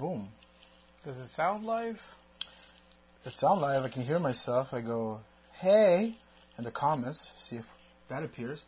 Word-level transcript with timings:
boom. 0.00 0.28
Does 1.04 1.18
it 1.18 1.28
sound 1.28 1.66
live? 1.66 2.16
It 3.26 3.32
sounds 3.32 3.60
live. 3.60 3.84
I 3.84 3.88
can 3.88 4.02
hear 4.02 4.18
myself. 4.18 4.72
I 4.72 4.80
go, 4.80 5.20
hey, 5.52 6.14
in 6.56 6.64
the 6.64 6.70
comments. 6.70 7.32
See 7.36 7.56
if 7.56 7.70
that 8.08 8.22
appears. 8.22 8.64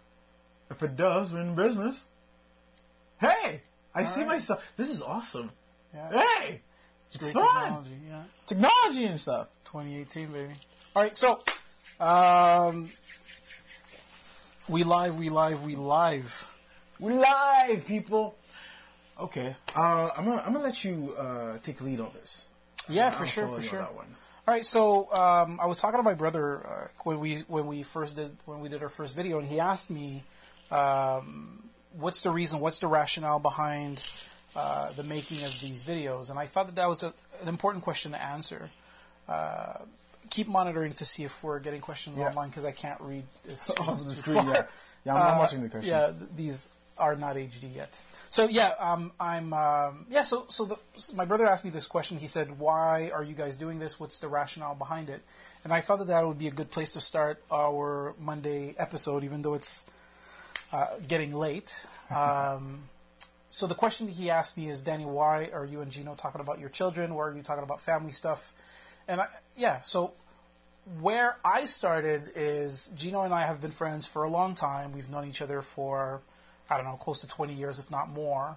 If 0.71 0.83
it 0.83 0.95
does, 0.95 1.33
we're 1.33 1.41
in 1.41 1.55
business. 1.55 2.07
Hey, 3.19 3.63
I 3.95 4.03
see 4.03 4.21
right. 4.21 4.29
myself. 4.29 4.73
This 4.77 4.91
is 4.91 5.03
awesome. 5.03 5.51
Yeah. 5.95 6.11
Hey, 6.11 6.61
it's, 7.07 7.17
Great 7.17 7.33
fun. 7.33 7.63
technology. 7.63 7.97
Yeah. 8.09 8.23
Technology 8.47 9.05
and 9.05 9.21
stuff. 9.21 9.49
2018, 9.65 10.29
baby. 10.29 10.53
All 10.95 11.03
right, 11.03 11.17
so 11.17 11.41
um, 11.99 12.91
we 14.69 14.85
live, 14.85 15.19
we 15.19 15.31
live, 15.31 15.65
we 15.65 15.77
live. 15.77 16.53
We 17.01 17.15
live, 17.15 17.87
people. 17.87 18.37
Okay, 19.23 19.55
uh, 19.77 20.11
I'm 20.17 20.25
gonna 20.25 20.43
I'm 20.45 20.53
gonna 20.53 20.65
let 20.65 20.85
you 20.85 21.15
uh, 21.19 21.59
take 21.63 21.81
lead 21.81 22.01
on 22.01 22.11
this. 22.15 22.47
Yeah, 22.89 23.07
I'll 23.07 23.11
for 23.13 23.27
sure, 23.27 23.47
for 23.47 23.53
you 23.53 23.57
on 23.59 23.63
sure. 23.63 23.79
That 23.81 23.95
one. 23.95 24.07
All 24.49 24.53
right, 24.55 24.65
so 24.65 25.13
um, 25.15 25.61
I 25.63 25.67
was 25.67 25.81
talking 25.81 25.99
to 25.99 26.03
my 26.03 26.15
brother 26.15 26.67
uh, 26.67 26.87
when 27.05 27.21
we 27.21 27.37
when 27.47 27.67
we 27.69 27.83
first 27.85 28.17
did 28.17 28.37
when 28.47 28.61
we 28.61 28.69
did 28.69 28.83
our 28.83 28.89
first 28.89 29.15
video, 29.17 29.39
and 29.39 29.47
he 29.47 29.61
asked 29.61 29.91
me, 29.91 30.25
um, 30.73 31.63
"What's 31.99 32.23
the 32.23 32.31
reason? 32.31 32.59
What's 32.61 32.81
the 32.81 32.89
rationale 32.89 33.39
behind 33.39 34.03
uh, 34.57 34.91
the 34.93 35.05
making 35.05 35.39
of 35.45 35.61
these 35.61 35.85
videos?" 35.85 36.29
And 36.31 36.39
I 36.39 36.47
thought 36.47 36.67
that 36.67 36.77
that 36.77 36.89
was 36.89 37.05
a, 37.05 37.15
an 37.43 37.49
important 37.49 37.85
question 37.85 38.13
to 38.13 38.21
answer. 38.23 38.71
Uh, 39.29 39.75
keep 40.31 40.49
monitoring 40.49 40.93
to 40.95 41.05
see 41.05 41.23
if 41.25 41.45
we're 41.45 41.61
getting 41.61 41.81
questions 41.81 42.19
Yeah. 42.19 42.29
online 42.31 42.49
because 42.49 42.65
I 42.65 42.73
can't 42.73 43.01
read 43.01 43.23
it's, 43.45 43.71
On 43.79 43.95
the 43.97 43.99
screen, 44.23 44.43
far. 44.45 44.55
yeah. 44.55 44.63
Yeah, 45.05 45.15
I'm, 45.15 45.23
I'm 45.23 45.35
Uh, 45.37 45.39
watching 45.39 45.63
the 45.63 45.69
questions. 45.69 45.91
Yeah, 45.91 46.07
th- 46.07 46.31
these 46.37 46.71
are 46.99 47.17
not 47.17 47.37
HD 47.37 47.75
yet. 47.75 48.01
So 48.31 48.49
yeah, 48.49 48.73
um, 48.79 49.13
I'm 49.21 49.53
um, 49.53 50.07
yeah. 50.11 50.23
So 50.23 50.47
so 50.49 50.65
the, 50.65 50.77
s- 50.97 51.13
my 51.15 51.25
brother 51.25 51.47
asked 51.47 51.65
me 51.65 51.71
this 51.71 51.87
question. 51.87 52.19
He 52.19 52.27
said, 52.27 52.59
"Why 52.59 53.11
are 53.13 53.23
you 53.25 53.35
guys 53.35 53.57
doing 53.57 53.79
this? 53.79 53.99
What's 54.01 54.21
the 54.21 54.29
rationale 54.29 54.75
behind 54.75 55.11
it?" 55.11 55.23
And 55.65 55.73
I 55.73 55.81
thought 55.81 55.99
that 56.01 56.09
that 56.09 56.27
would 56.27 56.39
be 56.39 56.49
a 56.49 56.53
good 56.53 56.71
place 56.71 56.93
to 56.95 57.01
start 57.01 57.43
our 57.51 58.15
Monday 58.19 58.75
episode, 58.79 59.25
even 59.25 59.43
though 59.43 59.55
it's 59.55 59.87
uh, 60.73 60.87
getting 61.07 61.35
late. 61.35 61.87
Um, 62.15 62.83
so 63.49 63.67
the 63.67 63.75
question 63.75 64.07
he 64.09 64.29
asked 64.29 64.59
me 64.59 64.69
is, 64.69 64.83
Danny, 64.83 65.07
why 65.07 65.49
are 65.55 65.65
you 65.65 65.81
and 65.81 65.91
Gino 65.91 66.15
talking 66.15 66.43
about 66.43 66.59
your 66.59 66.69
children? 66.69 67.15
Why 67.15 67.25
are 67.25 67.35
you 67.35 67.43
talking 67.43 67.65
about 67.65 67.81
family 67.81 68.13
stuff? 68.13 68.53
And 69.09 69.21
I, 69.23 69.29
yeah, 69.57 69.81
so 69.81 70.13
where 71.01 71.39
I 71.45 71.65
started 71.65 72.31
is 72.35 72.89
Gino 72.97 73.23
and 73.23 73.33
I 73.33 73.47
have 73.47 73.63
been 73.63 73.71
friends 73.71 74.07
for 74.07 74.25
a 74.25 74.29
long 74.31 74.55
time. 74.55 74.93
We've 74.93 75.09
known 75.09 75.27
each 75.27 75.41
other 75.41 75.63
for, 75.63 76.21
I 76.73 76.77
don't 76.77 76.87
know, 76.87 76.97
close 76.97 77.21
to 77.21 77.29
20 77.29 77.53
years, 77.53 77.79
if 77.79 77.91
not 77.91 78.11
more. 78.11 78.57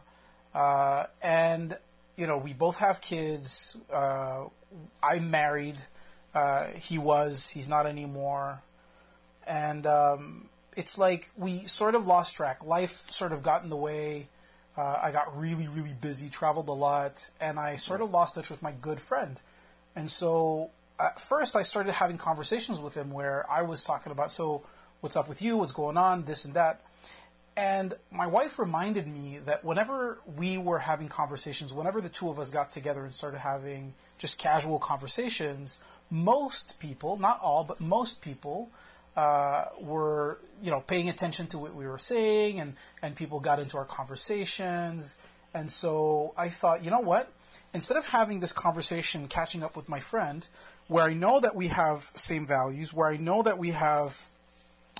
Uh, 0.53 1.05
and, 1.21 1.77
you 2.16 2.27
know, 2.27 2.38
we 2.38 2.53
both 2.53 2.77
have 2.77 3.02
kids. 3.02 3.77
Uh, 3.91 4.45
I'm 5.03 5.31
married. 5.31 5.77
Uh, 6.33 6.67
he 6.67 6.97
was. 6.97 7.49
He's 7.49 7.69
not 7.69 7.85
anymore. 7.85 8.61
And 9.45 9.85
um, 9.85 10.49
it's 10.75 10.97
like 10.97 11.30
we 11.38 11.66
sort 11.66 11.95
of 11.95 12.07
lost 12.07 12.35
track. 12.35 12.66
Life 12.66 13.09
sort 13.11 13.31
of 13.31 13.44
got 13.44 13.63
in 13.63 13.69
the 13.69 13.75
way. 13.75 14.27
Uh, 14.77 15.00
I 15.02 15.11
got 15.11 15.38
really, 15.38 15.67
really 15.67 15.94
busy, 15.94 16.29
traveled 16.29 16.67
a 16.67 16.73
lot, 16.73 17.29
and 17.39 17.57
I 17.57 17.77
sort 17.77 18.02
of 18.02 18.11
lost 18.11 18.35
touch 18.35 18.50
with 18.50 18.61
my 18.61 18.73
good 18.73 19.00
friend. 19.00 19.39
And 19.95 20.11
so 20.11 20.72
at 21.00 21.19
first 21.19 21.55
I 21.55 21.61
started 21.61 21.94
having 21.94 22.17
conversations 22.17 22.81
with 22.81 22.95
him 22.95 23.11
where 23.11 23.50
I 23.50 23.61
was 23.61 23.85
talking 23.85 24.11
about, 24.11 24.31
so 24.31 24.63
what's 25.00 25.16
up 25.16 25.29
with 25.29 25.41
you? 25.41 25.55
What's 25.55 25.72
going 25.72 25.97
on? 25.97 26.23
This 26.23 26.44
and 26.44 26.53
that. 26.55 26.81
And 27.57 27.93
my 28.11 28.27
wife 28.27 28.59
reminded 28.59 29.07
me 29.07 29.39
that 29.45 29.63
whenever 29.63 30.19
we 30.35 30.57
were 30.57 30.79
having 30.79 31.07
conversations, 31.07 31.73
whenever 31.73 32.01
the 32.01 32.09
two 32.09 32.29
of 32.29 32.37
us 32.37 32.49
got 32.49 32.71
together 32.71 33.03
and 33.03 33.13
started 33.13 33.39
having 33.39 33.93
just 34.17 34.39
casual 34.39 34.77
conversations, 34.77 35.81
most 36.09 36.79
people, 36.79 37.17
not 37.17 37.39
all, 37.41 37.63
but 37.63 37.79
most 37.79 38.21
people, 38.21 38.69
uh, 39.15 39.65
were 39.79 40.39
you 40.61 40.69
know 40.69 40.81
paying 40.81 41.07
attention 41.07 41.47
to 41.47 41.57
what 41.57 41.73
we 41.73 41.88
were 41.88 41.97
saying, 41.97 42.59
and 42.59 42.75
and 43.01 43.15
people 43.15 43.39
got 43.39 43.59
into 43.59 43.77
our 43.77 43.85
conversations. 43.85 45.17
And 45.53 45.71
so 45.71 46.33
I 46.38 46.49
thought, 46.49 46.83
you 46.83 46.91
know 46.91 46.99
what? 46.99 47.31
Instead 47.73 47.97
of 47.97 48.09
having 48.09 48.41
this 48.41 48.51
conversation, 48.51 49.27
catching 49.27 49.63
up 49.63 49.75
with 49.75 49.88
my 49.88 50.01
friend, 50.01 50.45
where 50.88 51.05
I 51.05 51.13
know 51.13 51.39
that 51.39 51.55
we 51.55 51.67
have 51.67 51.99
same 51.99 52.45
values, 52.45 52.94
where 52.94 53.09
I 53.09 53.17
know 53.17 53.41
that 53.44 53.57
we 53.57 53.69
have 53.71 54.29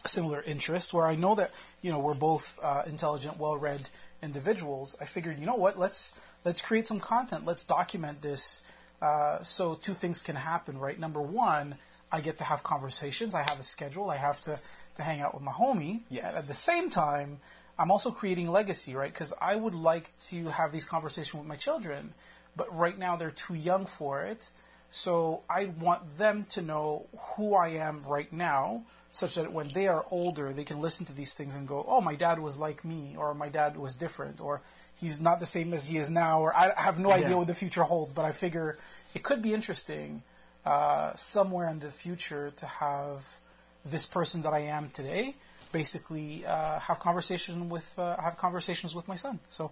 similar 0.06 0.42
interests, 0.42 0.94
where 0.94 1.06
I 1.06 1.16
know 1.16 1.36
that 1.36 1.52
you 1.82 1.92
know 1.92 2.00
we're 2.00 2.14
both 2.14 2.60
uh, 2.62 2.84
intelligent, 2.86 3.38
well-read 3.38 3.90
individuals, 4.22 4.98
I 5.00 5.06
figured, 5.06 5.40
you 5.40 5.46
know 5.46 5.56
what? 5.56 5.78
Let's 5.78 6.20
let's 6.44 6.62
create 6.62 6.88
some 6.88 7.00
content. 7.00 7.46
Let's 7.46 7.66
document 7.66 8.22
this. 8.22 8.64
Uh, 9.02 9.42
so 9.44 9.76
two 9.76 9.94
things 9.94 10.24
can 10.24 10.36
happen, 10.36 10.78
right? 10.78 11.00
Number 11.00 11.22
one, 11.22 11.76
I 12.12 12.22
get 12.22 12.38
to 12.40 12.44
have 12.44 12.64
conversations. 12.64 13.36
I 13.36 13.42
have 13.42 13.60
a 13.60 13.64
schedule. 13.64 14.10
I 14.10 14.18
have 14.18 14.42
to 14.44 14.60
to 14.96 15.04
hang 15.04 15.22
out 15.22 15.34
with 15.34 15.44
my 15.44 15.52
homie. 15.52 16.02
Yes. 16.10 16.36
At 16.36 16.48
the 16.48 16.54
same 16.54 16.90
time, 16.90 17.40
I'm 17.78 17.92
also 17.92 18.12
creating 18.12 18.50
legacy, 18.52 18.96
right? 18.96 19.12
Because 19.12 19.34
I 19.42 19.56
would 19.56 19.76
like 19.76 20.16
to 20.30 20.46
have 20.48 20.72
these 20.72 20.86
conversations 20.86 21.34
with 21.34 21.48
my 21.48 21.58
children, 21.58 22.14
but 22.56 22.74
right 22.76 22.98
now 22.98 23.18
they're 23.18 23.32
too 23.32 23.56
young 23.56 23.86
for 23.86 24.24
it. 24.24 24.50
So 24.90 25.42
I 25.50 25.66
want 25.66 26.18
them 26.18 26.46
to 26.46 26.62
know 26.62 27.08
who 27.36 27.56
I 27.56 27.70
am 27.70 28.04
right 28.04 28.32
now, 28.32 28.84
such 29.16 29.36
that 29.36 29.52
when 29.52 29.70
they 29.70 29.88
are 29.88 30.06
older, 30.12 30.52
they 30.54 30.64
can 30.64 30.82
listen 30.82 31.06
to 31.06 31.14
these 31.14 31.34
things 31.34 31.56
and 31.56 31.68
go, 31.68 31.86
"Oh, 31.88 32.02
my 32.02 32.16
dad 32.16 32.40
was 32.40 32.60
like 32.60 32.84
me," 32.84 33.16
or 33.18 33.34
"My 33.34 33.50
dad 33.50 33.78
was 33.78 33.96
different," 33.96 34.42
or 34.42 34.62
"He's 34.94 35.20
not 35.22 35.40
the 35.40 35.46
same 35.46 35.74
as 35.74 35.88
he 35.90 35.98
is 35.98 36.10
now," 36.10 36.42
or 36.42 36.56
"I 36.56 36.74
have 36.76 37.00
no 37.00 37.12
idea 37.12 37.30
Yeah. 37.30 37.36
what 37.36 37.48
the 37.48 37.54
future 37.56 37.84
holds." 37.84 38.14
But 38.14 38.26
I 38.26 38.32
figure 38.32 38.78
it 39.14 39.24
could 39.24 39.42
be 39.42 39.54
interesting 39.54 40.24
uh, 40.66 41.14
somewhere 41.16 41.70
in 41.70 41.80
the 41.80 41.92
future 41.92 42.52
to 42.58 42.66
have 42.66 43.40
this 43.86 44.06
person 44.08 44.42
that 44.42 44.54
I 44.54 44.60
am 44.78 44.90
today 44.90 45.36
basically 45.72 46.46
uh, 46.46 46.80
have 46.80 47.00
conversation 47.00 47.70
with 47.70 47.88
uh, 48.00 48.18
have 48.22 48.38
conversations 48.38 48.96
with 48.96 49.08
my 49.08 49.16
son. 49.16 49.40
So 49.50 49.72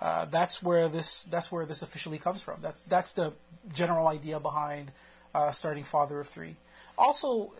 uh, 0.00 0.24
that's 0.26 0.62
where 0.62 0.88
this 0.88 1.24
that's 1.24 1.50
where 1.50 1.64
this 1.66 1.82
officially 1.82 2.18
comes 2.18 2.42
from. 2.42 2.60
That's 2.60 2.82
that's 2.82 3.12
the 3.14 3.32
general 3.72 4.06
idea 4.08 4.38
behind 4.40 4.90
uh, 5.34 5.50
starting 5.50 5.84
Father 5.84 6.20
of 6.20 6.28
Three. 6.28 6.56
Also, 6.98 7.28
uh, 7.52 7.56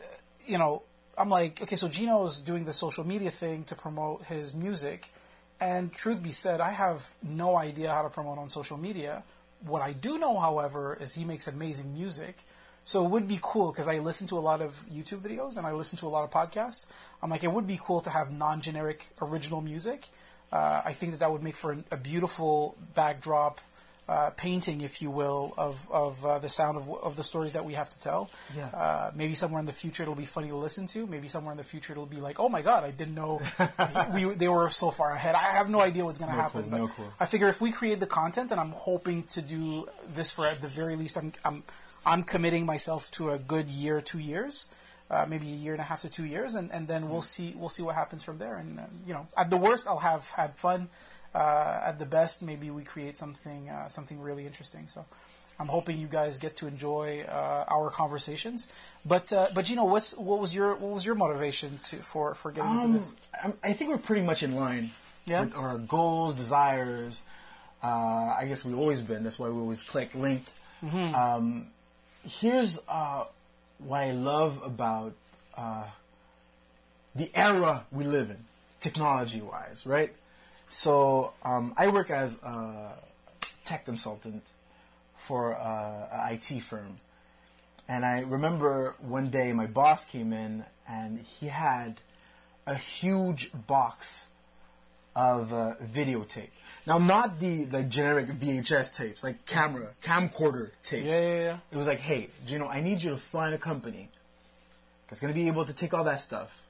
you 0.47 0.59
know, 0.59 0.83
I'm 1.17 1.31
like, 1.31 1.63
okay, 1.63 1.77
so 1.77 1.89
Gino's 1.89 2.41
doing 2.41 2.65
the 2.65 2.73
social 2.73 3.07
media 3.07 3.31
thing 3.31 3.65
to 3.65 3.75
promote 3.75 4.25
his 4.25 4.55
music, 4.55 5.13
and 5.61 5.93
truth 5.93 6.23
be 6.23 6.31
said, 6.31 6.61
I 6.61 6.71
have 6.71 7.15
no 7.23 7.57
idea 7.57 7.91
how 7.91 8.03
to 8.03 8.11
promote 8.11 8.39
on 8.39 8.49
social 8.49 8.77
media. 8.77 9.23
What 9.65 9.83
I 9.83 9.93
do 9.93 10.19
know, 10.19 10.39
however, 10.39 10.99
is 11.01 11.15
he 11.15 11.25
makes 11.25 11.49
amazing 11.49 11.95
music. 11.95 12.37
So 12.85 13.05
it 13.05 13.11
would 13.11 13.27
be 13.27 13.39
cool 13.41 13.71
because 13.71 13.89
I 13.89 13.99
listen 14.01 14.27
to 14.29 14.37
a 14.37 14.41
lot 14.41 14.61
of 14.61 14.75
YouTube 14.93 15.21
videos 15.21 15.57
and 15.57 15.67
I 15.67 15.73
listen 15.73 15.99
to 16.01 16.07
a 16.07 16.09
lot 16.09 16.25
of 16.25 16.31
podcasts. 16.31 16.87
I'm 17.23 17.31
like, 17.31 17.43
it 17.43 17.51
would 17.51 17.67
be 17.67 17.79
cool 17.83 18.03
to 18.03 18.11
have 18.11 18.37
non-generic 18.37 19.07
original 19.23 19.63
music. 19.63 20.07
Uh, 20.53 20.83
I 20.85 20.93
think 20.93 21.13
that 21.13 21.21
that 21.21 21.31
would 21.31 21.43
make 21.43 21.57
for 21.57 21.73
an, 21.73 21.85
a 21.91 21.97
beautiful 21.97 22.77
backdrop 22.95 23.61
uh, 24.07 24.29
painting, 24.37 24.83
if 24.83 25.01
you 25.01 25.11
will, 25.11 25.55
of 25.57 25.89
of 25.91 26.25
uh, 26.27 26.39
the 26.39 26.49
sound 26.49 26.77
of 26.77 26.89
of 27.03 27.17
the 27.17 27.23
stories 27.25 27.55
that 27.55 27.65
we 27.65 27.73
have 27.75 27.89
to 27.91 27.99
tell. 28.01 28.29
Yeah. 28.57 28.67
Uh, 28.67 29.11
maybe 29.15 29.35
somewhere 29.35 29.61
in 29.61 29.67
the 29.67 29.73
future 29.73 30.03
it'll 30.03 30.15
be 30.15 30.27
funny 30.27 30.49
to 30.49 30.57
listen 30.57 30.87
to. 30.89 31.07
Maybe 31.07 31.27
somewhere 31.29 31.53
in 31.53 31.59
the 31.59 31.65
future 31.65 31.93
it'll 31.95 32.05
be 32.05 32.21
like, 32.21 32.39
oh 32.39 32.49
my 32.51 32.61
god, 32.63 32.85
I 32.85 32.91
didn't 32.91 33.15
know 33.15 33.41
we 34.15 34.25
they 34.25 34.49
were 34.49 34.69
so 34.71 34.91
far 34.91 35.11
ahead. 35.13 35.35
I 35.35 35.45
have 35.59 35.71
no 35.71 35.81
idea 35.81 36.05
what's 36.05 36.19
going 36.19 36.31
to 36.31 36.37
No 36.37 36.43
happen. 36.43 36.63
clue, 36.65 36.71
but 36.71 36.77
no 36.79 36.89
clue. 36.89 37.05
I 37.19 37.27
figure 37.27 37.49
if 37.49 37.61
we 37.61 37.73
create 37.73 37.99
the 38.01 38.07
content, 38.07 38.51
and 38.51 38.61
I'm 38.61 38.73
hoping 38.73 39.23
to 39.35 39.41
do 39.43 39.89
this 40.15 40.31
for 40.31 40.47
at 40.47 40.61
the 40.61 40.69
very 40.69 40.97
least, 40.97 41.17
I'm 41.17 41.33
I'm 41.45 41.63
I'm 42.05 42.23
committing 42.25 42.67
myself 42.67 43.11
to 43.13 43.31
a 43.31 43.39
good 43.39 43.71
year, 43.71 44.03
two 44.03 44.19
years, 44.19 44.69
uh, 45.11 45.25
maybe 45.27 45.47
a 45.47 45.57
year 45.57 45.73
and 45.73 45.81
a 45.81 45.85
half 45.85 46.03
to 46.03 46.11
two 46.11 46.27
years, 46.27 46.55
and, 46.55 46.71
and 46.73 46.87
then 46.89 47.09
we'll 47.09 47.23
see 47.23 47.55
we'll 47.57 47.71
see 47.71 47.83
what 47.83 47.95
happens 47.95 48.23
from 48.23 48.37
there. 48.37 48.57
And 48.57 48.79
uh, 48.79 48.83
you 49.07 49.15
know, 49.15 49.27
at 49.35 49.49
the 49.49 49.57
worst, 49.57 49.87
I'll 49.89 49.97
have 50.13 50.29
had 50.33 50.55
fun. 50.55 50.89
Uh, 51.35 51.83
at 51.85 51.99
the 51.99 52.07
best, 52.07 52.43
maybe 52.43 52.71
we 52.71 52.83
create 52.85 53.19
something 53.19 53.69
uh, 53.69 53.89
something 53.89 54.21
really 54.21 54.47
interesting. 54.47 54.87
So. 54.89 55.05
I'm 55.57 55.69
hoping 55.69 55.99
you 56.01 56.09
guys 56.09 56.39
get 56.39 56.57
to 56.57 56.67
enjoy 56.67 57.23
uh, 57.29 57.65
our 57.69 57.89
conversations, 57.89 58.67
but 59.07 59.33
uh, 59.33 59.51
but 59.55 59.71
you 59.71 59.77
know 59.77 59.85
what's 59.85 60.17
what 60.19 60.41
was 60.41 60.53
your 60.53 60.75
what 60.75 60.91
was 60.91 61.05
your 61.05 61.15
motivation 61.15 61.79
to 61.91 61.99
for 61.99 62.35
for 62.35 62.51
getting 62.51 62.73
into 62.73 62.85
Um, 62.87 62.93
this? 62.95 63.15
I'm- 63.41 63.55
think 63.73 63.89
we're 63.89 63.99
pretty 63.99 64.23
much 64.27 64.43
in 64.43 64.57
line 64.57 64.91
Yeah? 65.27 65.45
with 65.45 65.55
our 65.55 65.79
goals, 65.79 66.35
desires. 66.35 67.23
Uh, 67.85 68.35
I 68.37 68.47
guess 68.49 68.65
we've 68.65 68.77
always 68.77 69.01
been. 69.01 69.23
That's 69.23 69.39
why 69.39 69.49
we 69.49 69.61
always 69.61 69.85
click 69.85 70.17
linked. 70.17 70.51
Mm-hmm. 70.83 71.15
Um, 71.15 71.67
here's 72.27 72.81
uh, 72.89 73.27
what 73.79 74.01
I 74.01 74.11
love 74.11 74.61
about 74.67 75.15
uh, 75.57 75.85
the 77.15 77.31
era 77.33 77.85
we 77.93 78.03
live 78.03 78.31
in, 78.31 78.39
technology 78.81 79.41
wise, 79.41 79.87
right? 79.87 80.13
So 80.77 81.33
um, 81.45 81.73
I 81.77 81.87
work 81.87 82.11
as 82.11 82.43
a 82.43 82.95
tech 83.65 83.85
consultant 83.85 84.43
for 85.17 85.55
uh, 85.55 86.09
an 86.13 86.35
IT 86.35 86.61
firm. 86.63 86.97
And 87.89 88.05
I 88.05 88.21
remember 88.21 88.97
one 88.99 89.31
day 89.31 89.53
my 89.53 89.67
boss 89.67 90.05
came 90.05 90.33
in 90.33 90.65
and 90.87 91.21
he 91.21 91.47
had 91.47 92.01
a 92.67 92.75
huge 92.75 93.51
box 93.67 94.29
of 95.15 95.53
uh, 95.53 95.75
videotape. 95.81 96.51
Now, 96.87 96.99
not 96.99 97.39
the 97.39 97.65
the 97.65 97.85
generic 97.85 98.27
VHS 98.27 98.97
tapes, 98.97 99.23
like 99.23 99.47
camera 99.47 99.91
camcorder 100.03 100.73
tapes. 100.83 101.07
Yeah, 101.07 101.21
yeah, 101.21 101.43
yeah. 101.45 101.59
It 101.71 101.77
was 101.77 101.87
like, 101.87 102.01
hey, 102.01 102.31
Gino, 102.47 102.67
I 102.67 102.81
need 102.81 103.01
you 103.01 103.11
to 103.11 103.17
find 103.17 103.55
a 103.55 103.59
company 103.59 104.09
that's 105.07 105.21
going 105.21 105.33
to 105.33 105.39
be 105.39 105.47
able 105.47 105.65
to 105.67 105.73
take 105.73 105.95
all 105.95 106.05
that 106.05 106.21
stuff 106.21 106.65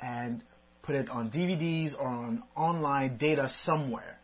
and 0.00 0.42
put 0.84 0.94
it 0.94 1.08
on 1.10 1.30
DVDs 1.30 1.98
or 1.98 2.06
on 2.06 2.42
online 2.54 3.16
data 3.16 3.48
somewhere. 3.48 4.18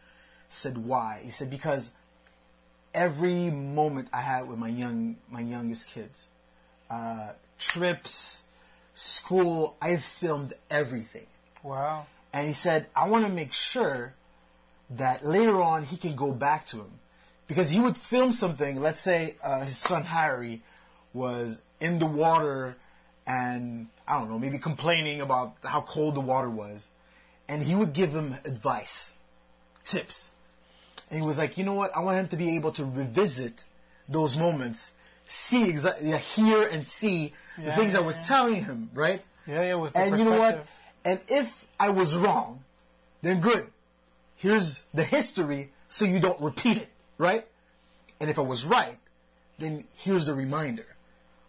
Said 0.48 0.78
why? 0.78 1.20
He 1.24 1.30
said 1.30 1.50
because 1.50 1.92
every 2.92 3.50
moment 3.50 4.08
I 4.12 4.20
had 4.20 4.48
with 4.48 4.58
my 4.58 4.68
young 4.68 5.16
my 5.30 5.40
youngest 5.40 5.88
kids, 5.88 6.28
uh, 6.90 7.32
trips, 7.58 8.44
school, 8.94 9.76
I 9.80 9.96
filmed 9.96 10.52
everything. 10.70 11.26
Wow. 11.62 12.06
And 12.32 12.46
he 12.46 12.52
said, 12.52 12.86
I 12.94 13.08
want 13.08 13.26
to 13.26 13.32
make 13.32 13.52
sure 13.52 14.14
that 14.90 15.24
later 15.24 15.60
on 15.60 15.84
he 15.84 15.96
can 15.96 16.14
go 16.14 16.32
back 16.32 16.66
to 16.66 16.78
him. 16.78 16.92
Because 17.46 17.70
he 17.70 17.80
would 17.80 17.96
film 17.96 18.30
something, 18.30 18.80
let's 18.80 19.00
say 19.00 19.34
uh, 19.42 19.62
his 19.62 19.76
son 19.76 20.04
Harry 20.04 20.62
was 21.12 21.62
in 21.80 21.98
the 21.98 22.06
water 22.06 22.76
and, 23.30 23.86
I 24.08 24.18
don't 24.18 24.28
know, 24.28 24.40
maybe 24.40 24.58
complaining 24.58 25.20
about 25.20 25.54
how 25.64 25.82
cold 25.82 26.16
the 26.16 26.20
water 26.20 26.50
was. 26.50 26.90
And 27.48 27.62
he 27.62 27.76
would 27.76 27.92
give 27.92 28.10
him 28.10 28.34
advice, 28.44 29.14
tips. 29.84 30.30
And 31.08 31.20
he 31.20 31.24
was 31.24 31.38
like, 31.38 31.56
you 31.56 31.64
know 31.64 31.74
what? 31.74 31.96
I 31.96 32.00
want 32.00 32.18
him 32.18 32.28
to 32.28 32.36
be 32.36 32.56
able 32.56 32.72
to 32.72 32.84
revisit 32.84 33.64
those 34.08 34.36
moments, 34.36 34.92
see 35.26 35.68
exactly, 35.68 36.10
hear 36.10 36.66
and 36.66 36.84
see 36.84 37.32
the 37.56 37.64
Yeah, 37.64 37.76
things 37.76 37.94
I 37.94 38.00
was 38.00 38.18
yeah. 38.18 38.24
telling 38.24 38.64
him, 38.64 38.90
right? 38.94 39.22
Yeah, 39.46 39.62
yeah. 39.62 39.74
With 39.76 39.92
the 39.92 40.00
And 40.00 40.18
you 40.18 40.24
know 40.24 40.38
what? 40.38 40.66
And 41.04 41.20
if 41.28 41.68
I 41.78 41.90
was 41.90 42.16
wrong, 42.16 42.64
then 43.22 43.40
good. 43.40 43.66
Here's 44.34 44.82
the 44.92 45.04
history 45.04 45.70
so 45.86 46.04
you 46.04 46.18
don't 46.18 46.40
repeat 46.40 46.78
it, 46.78 46.88
right? 47.16 47.46
And 48.20 48.28
if 48.28 48.38
I 48.38 48.42
was 48.42 48.64
right, 48.64 48.98
then 49.58 49.84
here's 49.94 50.26
the 50.26 50.34
reminder. 50.34 50.86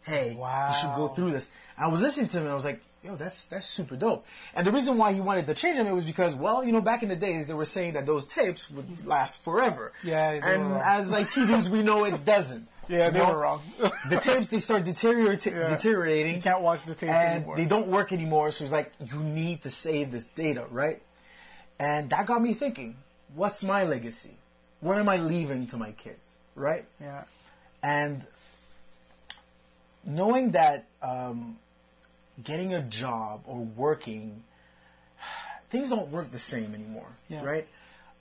Hey, 0.03 0.35
wow. 0.37 0.69
you 0.69 0.75
should 0.75 0.95
go 0.95 1.07
through 1.07 1.31
this. 1.31 1.51
And 1.77 1.85
I 1.85 1.87
was 1.89 2.01
listening 2.01 2.27
to 2.29 2.37
him 2.37 2.43
and 2.43 2.51
I 2.51 2.55
was 2.55 2.65
like, 2.65 2.81
yo, 3.03 3.15
that's 3.15 3.45
that's 3.45 3.65
super 3.65 3.95
dope. 3.95 4.25
And 4.55 4.65
the 4.65 4.71
reason 4.71 4.97
why 4.97 5.13
he 5.13 5.21
wanted 5.21 5.45
to 5.47 5.53
change 5.53 5.77
them 5.77 5.87
it 5.87 5.93
was 5.93 6.05
because, 6.05 6.35
well, 6.35 6.63
you 6.63 6.71
know, 6.71 6.81
back 6.81 7.03
in 7.03 7.09
the 7.09 7.15
days 7.15 7.47
they 7.47 7.53
were 7.53 7.65
saying 7.65 7.93
that 7.93 8.05
those 8.05 8.27
tapes 8.27 8.69
would 8.71 9.05
last 9.05 9.41
forever. 9.43 9.91
Yeah, 10.03 10.31
and 10.31 10.63
as 10.83 11.11
like 11.11 11.31
dudes, 11.33 11.69
we 11.69 11.83
know 11.83 12.05
it 12.05 12.25
doesn't. 12.25 12.67
Yeah, 12.89 13.05
You 13.05 13.11
they 13.11 13.19
know? 13.19 13.31
were 13.31 13.39
wrong. 13.39 13.61
the 14.09 14.17
tapes 14.19 14.49
they 14.49 14.59
start 14.59 14.83
deteriorati- 14.83 15.51
Yeah. 15.51 15.69
deteriorating 15.69 16.35
You 16.35 16.41
can't 16.41 16.61
watch 16.61 16.83
the 16.85 16.93
tapes 16.95 17.13
and 17.13 17.35
anymore. 17.37 17.55
they 17.55 17.63
don't 17.65 17.87
work 17.87 18.11
anymore. 18.11 18.51
So 18.51 18.65
it's 18.65 18.73
like 18.73 18.91
you 18.99 19.19
need 19.23 19.61
to 19.61 19.69
save 19.69 20.11
this 20.11 20.25
data, 20.25 20.65
right? 20.69 21.01
And 21.79 22.09
that 22.09 22.25
got 22.25 22.41
me 22.41 22.53
thinking: 22.53 22.97
What's 23.33 23.63
my 23.63 23.85
legacy? 23.85 24.35
What 24.81 24.97
am 24.97 25.07
I 25.07 25.17
leaving 25.17 25.67
to 25.67 25.77
my 25.77 25.91
kids, 25.93 26.35
right? 26.55 26.83
yeah. 26.99 27.23
And 27.81 28.25
knowing 30.05 30.51
that 30.51 30.85
um, 31.01 31.57
getting 32.43 32.73
a 32.73 32.81
job 32.81 33.41
or 33.45 33.59
working, 33.59 34.43
things 35.69 35.89
don't 35.89 36.09
work 36.09 36.31
the 36.31 36.39
same 36.39 36.73
anymore, 36.73 37.07
Yeah. 37.27 37.43
right? 37.43 37.67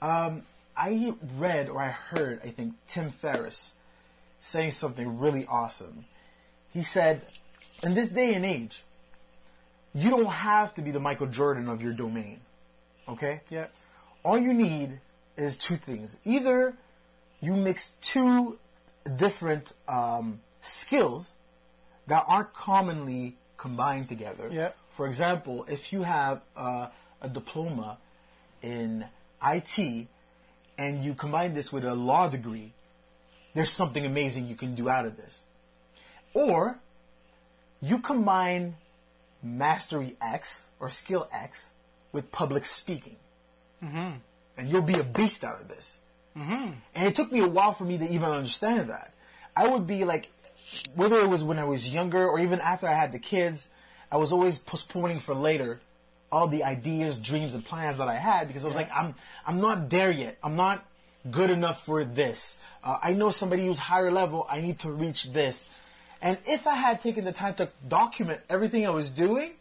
Um, 0.01 0.43
I 0.75 1.13
read 1.37 1.69
or 1.69 1.79
I 1.81 1.89
heard, 1.89 2.41
I 2.43 2.49
think, 2.49 2.73
Tim 2.87 3.09
Ferriss 3.11 3.75
saying 4.39 4.71
something 4.71 5.19
really 5.19 5.45
awesome. 5.45 6.05
He 6.71 6.81
said, 6.81 7.21
in 7.83 7.93
this 7.93 8.09
day 8.09 8.33
and 8.33 8.45
age, 8.45 8.83
you 9.93 10.09
don't 10.09 10.25
have 10.27 10.73
to 10.75 10.81
be 10.81 10.91
the 10.91 10.99
Michael 10.99 11.27
Jordan 11.27 11.67
of 11.67 11.81
your 11.83 11.93
domain, 11.93 12.39
okay? 13.07 13.41
Yeah. 13.49 13.67
all 14.23 14.37
you 14.37 14.53
need 14.53 14.99
is 15.37 15.57
two 15.57 15.75
things. 15.75 16.17
Either 16.23 16.75
you 17.41 17.55
mix 17.55 17.91
two 18.01 18.57
different 19.17 19.73
um, 19.87 20.39
skills 20.61 21.33
that 22.07 22.25
aren't 22.27 22.53
commonly 22.53 23.35
combined 23.57 24.09
together. 24.09 24.49
Yeah. 24.51 24.71
For 24.89 25.07
example, 25.07 25.65
if 25.69 25.93
you 25.93 26.03
have 26.03 26.41
uh, 26.55 26.87
a 27.21 27.29
diploma 27.29 27.97
in 28.61 29.05
IT 29.43 30.07
and 30.77 31.03
you 31.03 31.13
combine 31.13 31.53
this 31.53 31.71
with 31.71 31.85
a 31.85 31.95
law 31.95 32.27
degree, 32.27 32.73
there's 33.53 33.71
something 33.71 34.05
amazing 34.05 34.47
you 34.47 34.55
can 34.55 34.75
do 34.75 34.89
out 34.89 35.05
of 35.05 35.17
this. 35.17 35.41
Or 36.33 36.79
you 37.81 37.99
combine 37.99 38.75
mastery 39.43 40.15
X 40.21 40.67
or 40.79 40.89
skill 40.89 41.27
X 41.31 41.71
with 42.11 42.31
public 42.31 42.65
speaking 42.65 43.15
and 44.57 44.69
you'll 44.69 44.81
be 44.81 44.99
a 44.99 45.03
beast 45.03 45.43
out 45.43 45.59
of 45.59 45.67
this. 45.67 45.97
Mm-hmm. 46.37 46.71
And 46.95 47.07
it 47.07 47.15
took 47.15 47.31
me 47.31 47.41
a 47.41 47.47
while 47.47 47.73
for 47.73 47.83
me 47.83 47.97
to 47.97 48.05
even 48.05 48.29
understand 48.29 48.89
that. 48.89 49.11
I 49.55 49.67
would 49.67 49.85
be 49.85 50.05
like, 50.05 50.29
whether 50.95 51.19
it 51.19 51.29
was 51.29 51.43
when 51.43 51.59
I 51.59 51.63
was 51.63 51.93
younger 51.93 52.27
or 52.27 52.39
even 52.39 52.59
after 52.59 52.87
I 52.87 52.93
had 52.93 53.11
the 53.11 53.19
kids, 53.19 53.67
I 54.11 54.17
was 54.17 54.31
always 54.31 54.59
postponing 54.59 55.19
for 55.19 55.33
later 55.33 55.79
all 56.31 56.47
the 56.47 56.63
ideas, 56.63 57.19
dreams, 57.19 57.53
and 57.53 57.65
plans 57.65 57.97
that 57.97 58.07
I 58.07 58.15
had 58.15 58.47
because 58.47 58.63
I 58.63 58.67
was 58.67 58.77
like, 58.77 58.89
I'm, 58.95 59.15
I'm 59.45 59.59
not 59.59 59.89
there 59.89 60.11
yet. 60.11 60.37
I'm 60.43 60.55
not 60.55 60.85
good 61.29 61.49
enough 61.49 61.85
for 61.85 62.03
this. 62.03 62.57
Uh, 62.83 62.97
I 63.01 63.13
know 63.13 63.31
somebody 63.31 63.65
who's 63.65 63.77
higher 63.77 64.11
level. 64.11 64.47
I 64.49 64.61
need 64.61 64.79
to 64.79 64.91
reach 64.91 65.33
this. 65.33 65.67
And 66.21 66.37
if 66.47 66.67
I 66.67 66.75
had 66.75 67.01
taken 67.01 67.25
the 67.25 67.31
time 67.31 67.55
to 67.55 67.69
document 67.87 68.41
everything 68.49 68.85
I 68.87 68.91
was 68.91 69.09
doing, 69.09 69.53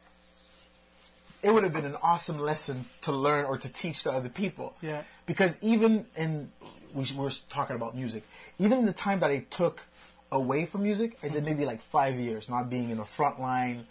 it 1.43 1.53
would 1.53 1.65
have 1.65 1.73
been 1.73 1.87
an 1.87 1.97
awesome 2.03 2.39
lesson 2.39 2.85
to 3.03 3.12
learn 3.12 3.47
or 3.47 3.57
to 3.57 3.69
teach 3.69 4.03
to 4.05 4.12
other 4.12 4.29
people. 4.29 4.75
Yeah. 4.83 5.03
Because 5.27 5.59
even 5.62 6.07
in, 6.17 6.53
we 6.95 7.07
were 7.17 7.31
talking 7.49 7.77
about 7.77 7.97
music, 7.97 8.25
even 8.59 8.79
in 8.79 8.87
the 8.87 8.93
time 8.93 9.21
that 9.21 9.31
I 9.31 9.45
took 9.51 9.83
away 10.32 10.67
from 10.67 10.82
music, 10.82 11.19
I 11.23 11.29
did 11.29 11.44
maybe 11.44 11.65
like 11.65 11.81
five 11.81 12.17
years 12.17 12.49
not 12.49 12.71
being 12.71 12.91
in 12.91 12.99
the 12.99 13.05
front 13.05 13.41
line, 13.41 13.87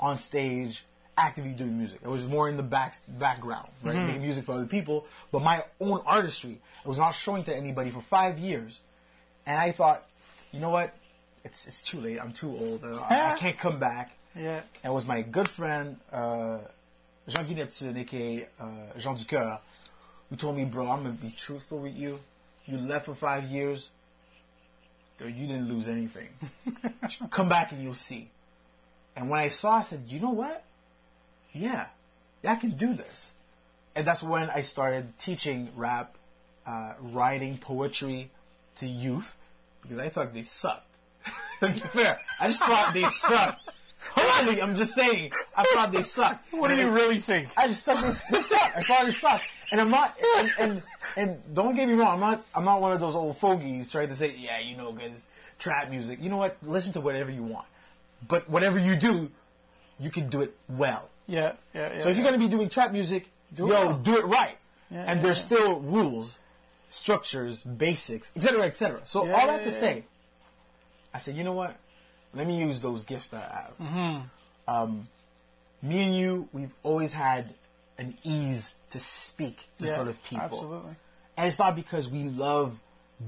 on 0.00 0.18
stage, 0.18 0.84
actively 1.16 1.52
doing 1.52 1.78
music. 1.78 2.00
I 2.04 2.08
was 2.08 2.26
more 2.26 2.48
in 2.48 2.56
the 2.56 2.62
back, 2.62 2.96
background, 3.06 3.68
right? 3.82 3.94
Making 3.94 4.22
music 4.22 4.44
for 4.44 4.52
other 4.52 4.66
people, 4.66 5.06
but 5.30 5.42
my 5.42 5.62
own 5.80 6.00
artistry, 6.04 6.60
I 6.84 6.88
was 6.88 6.98
not 6.98 7.14
showing 7.14 7.44
to 7.44 7.56
anybody 7.56 7.90
for 7.90 8.00
five 8.00 8.38
years. 8.38 8.80
And 9.46 9.58
I 9.58 9.70
thought, 9.70 10.04
you 10.52 10.60
know 10.60 10.70
what? 10.70 10.94
It's, 11.44 11.68
it's 11.68 11.82
too 11.82 12.00
late. 12.00 12.18
I'm 12.20 12.32
too 12.32 12.50
old. 12.50 12.82
Uh, 12.82 12.98
I, 13.08 13.32
I 13.32 13.36
can't 13.38 13.58
come 13.58 13.78
back. 13.78 14.16
Yeah. 14.34 14.62
And 14.82 14.90
it 14.90 14.92
was 14.92 15.06
my 15.06 15.22
good 15.22 15.48
friend, 15.48 15.98
uh, 16.10 16.58
Jean-Guy 17.28 17.54
Neptune, 17.54 17.96
aka 17.96 18.48
uh, 18.58 18.66
Jean 18.98 19.16
Ducoeur, 19.16 19.60
who 20.28 20.36
told 20.36 20.56
me, 20.56 20.64
bro, 20.64 20.90
I'm 20.90 21.04
going 21.04 21.16
to 21.16 21.22
be 21.22 21.30
truthful 21.30 21.78
with 21.78 21.94
you. 21.94 22.18
You 22.66 22.78
left 22.78 23.06
for 23.06 23.14
five 23.14 23.44
years. 23.44 23.90
Dude, 25.18 25.34
you 25.34 25.46
didn't 25.46 25.68
lose 25.68 25.88
anything. 25.88 26.28
Come 27.30 27.48
back 27.48 27.72
and 27.72 27.82
you'll 27.82 27.94
see. 27.94 28.30
And 29.16 29.30
when 29.30 29.40
I 29.40 29.48
saw, 29.48 29.74
I 29.74 29.82
said, 29.82 30.02
you 30.08 30.20
know 30.20 30.30
what? 30.30 30.64
Yeah, 31.52 31.86
yeah, 32.42 32.52
I 32.52 32.56
can 32.56 32.70
do 32.70 32.94
this. 32.94 33.32
And 33.94 34.04
that's 34.04 34.22
when 34.22 34.50
I 34.50 34.62
started 34.62 35.16
teaching 35.20 35.70
rap, 35.76 36.16
uh, 36.66 36.94
writing 37.00 37.58
poetry 37.58 38.30
to 38.76 38.86
youth 38.86 39.36
because 39.82 39.98
I 39.98 40.08
thought 40.08 40.34
they 40.34 40.42
sucked. 40.42 40.96
to 41.60 41.68
be 41.68 41.74
fair, 41.74 42.18
I 42.40 42.48
just 42.48 42.64
thought 42.64 42.92
they 42.92 43.04
sucked. 43.04 43.70
Honestly, 44.16 44.60
I'm 44.60 44.76
just 44.76 44.94
saying, 44.94 45.32
I 45.56 45.64
thought 45.74 45.92
they 45.92 46.02
sucked. 46.02 46.52
What 46.52 46.68
do 46.68 46.76
you 46.76 46.90
really 46.90 47.18
think? 47.18 47.48
I 47.56 47.68
just 47.68 47.86
they 47.86 47.94
sucked. 47.94 48.76
I 48.76 48.82
thought 48.82 49.04
they 49.06 49.12
sucked. 49.12 49.44
And 49.70 49.80
I'm 49.80 49.90
not, 49.90 50.16
and, 50.38 50.50
and, 50.60 50.82
and 51.16 51.54
don't 51.54 51.74
get 51.74 51.88
me 51.88 51.94
wrong, 51.94 52.14
I'm 52.14 52.20
not, 52.20 52.46
I'm 52.54 52.64
not 52.64 52.80
one 52.80 52.92
of 52.92 53.00
those 53.00 53.14
old 53.14 53.36
fogies 53.36 53.90
trying 53.90 54.08
to 54.08 54.14
say, 54.14 54.34
yeah, 54.36 54.60
you 54.60 54.76
know, 54.76 54.92
because 54.92 55.28
trap 55.58 55.90
music. 55.90 56.18
You 56.20 56.30
know 56.30 56.36
what? 56.36 56.56
Listen 56.62 56.92
to 56.94 57.00
whatever 57.00 57.30
you 57.30 57.42
want. 57.42 57.66
But 58.26 58.48
whatever 58.48 58.78
you 58.78 58.96
do, 58.96 59.30
you 59.98 60.10
can 60.10 60.28
do 60.28 60.42
it 60.42 60.54
well. 60.68 61.08
Yeah. 61.26 61.52
Yeah. 61.74 61.92
yeah 61.94 62.00
So 62.00 62.08
if 62.08 62.16
you're 62.16 62.26
going 62.26 62.38
to 62.38 62.44
be 62.46 62.50
doing 62.50 62.68
trap 62.68 62.92
music, 62.92 63.28
Do 63.54 63.66
it 63.66 63.68
yo, 63.70 63.86
well. 63.86 63.96
do 63.98 64.16
it 64.16 64.24
right. 64.26 64.56
Yeah, 64.90 65.04
and 65.06 65.18
yeah, 65.18 65.22
there's 65.22 65.38
yeah. 65.38 65.56
still 65.56 65.80
rules, 65.80 66.38
structures, 66.88 67.62
basics, 67.62 68.32
etc., 68.36 68.62
etc. 68.62 69.00
So 69.04 69.24
Yeah, 69.24 69.32
all 69.32 69.46
yeah, 69.46 69.56
that 69.56 69.64
to 69.64 69.70
yeah. 69.70 69.76
say, 69.76 70.04
I 71.12 71.18
said, 71.18 71.36
you 71.36 71.44
know 71.44 71.52
what? 71.52 71.76
Let 72.34 72.46
me 72.46 72.58
use 72.60 72.80
those 72.80 73.04
gifts 73.04 73.28
that 73.28 73.50
I 73.50 73.54
have. 73.62 73.78
Mm-hmm. 73.78 74.20
Um, 74.66 75.08
me 75.82 76.02
and 76.02 76.16
you, 76.16 76.48
we've 76.52 76.74
always 76.82 77.12
had 77.12 77.54
an 77.98 78.14
ease 78.24 78.74
to 78.94 78.98
speak 78.98 79.68
in 79.78 79.86
Yeah, 79.86 79.94
front 79.96 80.08
of 80.10 80.22
people. 80.24 80.44
Absolutely. 80.46 80.96
And 81.36 81.46
it's 81.48 81.58
not 81.58 81.76
because 81.76 82.08
we 82.08 82.24
love 82.24 82.80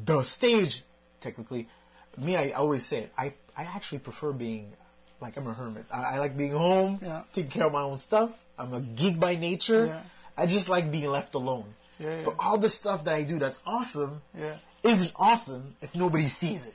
the 0.04 0.22
stage, 0.22 0.82
technically. 1.20 1.68
Me, 2.16 2.36
I 2.36 2.50
always 2.50 2.84
say 2.86 2.98
it. 3.04 3.12
I, 3.18 3.34
I 3.56 3.64
actually 3.64 3.98
prefer 3.98 4.32
being, 4.32 4.72
like, 5.20 5.36
I'm 5.36 5.46
a 5.46 5.52
hermit. 5.52 5.84
I, 5.92 6.14
I 6.14 6.18
like 6.18 6.36
being 6.36 6.52
home, 6.52 6.98
Yeah. 7.02 7.22
taking 7.34 7.50
care 7.50 7.66
of 7.66 7.72
my 7.72 7.82
own 7.82 7.98
stuff. 7.98 8.30
I'm 8.58 8.72
a 8.72 8.80
geek 8.80 9.20
by 9.20 9.36
nature. 9.36 9.86
Yeah. 9.86 10.02
I 10.36 10.46
just 10.46 10.68
like 10.68 10.90
being 10.90 11.10
left 11.10 11.34
alone. 11.34 11.64
Yeah. 11.98 12.22
But 12.24 12.36
all 12.38 12.58
the 12.58 12.68
stuff 12.68 13.04
that 13.04 13.14
I 13.14 13.22
do 13.24 13.38
that's 13.38 13.60
awesome 13.66 14.22
Yeah. 14.38 14.56
isn't 14.82 15.12
awesome 15.16 15.74
if 15.82 15.94
nobody 15.96 16.28
sees 16.28 16.66
it. 16.66 16.74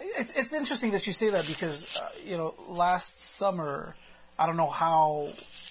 It's, 0.00 0.34
it's 0.38 0.52
interesting 0.54 0.92
that 0.92 1.06
you 1.06 1.12
say 1.12 1.28
that 1.30 1.46
because 1.46 1.94
uh, 1.98 2.08
you 2.24 2.38
know 2.38 2.54
last 2.68 3.20
summer 3.20 3.94
I 4.38 4.46
don't 4.46 4.56
know 4.56 4.70
how 4.70 5.28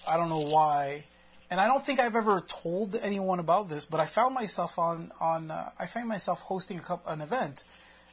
I 0.07 0.17
don't 0.17 0.29
know 0.29 0.41
why 0.41 1.03
and 1.49 1.59
I 1.59 1.67
don't 1.67 1.83
think 1.83 1.99
I've 1.99 2.15
ever 2.15 2.41
told 2.41 2.95
anyone 2.95 3.39
about 3.39 3.69
this, 3.69 3.85
but 3.85 3.99
I 3.99 4.05
found 4.05 4.35
myself 4.35 4.77
on 4.77 5.11
on 5.19 5.51
uh, 5.51 5.71
I 5.79 5.85
found 5.85 6.07
myself 6.07 6.41
hosting 6.41 6.77
a 6.77 6.81
couple, 6.81 7.11
an 7.11 7.21
event, 7.21 7.63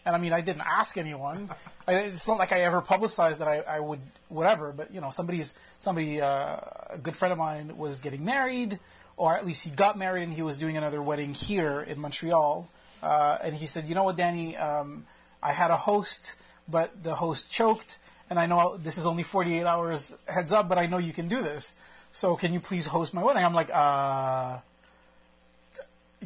and 0.06 0.14
I 0.14 0.18
mean 0.18 0.32
I 0.32 0.40
didn't 0.40 0.62
ask 0.66 0.96
anyone. 0.96 1.50
I, 1.88 1.94
it's 1.94 2.28
not 2.28 2.38
like 2.38 2.52
I 2.52 2.60
ever 2.60 2.80
publicized 2.80 3.40
that 3.40 3.48
I, 3.48 3.60
I 3.60 3.80
would 3.80 4.00
whatever, 4.28 4.72
but 4.72 4.94
you 4.94 5.00
know 5.00 5.10
somebody's 5.10 5.58
somebody 5.78 6.20
uh, 6.20 6.58
a 6.90 6.98
good 7.02 7.16
friend 7.16 7.32
of 7.32 7.38
mine 7.38 7.76
was 7.76 8.00
getting 8.00 8.24
married, 8.24 8.78
or 9.16 9.34
at 9.36 9.44
least 9.44 9.64
he 9.64 9.70
got 9.74 9.98
married 9.98 10.22
and 10.22 10.32
he 10.32 10.42
was 10.42 10.58
doing 10.58 10.76
another 10.76 11.02
wedding 11.02 11.34
here 11.34 11.80
in 11.80 11.98
Montreal, 11.98 12.68
uh, 13.02 13.38
and 13.42 13.54
he 13.54 13.66
said, 13.66 13.84
you 13.84 13.94
know 13.94 14.04
what, 14.04 14.16
Danny, 14.16 14.56
um, 14.56 15.04
I 15.42 15.52
had 15.52 15.70
a 15.70 15.76
host, 15.76 16.36
but 16.68 17.02
the 17.02 17.14
host 17.14 17.52
choked, 17.52 17.98
and 18.30 18.38
I 18.38 18.46
know 18.46 18.76
this 18.76 18.96
is 18.96 19.06
only 19.06 19.24
48 19.24 19.64
hours 19.64 20.16
heads 20.26 20.52
up, 20.52 20.68
but 20.68 20.78
I 20.78 20.86
know 20.86 20.98
you 20.98 21.12
can 21.12 21.28
do 21.28 21.42
this. 21.42 21.76
So 22.14 22.36
can 22.36 22.52
you 22.52 22.60
please 22.60 22.86
host 22.86 23.12
my 23.12 23.24
wedding? 23.24 23.44
I'm 23.44 23.54
like, 23.54 23.70
uh, 23.74 24.60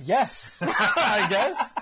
yes, 0.05 0.59
I 0.63 1.27
guess. 1.31 1.73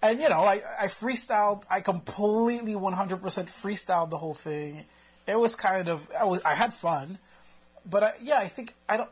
And 0.00 0.18
you 0.18 0.30
know, 0.30 0.40
I, 0.40 0.62
I 0.80 0.86
freestyled, 0.86 1.64
I 1.68 1.82
completely 1.82 2.72
100% 2.72 3.20
freestyled 3.20 4.08
the 4.08 4.16
whole 4.16 4.32
thing. 4.32 4.86
It 5.26 5.38
was 5.38 5.56
kind 5.56 5.90
of, 5.90 6.08
I 6.18 6.24
was, 6.24 6.40
I 6.42 6.54
had 6.54 6.72
fun, 6.72 7.18
but 7.88 8.02
I, 8.02 8.12
yeah, 8.22 8.38
I 8.38 8.46
think 8.46 8.72
I 8.88 8.96
don't, 8.96 9.10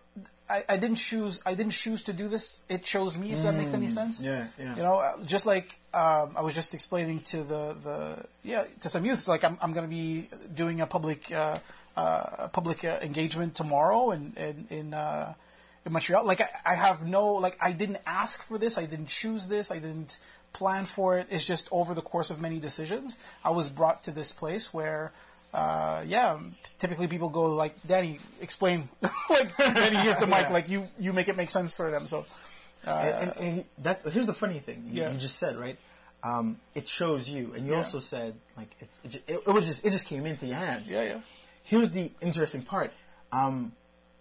I, 0.49 0.65
I 0.67 0.77
didn't 0.79 0.97
choose, 0.97 1.43
I 1.45 1.55
didn't 1.55 1.73
choose 1.73 2.05
to 2.05 2.15
do 2.15 2.27
this. 2.27 2.63
It 2.71 2.83
chose 2.85 3.19
me, 3.19 3.33
if 3.35 3.43
that 3.43 3.53
makes 3.55 3.75
any 3.75 3.89
sense. 3.89 4.25
yeah, 4.25 4.47
yeah. 4.59 4.75
You 4.77 4.83
know, 4.83 4.97
uh, 4.97 5.23
just 5.27 5.45
like 5.45 5.79
um, 5.93 6.33
I 6.35 6.41
was 6.41 6.55
just 6.55 6.73
explaining 6.73 7.21
to 7.33 7.45
the, 7.45 7.77
the 7.85 8.25
yeah 8.45 8.65
to 8.81 8.89
some 8.89 9.05
youths, 9.05 9.29
like 9.29 9.45
I'm 9.45 9.59
I'm 9.61 9.75
going 9.75 9.85
to 9.85 9.95
be 9.95 10.31
doing 10.55 10.81
a 10.81 10.87
public 10.87 11.31
uh, 11.31 11.59
uh, 11.99 12.49
public 12.59 12.85
uh, 12.85 12.99
engagement 13.03 13.51
tomorrow 13.55 14.03
in 14.17 14.23
in 14.37 14.57
in, 14.79 14.87
uh, 14.95 15.35
in 15.85 15.93
Montreal. 15.93 16.25
Like 16.33 16.41
I, 16.41 16.49
I 16.73 16.75
have 16.87 16.99
no 17.07 17.23
like 17.45 17.57
I 17.61 17.73
didn't 17.73 18.01
ask 18.07 18.43
for 18.49 18.57
this, 18.59 18.79
I 18.79 18.87
didn't 18.87 19.09
choose 19.09 19.49
this, 19.49 19.71
I 19.77 19.79
didn't 19.87 20.19
plan 20.53 20.85
for 20.97 21.19
it. 21.19 21.27
It's 21.31 21.45
just 21.45 21.69
over 21.71 21.93
the 21.95 22.03
course 22.13 22.31
of 22.31 22.41
many 22.41 22.59
decisions, 22.69 23.19
I 23.45 23.51
was 23.51 23.69
brought 23.69 23.99
to 24.05 24.11
this 24.11 24.33
place 24.33 24.73
where. 24.73 25.13
Uh, 25.51 26.05
yeah, 26.07 26.37
typically 26.79 27.09
people 27.09 27.31
go 27.31 27.45
like, 27.57 27.73
Danny, 27.87 28.19
explain. 28.43 28.87
like, 29.31 29.57
Danny, 29.57 29.97
here's 29.97 30.19
the 30.19 30.27
mic. 30.27 30.45
Yeah. 30.45 30.53
Like, 30.53 30.69
you, 30.69 30.87
you 31.01 31.15
make 31.15 31.29
it 31.33 31.37
make 31.39 31.49
sense 31.49 31.75
for 31.75 31.91
them. 31.91 32.07
So, 32.07 32.27
uh, 32.87 32.91
and, 32.91 33.33
and, 33.33 33.33
and 33.41 33.65
that's 33.79 34.03
here's 34.13 34.27
the 34.27 34.35
funny 34.35 34.59
thing 34.59 34.85
you, 34.93 35.03
Yeah. 35.03 35.13
you 35.13 35.19
just 35.19 35.39
said 35.39 35.57
right 35.57 35.77
um, 36.23 36.59
it 36.75 36.89
shows 36.89 37.29
you 37.29 37.53
and 37.55 37.67
you 37.67 37.73
Yeah. 37.73 37.79
also 37.79 37.99
said 38.01 38.35
like 38.57 38.71
it, 38.81 38.89
it, 39.05 39.15
it, 39.27 39.41
it 39.47 39.53
was 39.53 39.67
just 39.67 39.85
it 39.87 39.91
just 39.91 40.07
came 40.07 40.27
into 40.27 40.47
your 40.47 40.57
hands 40.57 40.91
yeah, 40.91 41.03
yeah. 41.03 41.21
Here's 41.69 41.91
the 41.93 42.11
interesting 42.21 42.63
part 42.63 42.93
um, 43.33 43.73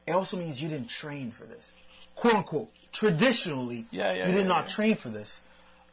it 0.05 0.11
also 0.13 0.37
means 0.37 0.61
you 0.61 0.69
didn't 0.69 0.89
train 0.89 1.31
for 1.31 1.45
this 1.45 1.73
quote 2.15 2.35
unquote 2.35 2.69
traditionally 2.91 3.85
Yeah, 3.91 4.13
yeah, 4.13 4.27
you 4.27 4.33
did 4.33 4.41
yeah, 4.43 4.47
not 4.55 4.67
train 4.69 4.95
for 4.95 5.09
this 5.09 5.41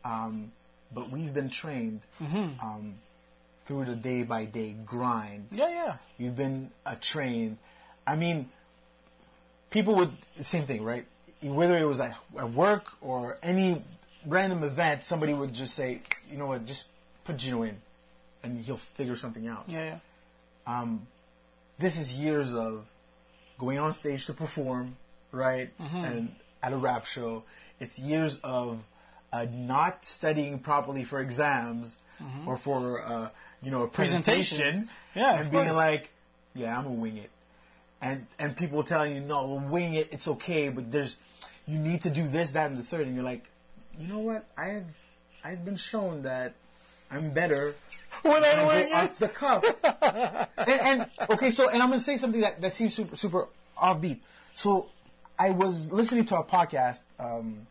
um, 0.05 0.53
but 0.93 1.11
we've 1.11 1.33
been 1.35 1.51
trained 1.51 2.01
Mm-hmm. 2.23 2.61
um, 2.65 2.95
through 3.67 3.87
the 3.87 3.97
day 3.97 4.23
by 4.25 4.45
day 4.45 4.75
grind 4.85 5.49
Yeah, 5.53 5.69
yeah. 5.71 5.97
You've 6.19 6.37
been 6.37 6.71
uh, 6.85 6.97
trained. 7.01 7.57
I 8.07 8.15
mean, 8.17 8.51
people 9.71 9.95
would 9.97 10.13
the 10.37 10.45
same 10.45 10.65
thing, 10.67 10.83
right? 10.85 11.07
Whether 11.43 11.77
it 11.79 11.85
was 11.85 11.99
at, 12.01 12.15
at 12.39 12.51
work 12.53 12.85
or 13.01 13.39
any 13.43 13.83
random 14.27 14.63
event, 14.65 15.03
somebody 15.05 15.35
would 15.35 15.53
just 15.55 15.75
say, 15.75 16.03
"You 16.31 16.37
know 16.39 16.47
what? 16.47 16.65
Just 16.67 16.89
put 17.25 17.37
Gino 17.39 17.63
in, 17.63 17.77
and 18.43 18.63
he'll 18.65 18.77
figure 18.77 19.17
something 19.17 19.49
out." 19.49 19.65
Yeah, 19.69 19.99
yeah. 20.67 20.81
Um, 20.81 21.07
this 21.79 21.99
is 21.99 22.15
years 22.19 22.55
of 22.55 22.87
going 23.59 23.79
on 23.79 23.93
stage 23.93 24.27
to 24.27 24.33
perform, 24.33 24.97
right? 25.33 25.71
And 26.05 26.35
at 26.63 26.73
a 26.73 26.77
rap 26.77 27.07
show, 27.07 27.45
it's 27.81 27.99
years 27.99 28.41
of 28.41 28.83
uh, 29.33 29.47
not 29.53 30.05
studying 30.05 30.59
properly 30.59 31.05
for 31.05 31.21
exams 31.21 31.97
or 32.47 32.57
for 32.57 33.03
uh, 33.03 33.29
you 33.63 33.71
know 33.71 33.83
a 33.83 33.89
presentation. 33.89 34.89
Yeah, 35.15 35.41
and 35.41 35.51
being 35.51 35.65
course. 35.65 35.77
like, 35.77 36.11
"Yeah, 36.55 36.77
I'm 36.77 36.85
gonna 36.85 36.97
wing 36.97 37.17
it," 37.17 37.31
and 38.01 38.27
and 38.39 38.57
people 38.57 38.83
telling 38.85 39.15
you, 39.15 39.21
"No, 39.21 39.47
we'll 39.47 39.61
wing 39.61 39.95
it. 39.95 40.09
It's 40.13 40.29
okay," 40.29 40.69
but 40.69 40.91
there's 40.93 41.19
you 41.67 41.79
need 41.79 42.03
to 42.03 42.11
do 42.11 42.29
this, 42.29 42.53
that, 42.53 42.71
and 42.71 42.79
the 42.79 42.83
third, 42.83 43.07
and 43.07 43.15
you're 43.15 43.25
like, 43.25 43.45
you 43.99 44.07
know 44.07 44.19
what? 44.19 44.45
I've 44.57 44.87
I've 45.45 45.65
been 45.65 45.77
shown 45.77 46.23
that 46.23 46.55
I'm 47.11 47.31
better 47.31 47.75
When 48.23 48.37
and 48.37 48.45
I 48.45 48.55
go 48.63 48.69
wing 48.69 48.93
off 48.93 49.13
it. 49.13 49.19
the 49.19 49.29
cuff. 49.29 49.65
and, 50.59 50.81
and 50.81 51.11
okay, 51.31 51.51
so 51.51 51.69
and 51.69 51.83
I'm 51.83 51.89
gonna 51.91 52.01
say 52.01 52.17
something 52.17 52.41
that, 52.41 52.61
that 52.63 52.73
seems 52.73 52.95
super 52.95 53.17
super 53.17 53.49
offbeat. 53.77 54.19
So 54.55 54.87
I 55.39 55.51
was 55.51 55.93
listening 55.93 56.25
to 56.27 56.39
a 56.39 56.45
podcast. 56.45 57.03
Um, 57.19 57.67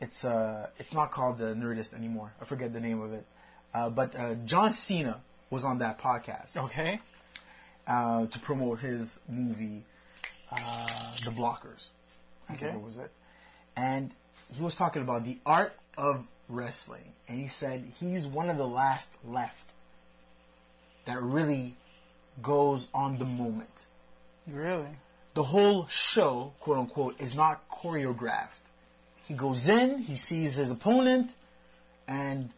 it's 0.00 0.24
uh, 0.24 0.68
it's 0.78 0.94
not 0.94 1.10
called 1.10 1.38
the 1.38 1.54
Nerdist 1.54 1.94
anymore. 1.94 2.32
I 2.40 2.44
forget 2.44 2.72
the 2.72 2.80
name 2.80 3.00
of 3.00 3.12
it. 3.12 3.24
Uh, 3.74 3.88
but 3.90 4.14
uh, 4.18 4.34
John 4.44 4.70
Cena 4.72 5.20
was 5.50 5.64
on 5.64 5.78
that 5.78 5.98
podcast 5.98 6.56
Okay. 6.56 7.00
uh, 7.86 8.26
to 8.26 8.38
promote 8.40 8.80
his 8.80 9.20
movie, 9.28 9.82
uh, 10.50 10.56
The 11.24 11.30
Blockers. 11.30 11.88
I 12.48 12.54
think 12.54 12.70
Okay. 12.72 12.76
it 12.78 12.84
was 12.84 12.98
it. 12.98 13.10
And 13.76 14.10
he 14.54 14.62
was 14.62 14.76
talking 14.76 15.00
about 15.02 15.24
the 15.24 15.38
art 15.46 15.72
of 15.96 16.26
wrestling, 16.52 17.12
and 17.28 17.40
he 17.40 17.48
said 17.48 17.84
he's 17.98 18.26
one 18.26 18.50
of 18.50 18.58
the 18.58 18.66
last 18.66 19.14
left 19.26 19.72
that 21.04 21.20
really 21.20 21.74
goes 22.42 22.88
on 22.94 23.18
the 23.18 23.24
moment. 23.24 23.84
Really? 24.46 24.98
The 25.34 25.44
whole 25.44 25.86
show, 25.88 26.52
quote 26.60 26.78
unquote, 26.78 27.20
is 27.20 27.34
not 27.34 27.68
choreographed. 27.70 28.60
He 29.26 29.34
goes 29.34 29.68
in, 29.68 29.98
he 29.98 30.16
sees 30.16 30.56
his 30.56 30.70
opponent, 30.70 31.30
and 32.06 32.50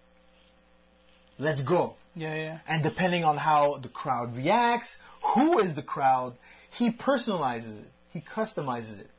let's 1.39 1.63
go. 1.63 1.95
Yeah, 2.17 2.35
yeah. 2.35 2.59
And 2.67 2.83
depending 2.83 3.25
on 3.25 3.37
how 3.37 3.79
the 3.79 3.89
crowd 3.89 4.37
reacts, 4.37 5.01
who 5.35 5.59
is 5.59 5.75
the 5.75 5.83
crowd, 5.83 6.35
he 6.71 6.91
personalizes 6.91 7.79
it. 7.79 7.91
He 8.13 8.21
customizes 8.21 9.01
it. 9.01 9.11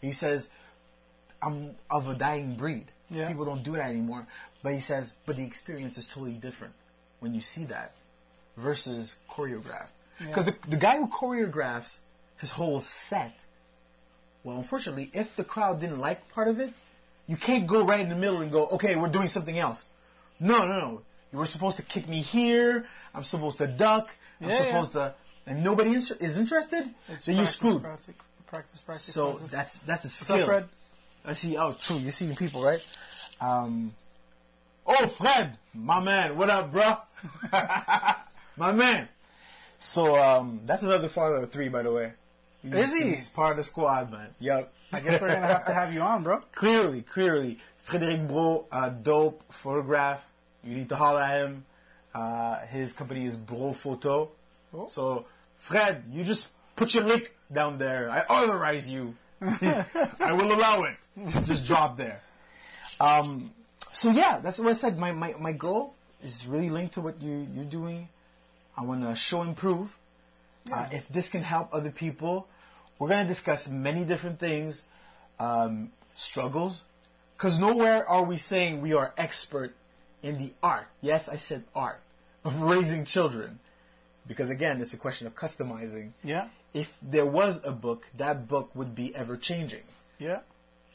He 0.00 0.12
says, 0.12 0.50
I'm 1.42 1.76
of 1.90 2.08
a 2.08 2.14
dying 2.14 2.56
breed. 2.56 2.90
Yeah. 3.14 3.28
People 3.28 3.44
don't 3.44 3.62
do 3.62 3.72
that 3.72 3.90
anymore. 3.90 4.26
But 4.62 4.72
he 4.72 4.80
says, 4.80 5.14
but 5.26 5.36
the 5.36 5.44
experience 5.44 5.98
is 5.98 6.06
totally 6.06 6.32
different 6.32 6.74
when 7.20 7.34
you 7.34 7.40
see 7.40 7.64
that 7.66 7.94
versus 8.56 9.16
choreographed. 9.30 9.90
Because 10.18 10.46
the, 10.46 10.54
the 10.68 10.76
guy 10.76 10.96
who 10.96 11.08
choreographs 11.08 11.98
his 12.38 12.52
whole 12.52 12.80
set, 12.80 13.44
well, 14.42 14.58
unfortunately, 14.58 15.10
if 15.12 15.36
the 15.36 15.44
crowd 15.44 15.80
didn't 15.80 16.00
like 16.00 16.28
part 16.32 16.48
of 16.48 16.60
it, 16.60 16.70
you 17.26 17.36
can't 17.36 17.66
go 17.66 17.84
right 17.84 18.00
in 18.00 18.08
the 18.08 18.14
middle 18.14 18.40
and 18.42 18.52
go, 18.52 18.66
okay, 18.68 18.96
we're 18.96 19.08
doing 19.08 19.28
something 19.28 19.58
else. 19.58 19.86
No, 20.38 20.66
no, 20.66 20.78
no. 20.78 21.02
You 21.32 21.38
were 21.38 21.46
supposed 21.46 21.76
to 21.76 21.82
kick 21.82 22.08
me 22.08 22.20
here. 22.20 22.86
I'm 23.14 23.24
supposed 23.24 23.58
to 23.58 23.66
duck. 23.66 24.14
I'm 24.40 24.48
Yeah, 24.48 24.58
yeah. 24.58 24.66
supposed 24.66 24.92
to, 24.92 25.14
and 25.46 25.64
nobody 25.64 25.94
is, 25.94 26.10
is 26.12 26.38
interested. 26.38 26.88
It's 27.08 27.26
you're 27.26 27.36
practice, 27.36 27.54
screwed. 27.54 27.82
Practice, 27.82 28.10
practice, 28.46 28.82
practice. 28.82 29.14
So 29.14 29.32
that's 29.50 29.78
that's 29.80 30.04
a 30.04 30.08
skill. 30.08 30.36
up, 30.40 30.46
Fred? 30.46 30.68
I 31.24 31.32
see. 31.32 31.56
Oh, 31.56 31.74
true. 31.78 31.96
You're 31.96 32.12
seeing 32.12 32.36
people, 32.36 32.62
right? 32.62 32.84
Um, 33.40 33.94
oh, 34.86 35.06
Fred, 35.06 35.56
my 35.72 36.00
man. 36.00 36.36
What 36.36 36.50
up, 36.50 36.70
bro? 36.70 36.96
my 38.56 38.72
man. 38.72 39.08
So 39.78 40.22
um, 40.22 40.60
that's 40.66 40.82
another 40.82 41.08
father 41.08 41.36
of 41.36 41.50
three, 41.50 41.68
by 41.68 41.82
the 41.82 41.92
way. 41.92 42.12
He's, 42.62 42.74
Is 42.74 42.94
he? 42.94 43.08
He's 43.10 43.28
part 43.30 43.52
of 43.52 43.56
the 43.58 43.62
squad, 43.62 44.10
man. 44.10 44.28
Yep. 44.40 44.72
I 44.92 45.00
guess 45.00 45.20
we're 45.20 45.32
gonna 45.32 45.46
have 45.46 45.66
to 45.66 45.74
have 45.74 45.92
you 45.92 46.00
on, 46.00 46.22
bro. 46.22 46.38
clearly, 46.52 47.02
clearly, 47.02 47.58
Frederic 47.78 48.28
Bro, 48.28 48.66
uh, 48.70 48.90
dope 48.90 49.42
photograph. 49.50 50.26
You 50.62 50.76
need 50.76 50.88
to 50.90 50.96
holler 50.96 51.20
at 51.20 51.46
him. 51.46 51.64
Uh, 52.14 52.60
his 52.66 52.92
company 52.92 53.24
is 53.24 53.36
Bro 53.36 53.72
Photo. 53.72 54.30
Oh. 54.72 54.86
So, 54.88 55.26
Fred, 55.58 56.04
you 56.10 56.22
just 56.22 56.52
put 56.76 56.94
your 56.94 57.04
link 57.04 57.34
down 57.52 57.78
there. 57.78 58.08
I 58.08 58.20
authorize 58.20 58.90
you. 58.90 59.14
I 59.40 60.32
will 60.32 60.52
allow 60.52 60.84
it. 60.84 60.96
Just 61.46 61.66
drop 61.66 61.96
there. 61.96 62.20
Um, 63.00 63.50
so 63.92 64.10
yeah, 64.10 64.38
that's 64.42 64.58
what 64.58 64.68
I 64.68 64.72
said. 64.72 64.98
My, 64.98 65.12
my, 65.12 65.34
my 65.38 65.52
goal 65.52 65.94
is 66.22 66.46
really 66.46 66.70
linked 66.70 66.94
to 66.94 67.00
what 67.00 67.20
you, 67.22 67.46
you're 67.54 67.64
doing. 67.64 68.08
I 68.76 68.82
want 68.84 69.02
to 69.02 69.14
show 69.14 69.42
and 69.42 69.56
prove. 69.56 69.96
Uh, 70.72 70.86
if 70.90 71.08
this 71.08 71.30
can 71.30 71.42
help 71.42 71.68
other 71.72 71.90
people, 71.90 72.48
we're 72.98 73.08
going 73.08 73.22
to 73.22 73.28
discuss 73.28 73.70
many 73.70 74.04
different 74.04 74.38
things, 74.38 74.84
um, 75.38 75.92
struggles, 76.14 76.84
because 77.36 77.58
nowhere 77.58 78.08
are 78.08 78.24
we 78.24 78.38
saying 78.38 78.80
we 78.80 78.94
are 78.94 79.12
expert 79.18 79.74
in 80.22 80.38
the 80.38 80.52
art. 80.62 80.86
Yes, 81.02 81.28
I 81.28 81.36
said 81.36 81.64
art 81.74 82.00
of 82.44 82.62
raising 82.62 83.04
children, 83.04 83.58
because 84.26 84.48
again, 84.48 84.80
it's 84.80 84.94
a 84.94 84.98
question 84.98 85.26
of 85.26 85.34
customizing. 85.34 86.12
Yeah, 86.22 86.48
If 86.72 86.96
there 87.02 87.26
was 87.26 87.64
a 87.64 87.72
book, 87.72 88.08
that 88.16 88.48
book 88.48 88.70
would 88.74 88.94
be 88.94 89.14
ever 89.14 89.36
changing, 89.36 89.82
yeah. 90.18 90.40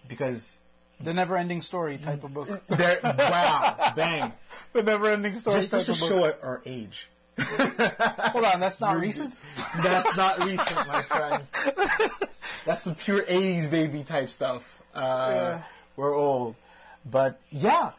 Because 0.10 0.58
The 1.00 1.14
never-ending 1.14 1.62
story 1.62 1.98
type 1.98 2.26
of 2.26 2.34
book. 2.34 2.50
there. 2.68 3.00
wow, 3.04 3.94
bang! 3.96 4.34
the 4.74 4.84
never-ending 4.84 5.34
story 5.36 5.62
Just, 5.62 5.72
type 5.72 5.86
just 5.86 6.02
to 6.04 6.08
show 6.10 6.24
our 6.44 6.62
age. 6.66 7.08
Hold 7.40 8.44
on, 8.44 8.60
that's 8.60 8.82
not 8.82 9.00
recent. 9.00 9.40
That's 9.82 10.18
not 10.18 10.44
recent, 10.44 10.88
my 10.90 11.02
friend. 11.04 11.46
That's 12.66 12.82
some 12.82 12.96
pure 12.96 13.22
'80s 13.24 13.72
baby 13.72 14.04
type 14.04 14.30
stuff. 14.30 14.82
Uh, 14.94 15.30
Yeah. 15.32 15.62
We're 15.96 16.14
old, 16.16 16.56
but 17.06 17.40
yeah, 17.52 17.92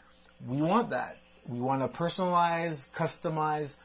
we 0.46 0.60
want 0.62 0.90
that. 0.90 1.16
We 1.46 1.58
want 1.60 1.80
to 1.82 1.88
personalize, 1.98 2.90
customize. 2.92 3.76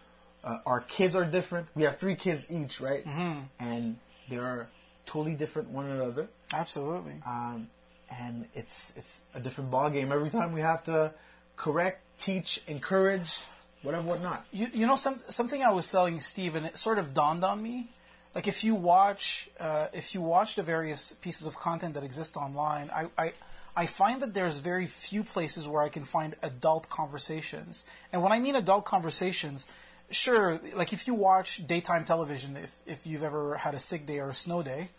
Uh, 0.44 0.60
our 0.66 0.82
kids 0.82 1.16
are 1.16 1.26
different. 1.26 1.68
We 1.76 1.84
have 1.84 1.98
three 1.98 2.16
kids 2.16 2.46
each, 2.50 2.80
right? 2.82 3.04
Mm-hmm. 3.06 3.40
And 3.60 3.98
they're 4.30 4.68
totally 5.06 5.36
different 5.36 5.70
one 5.70 5.90
another. 5.90 6.28
Absolutely. 6.54 7.16
um, 7.26 7.68
and 8.10 8.48
it's 8.54 8.94
it's 8.96 9.24
a 9.34 9.40
different 9.40 9.72
ball 9.72 9.90
game 9.90 10.12
every 10.12 10.30
time 10.30 10.52
we 10.52 10.62
have 10.62 10.84
to 10.86 11.14
correct, 11.56 12.02
teach, 12.20 12.62
encourage, 12.68 13.40
whatever, 13.82 14.04
whatnot. 14.08 14.46
You, 14.52 14.68
you 14.74 14.88
know 14.88 14.96
some, 14.96 15.20
something 15.20 15.64
I 15.64 15.72
was 15.72 15.92
telling 15.92 16.20
Steve, 16.20 16.56
and 16.56 16.66
it 16.66 16.78
sort 16.78 17.00
of 17.00 17.14
dawned 17.14 17.44
on 17.44 17.62
me. 17.62 17.90
Like 18.34 18.48
if 18.48 18.64
you 18.64 18.76
watch 18.76 19.50
uh, 19.60 19.88
if 19.94 20.14
you 20.14 20.22
watch 20.22 20.56
the 20.56 20.64
various 20.64 21.14
pieces 21.14 21.48
of 21.48 21.58
content 21.58 21.94
that 21.94 22.04
exist 22.04 22.36
online, 22.36 22.90
I, 22.94 23.08
I 23.18 23.34
I 23.78 23.86
find 23.86 24.22
that 24.22 24.34
there's 24.34 24.60
very 24.60 24.88
few 24.88 25.24
places 25.24 25.68
where 25.68 25.82
I 25.82 25.90
can 25.90 26.04
find 26.04 26.36
adult 26.42 26.90
conversations. 26.90 27.86
And 28.12 28.22
when 28.22 28.32
I 28.32 28.40
mean 28.40 28.56
adult 28.56 28.86
conversations, 28.86 29.68
sure, 30.12 30.60
like 30.76 30.94
if 30.94 31.08
you 31.08 31.14
watch 31.14 31.66
daytime 31.66 32.04
television, 32.04 32.58
if 32.58 32.80
if 32.86 33.08
you've 33.08 33.24
ever 33.24 33.56
had 33.56 33.74
a 33.74 33.80
sick 33.80 34.06
day 34.06 34.20
or 34.20 34.30
a 34.30 34.34
snow 34.34 34.62
day, 34.64 34.90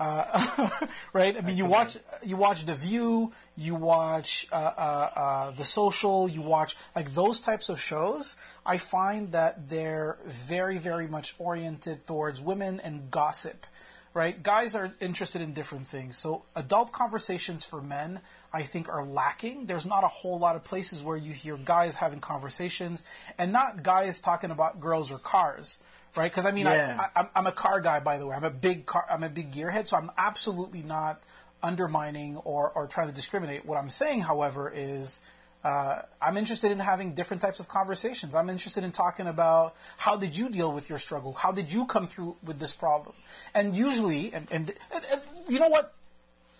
uh, 0.00 0.68
right? 1.12 1.36
I 1.36 1.40
mean, 1.40 1.56
you 1.56 1.66
watch 1.66 1.96
you 2.24 2.36
watch 2.36 2.64
The 2.64 2.74
View, 2.74 3.32
you 3.56 3.74
watch 3.74 4.46
uh, 4.52 4.54
uh, 4.54 5.10
uh, 5.16 5.50
The 5.52 5.64
Social, 5.64 6.28
you 6.28 6.40
watch 6.40 6.76
like 6.94 7.12
those 7.12 7.40
types 7.40 7.68
of 7.68 7.80
shows. 7.80 8.36
I 8.64 8.78
find 8.78 9.32
that 9.32 9.68
they're 9.68 10.18
very, 10.24 10.78
very 10.78 11.08
much 11.08 11.34
oriented 11.38 12.06
towards 12.06 12.40
women 12.40 12.80
and 12.80 13.10
gossip, 13.10 13.66
right? 14.14 14.40
Guys 14.40 14.76
are 14.76 14.92
interested 15.00 15.42
in 15.42 15.52
different 15.52 15.88
things. 15.88 16.16
So 16.16 16.44
adult 16.54 16.92
conversations 16.92 17.64
for 17.64 17.82
men, 17.82 18.20
I 18.52 18.62
think, 18.62 18.88
are 18.88 19.04
lacking. 19.04 19.66
There's 19.66 19.86
not 19.86 20.04
a 20.04 20.08
whole 20.08 20.38
lot 20.38 20.54
of 20.54 20.62
places 20.62 21.02
where 21.02 21.16
you 21.16 21.32
hear 21.32 21.56
guys 21.56 21.96
having 21.96 22.20
conversations, 22.20 23.04
and 23.36 23.52
not 23.52 23.82
guys 23.82 24.20
talking 24.20 24.52
about 24.52 24.78
girls 24.78 25.10
or 25.10 25.18
cars 25.18 25.80
right? 26.18 26.30
Because 26.30 26.46
I 26.46 26.50
mean, 26.50 26.66
Yeah. 26.66 26.98
I, 26.98 27.04
I, 27.04 27.20
I'm, 27.20 27.28
I'm 27.36 27.46
a 27.46 27.52
car 27.52 27.80
guy, 27.80 28.00
by 28.00 28.18
the 28.18 28.26
way. 28.26 28.34
I'm 28.36 28.44
a 28.44 28.50
big 28.50 28.84
car. 28.86 29.06
I'm 29.10 29.22
a 29.22 29.28
big 29.28 29.52
gearhead, 29.52 29.88
so 29.88 29.96
I'm 29.96 30.10
absolutely 30.18 30.82
not 30.82 31.22
undermining 31.62 32.36
or, 32.38 32.70
or 32.70 32.86
trying 32.86 33.08
to 33.08 33.14
discriminate. 33.14 33.64
What 33.64 33.78
I'm 33.78 33.90
saying, 33.90 34.20
however, 34.20 34.70
is 34.74 35.22
uh, 35.64 36.02
I'm 36.20 36.36
interested 36.36 36.70
in 36.70 36.78
having 36.78 37.14
different 37.14 37.42
types 37.42 37.60
of 37.60 37.68
conversations. 37.68 38.34
I'm 38.34 38.48
interested 38.48 38.84
in 38.84 38.92
talking 38.92 39.26
about 39.26 39.74
how 39.96 40.16
did 40.16 40.36
you 40.36 40.50
deal 40.50 40.72
with 40.72 40.88
your 40.88 40.98
struggle? 40.98 41.32
How 41.32 41.52
did 41.52 41.72
you 41.72 41.86
come 41.86 42.06
through 42.06 42.36
with 42.44 42.58
this 42.58 42.74
problem? 42.74 43.14
And 43.54 43.74
usually, 43.74 44.32
and, 44.32 44.46
and, 44.50 44.72
and, 44.94 45.04
and 45.12 45.22
you 45.48 45.58
know 45.58 45.68
what? 45.68 45.94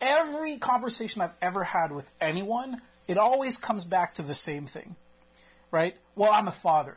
Every 0.00 0.58
conversation 0.58 1.22
I've 1.22 1.34
ever 1.42 1.64
had 1.64 1.90
with 1.90 2.12
anyone, 2.20 2.80
it 3.08 3.18
always 3.18 3.56
comes 3.56 3.84
back 3.84 4.14
to 4.14 4.22
the 4.22 4.34
same 4.34 4.66
thing, 4.66 4.94
right? 5.72 5.96
Well, 6.14 6.32
I'm 6.32 6.46
a 6.46 6.52
father. 6.52 6.96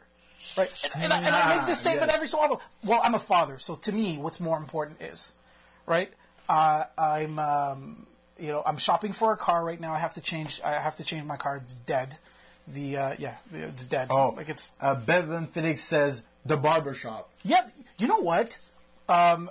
Right, 0.58 0.90
and, 0.96 1.04
and 1.06 1.14
I, 1.14 1.18
and 1.18 1.28
I 1.36 1.58
make 1.58 1.66
this 1.68 1.86
Ah, 1.86 1.90
statement 1.90 2.08
yes. 2.10 2.16
every 2.16 2.28
so 2.28 2.40
often. 2.40 2.58
Well, 2.84 3.02
I'm 3.04 3.14
a 3.16 3.20
father, 3.20 3.58
so 3.60 3.76
to 3.76 3.92
me, 3.92 4.18
what's 4.18 4.40
more 4.40 4.58
important 4.58 5.02
is, 5.02 5.36
right? 5.86 6.12
Uh, 6.50 6.84
I'm, 6.98 7.40
um, 7.40 8.06
you 8.38 8.50
know, 8.52 8.62
I'm 8.66 8.78
shopping 8.78 9.14
for 9.14 9.32
a 9.32 9.38
car 9.38 9.64
right 9.64 9.80
now. 9.80 9.94
I 9.94 10.00
have 10.00 10.16
to 10.16 10.22
change. 10.22 10.60
I 10.64 10.74
have 10.74 10.98
to 10.98 11.04
change 11.06 11.26
my 11.26 11.38
car. 11.38 11.56
It's 11.58 11.76
dead. 11.76 12.18
The 12.68 12.98
uh, 12.98 13.16
yeah, 13.18 13.36
it's 13.54 13.88
dead. 13.88 14.08
Oh, 14.12 14.34
like 14.36 14.50
it's 14.50 14.76
uh, 14.82 14.96
Bevan 14.96 15.48
Felix 15.48 15.82
says 15.82 16.26
the 16.46 16.58
barber 16.58 16.94
shop. 16.94 17.30
yeah. 17.44 17.68
You 17.98 18.08
know 18.08 18.20
what? 18.20 18.60
Um, 19.08 19.50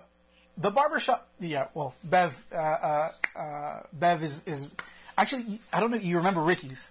the 0.59 0.71
barbershop. 0.71 1.27
Yeah. 1.41 1.69
Well, 1.73 1.95
Bev. 2.05 2.45
Uh, 2.53 2.57
uh, 2.57 3.11
uh, 3.39 3.81
Bev 3.93 4.23
is 4.23 4.45
is 4.47 4.69
actually. 5.17 5.61
I 5.73 5.81
don't 5.81 5.91
know. 5.91 5.97
You 5.97 6.19
remember 6.19 6.43
Ricky's? 6.43 6.91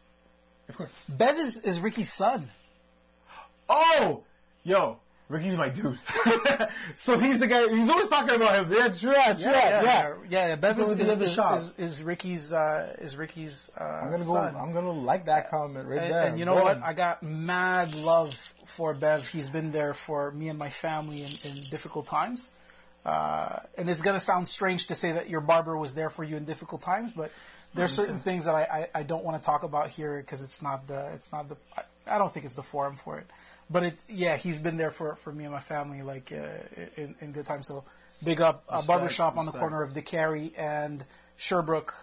Of 0.68 0.78
course. 0.78 0.92
Bev 1.08 1.38
is, 1.38 1.58
is 1.60 1.80
Ricky's 1.80 2.12
son. 2.12 2.50
Oh, 3.70 4.24
yo, 4.64 5.00
Ricky's 5.30 5.58
my 5.58 5.70
dude. 5.70 6.00
so 6.96 7.20
he's 7.20 7.40
the 7.40 7.46
guy. 7.46 7.68
He's 7.70 7.88
always 7.88 8.10
talking 8.10 8.36
about 8.36 8.56
him. 8.56 8.72
Yeah, 8.76 8.88
true, 8.88 9.12
yeah, 9.12 9.34
true, 9.34 9.52
yeah. 9.52 9.84
yeah, 9.84 10.14
yeah, 10.28 10.48
yeah. 10.48 10.56
Bev 10.56 10.80
is, 10.80 10.88
Go 10.88 10.96
the 10.96 11.02
is, 11.04 11.10
is, 11.10 11.34
shop. 11.34 11.60
is, 11.60 11.74
is 11.78 12.04
Ricky's 12.04 12.52
uh, 12.52 12.96
is 13.00 13.16
Ricky's 13.16 13.70
uh, 13.80 13.84
I'm 13.84 14.06
gonna 14.06 14.18
go. 14.18 14.24
son. 14.24 14.56
I'm 14.56 14.74
gonna 14.74 14.92
like 14.92 15.26
that 15.26 15.52
comment 15.52 15.88
right 15.88 16.00
and, 16.00 16.12
there. 16.12 16.28
and 16.28 16.40
you 16.40 16.46
know 16.46 16.56
Go 16.56 16.64
what? 16.64 16.82
I 16.82 16.94
got 16.94 17.22
mad 17.22 17.94
love 17.94 18.34
for 18.66 18.96
Bev. 18.96 19.28
He's 19.28 19.50
been 19.50 19.72
there 19.72 19.94
for 19.94 20.32
me 20.32 20.50
and 20.50 20.58
my 20.58 20.70
family 20.70 21.22
in, 21.22 21.30
in 21.44 21.62
difficult 21.70 22.08
times. 22.08 22.50
Uh, 23.06 23.60
and 23.78 23.88
it's 23.88 24.02
gonna 24.02 24.20
sound 24.20 24.48
strange 24.48 24.88
to 24.88 24.96
say 24.96 25.12
that 25.12 25.30
your 25.30 25.42
barber 25.42 25.78
was 25.78 25.94
there 25.94 26.10
for 26.10 26.24
you 26.24 26.38
in 26.38 26.46
difficult 26.46 26.82
times, 26.82 27.14
but 27.14 27.32
there 27.76 27.86
are 27.86 27.90
certain 27.90 28.18
things 28.18 28.46
that 28.46 28.56
I, 28.56 28.64
I, 28.64 29.00
I 29.02 29.04
don't 29.04 29.24
want 29.24 29.42
to 29.42 29.46
talk 29.46 29.62
about 29.62 29.90
here 29.90 30.18
because 30.18 30.44
it's 30.44 30.64
not 30.64 30.88
the 30.88 31.12
it's 31.14 31.32
not 31.32 31.50
the 31.50 31.56
I, 31.78 31.84
I 32.08 32.18
don't 32.18 32.32
think 32.32 32.46
it's 32.46 32.56
the 32.56 32.64
forum 32.64 32.96
for 32.96 33.20
it. 33.20 33.28
But 33.70 33.84
it 33.84 34.04
yeah 34.08 34.36
he's 34.38 34.58
been 34.58 34.78
there 34.78 34.92
for, 34.92 35.16
for 35.16 35.32
me 35.32 35.44
and 35.44 35.54
my 35.54 35.60
family 35.60 36.02
like 36.02 36.32
uh, 36.32 36.48
in, 36.96 37.16
in 37.22 37.32
good 37.32 37.46
times. 37.46 37.68
So 37.68 37.84
big 38.24 38.42
up 38.42 38.64
uh, 38.68 38.82
barbershop 38.86 39.38
on 39.38 39.46
the 39.46 39.52
corner 39.52 39.82
of 39.82 39.92
Décarie 39.92 40.54
and 40.58 41.04
Sherbrooke. 41.38 41.94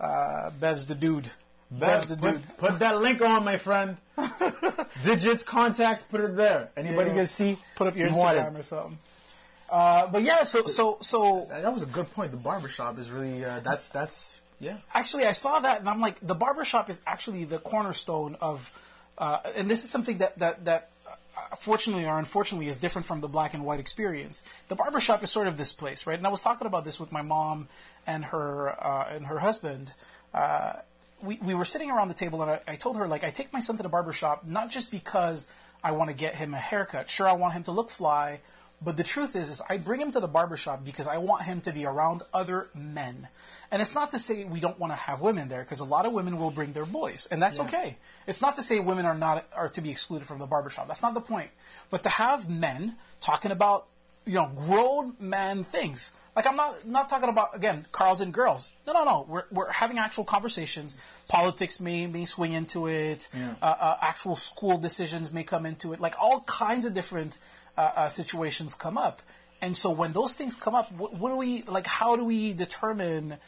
Uh, 0.00 0.50
Bev's 0.58 0.86
the 0.86 0.94
dude. 0.96 1.30
Bev, 1.70 1.80
Bev's 1.80 2.08
the 2.08 2.16
dude. 2.16 2.56
put 2.58 2.78
that 2.80 3.00
link 3.00 3.22
on, 3.22 3.44
my 3.44 3.56
friend. 3.56 3.96
Digits, 5.04 5.42
contacts, 5.42 6.02
put 6.02 6.20
it 6.20 6.36
there. 6.36 6.70
Anybody 6.76 7.10
Yeah. 7.10 7.16
can 7.16 7.26
see. 7.26 7.58
put 7.76 7.86
up 7.86 7.96
your 7.96 8.08
you. 8.08 8.14
Instagram 8.14 8.58
or 8.58 8.62
something. 8.62 8.98
Uh, 9.70 10.06
but 10.08 10.22
yeah, 10.22 10.42
so 10.42 10.66
so 10.66 10.98
so 11.00 11.46
That 11.48 11.72
was 11.72 11.82
a 11.82 11.86
good 11.86 12.12
point. 12.12 12.30
The 12.30 12.36
barbershop 12.36 12.98
is 12.98 13.10
really 13.10 13.42
uh, 13.44 13.60
that's 13.60 13.88
that's 13.88 14.40
yeah. 14.60 14.76
actually, 14.94 15.24
I 15.24 15.32
saw 15.32 15.60
that 15.60 15.80
and 15.80 15.88
I'm 15.88 16.00
like, 16.00 16.20
the 16.20 16.34
barbershop 16.34 16.90
is 16.90 17.00
actually 17.06 17.44
the 17.44 17.58
cornerstone 17.58 18.36
of, 18.40 18.70
uh, 19.18 19.40
and 19.56 19.68
this 19.70 19.82
is 19.84 19.90
something 19.90 20.18
that 20.18 20.38
that 20.40 20.64
that. 20.66 20.88
Fortunately 21.56 22.04
or 22.04 22.18
unfortunately, 22.18 22.68
is 22.68 22.78
different 22.78 23.06
from 23.06 23.20
the 23.20 23.28
black 23.28 23.54
and 23.54 23.64
white 23.64 23.80
experience. 23.80 24.44
The 24.68 24.74
barbershop 24.74 25.22
is 25.22 25.30
sort 25.30 25.46
of 25.46 25.56
this 25.56 25.72
place, 25.72 26.06
right? 26.06 26.18
And 26.18 26.26
I 26.26 26.30
was 26.30 26.42
talking 26.42 26.66
about 26.66 26.84
this 26.84 27.00
with 27.00 27.10
my 27.12 27.22
mom 27.22 27.68
and 28.06 28.24
her 28.26 28.70
uh, 28.70 29.08
and 29.10 29.26
her 29.26 29.38
husband. 29.38 29.94
Uh, 30.34 30.74
we, 31.22 31.38
we 31.42 31.54
were 31.54 31.64
sitting 31.64 31.90
around 31.90 32.08
the 32.08 32.14
table 32.14 32.42
and 32.42 32.50
I, 32.50 32.60
I 32.66 32.76
told 32.76 32.96
her 32.96 33.06
like 33.06 33.24
I 33.24 33.30
take 33.30 33.52
my 33.52 33.60
son 33.60 33.76
to 33.76 33.82
the 33.82 33.88
barbershop 33.88 34.46
not 34.46 34.70
just 34.70 34.90
because 34.90 35.46
I 35.82 35.92
want 35.92 36.10
to 36.10 36.16
get 36.16 36.34
him 36.34 36.54
a 36.54 36.58
haircut. 36.58 37.10
Sure, 37.10 37.28
I 37.28 37.32
want 37.32 37.54
him 37.54 37.64
to 37.64 37.72
look 37.72 37.90
fly, 37.90 38.40
but 38.80 38.96
the 38.96 39.04
truth 39.04 39.36
is, 39.36 39.48
is 39.48 39.62
I 39.68 39.78
bring 39.78 40.00
him 40.00 40.12
to 40.12 40.20
the 40.20 40.28
barbershop 40.28 40.84
because 40.84 41.08
I 41.08 41.18
want 41.18 41.44
him 41.44 41.60
to 41.62 41.72
be 41.72 41.86
around 41.86 42.22
other 42.32 42.68
men. 42.74 43.28
And 43.72 43.80
it's 43.80 43.94
not 43.94 44.10
to 44.10 44.18
say 44.18 44.44
we 44.44 44.60
don't 44.60 44.78
want 44.78 44.92
to 44.92 44.98
have 44.98 45.22
women 45.22 45.48
there, 45.48 45.62
because 45.62 45.80
a 45.80 45.84
lot 45.84 46.04
of 46.04 46.12
women 46.12 46.38
will 46.38 46.50
bring 46.50 46.74
their 46.74 46.84
boys, 46.84 47.26
and 47.30 47.42
that's 47.42 47.58
okay. 47.58 47.96
It's 48.26 48.42
not 48.42 48.56
to 48.56 48.62
say 48.62 48.80
women 48.80 49.06
are 49.06 49.14
not 49.14 49.46
are 49.56 49.70
to 49.70 49.80
be 49.80 49.90
excluded 49.90 50.28
from 50.28 50.38
the 50.38 50.46
barbershop. 50.46 50.88
That's 50.88 51.02
not 51.02 51.14
the 51.14 51.22
point. 51.22 51.48
But 51.88 52.02
to 52.02 52.10
have 52.10 52.50
men 52.50 52.96
talking 53.22 53.50
about 53.50 53.88
you 54.26 54.34
know 54.34 54.50
grown 54.54 55.14
man 55.18 55.64
things. 55.64 56.12
Like 56.36 56.46
I'm 56.46 56.56
not 56.56 56.86
not 56.86 57.08
talking 57.08 57.30
about 57.30 57.56
again 57.56 57.86
cars 57.92 58.20
and 58.20 58.32
girls. 58.32 58.72
No, 58.86 58.92
no, 58.92 59.04
no. 59.04 59.26
We're 59.26 59.44
we're 59.50 59.70
having 59.70 59.98
actual 59.98 60.24
conversations. 60.24 60.98
Politics 61.28 61.80
may 61.80 62.06
may 62.06 62.26
swing 62.26 62.52
into 62.52 62.88
it. 62.88 63.30
Yeah. 63.34 63.54
Uh, 63.62 63.74
uh, 63.80 63.96
actual 64.02 64.36
school 64.36 64.76
decisions 64.76 65.32
may 65.32 65.44
come 65.44 65.64
into 65.64 65.94
it. 65.94 66.00
Like 66.00 66.14
all 66.20 66.40
kinds 66.40 66.84
of 66.84 66.92
different 66.92 67.38
uh, 67.78 67.90
uh, 67.96 68.08
situations 68.08 68.74
come 68.74 68.98
up. 68.98 69.22
And 69.62 69.76
so 69.76 69.90
when 69.90 70.12
those 70.12 70.34
things 70.34 70.56
come 70.56 70.74
up, 70.74 70.90
what, 70.92 71.14
what 71.14 71.30
do 71.30 71.36
we 71.36 71.62
like? 71.62 71.86
How 71.86 72.16
do 72.16 72.24
we 72.24 72.52
determine? 72.52 73.38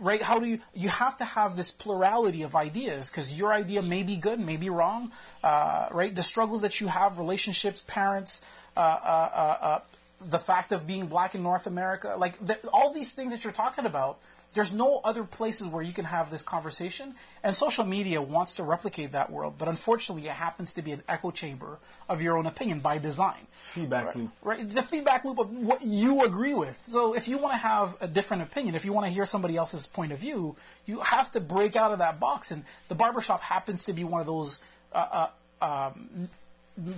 Right? 0.00 0.22
How 0.22 0.38
do 0.38 0.46
you? 0.46 0.60
You 0.74 0.88
have 0.88 1.16
to 1.18 1.24
have 1.24 1.56
this 1.56 1.70
plurality 1.70 2.42
of 2.42 2.54
ideas 2.56 3.10
because 3.10 3.38
your 3.38 3.52
idea 3.52 3.82
may 3.82 4.02
be 4.02 4.16
good, 4.16 4.40
may 4.40 4.56
be 4.56 4.70
wrong. 4.70 5.12
Uh, 5.42 5.88
right? 5.90 6.14
The 6.14 6.22
struggles 6.22 6.62
that 6.62 6.80
you 6.80 6.88
have, 6.88 7.18
relationships, 7.18 7.84
parents, 7.86 8.44
uh, 8.76 8.80
uh, 8.80 9.30
uh, 9.34 9.64
uh, 9.64 9.80
the 10.20 10.38
fact 10.38 10.72
of 10.72 10.86
being 10.86 11.06
black 11.06 11.34
in 11.34 11.42
North 11.42 11.66
America, 11.66 12.16
like 12.18 12.38
the, 12.38 12.58
all 12.72 12.92
these 12.92 13.14
things 13.14 13.32
that 13.32 13.44
you're 13.44 13.52
talking 13.52 13.86
about. 13.86 14.18
There's 14.54 14.72
no 14.72 15.00
other 15.04 15.24
places 15.24 15.66
where 15.66 15.82
you 15.82 15.92
can 15.92 16.04
have 16.04 16.30
this 16.30 16.42
conversation, 16.42 17.14
and 17.42 17.54
social 17.54 17.84
media 17.84 18.22
wants 18.22 18.54
to 18.56 18.62
replicate 18.62 19.12
that 19.12 19.30
world, 19.30 19.54
but 19.58 19.68
unfortunately, 19.68 20.28
it 20.28 20.32
happens 20.32 20.74
to 20.74 20.82
be 20.82 20.92
an 20.92 21.02
echo 21.08 21.32
chamber 21.32 21.78
of 22.08 22.22
your 22.22 22.38
own 22.38 22.46
opinion 22.46 22.78
by 22.78 22.98
design. 22.98 23.46
Feedback 23.52 24.14
loop. 24.14 24.30
Right, 24.42 24.68
the 24.68 24.82
feedback 24.82 25.24
loop 25.24 25.40
of 25.40 25.50
what 25.50 25.82
you 25.82 26.24
agree 26.24 26.54
with. 26.54 26.82
So 26.88 27.14
if 27.14 27.26
you 27.26 27.38
want 27.38 27.54
to 27.54 27.58
have 27.58 27.96
a 28.00 28.06
different 28.06 28.44
opinion, 28.44 28.76
if 28.76 28.84
you 28.84 28.92
want 28.92 29.06
to 29.06 29.12
hear 29.12 29.26
somebody 29.26 29.56
else's 29.56 29.86
point 29.86 30.12
of 30.12 30.18
view, 30.18 30.56
you 30.86 31.00
have 31.00 31.32
to 31.32 31.40
break 31.40 31.74
out 31.74 31.92
of 31.92 31.98
that 31.98 32.20
box. 32.20 32.50
And 32.50 32.64
the 32.88 32.94
barbershop 32.94 33.42
happens 33.42 33.84
to 33.86 33.92
be 33.92 34.04
one 34.04 34.20
of 34.20 34.26
those 34.26 34.62
uh, 34.92 35.28
uh, 35.60 35.88
um, 35.90 36.28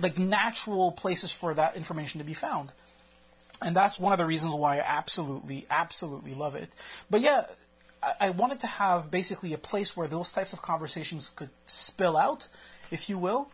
like 0.01 0.17
natural 0.17 0.91
places 0.91 1.31
for 1.31 1.53
that 1.53 1.75
information 1.75 2.19
to 2.19 2.25
be 2.25 2.33
found. 2.33 2.73
And 3.61 3.75
that's 3.75 3.99
one 3.99 4.13
of 4.13 4.19
the 4.19 4.25
reasons 4.25 4.53
why 4.53 4.77
I 4.77 4.83
absolutely, 4.85 5.65
absolutely 5.69 6.33
love 6.33 6.55
it. 6.55 6.69
But 7.09 7.21
yeah, 7.21 7.45
I, 8.03 8.13
I 8.21 8.29
wanted 8.31 8.59
to 8.61 8.67
have 8.67 9.09
basically 9.09 9.53
a 9.53 9.57
place 9.57 9.97
where 9.97 10.07
those 10.07 10.31
types 10.31 10.53
of 10.53 10.61
conversations 10.61 11.29
could 11.29 11.49
spill 11.65 12.17
out, 12.17 12.47
if 12.91 13.09
you 13.09 13.17
will. 13.17 13.49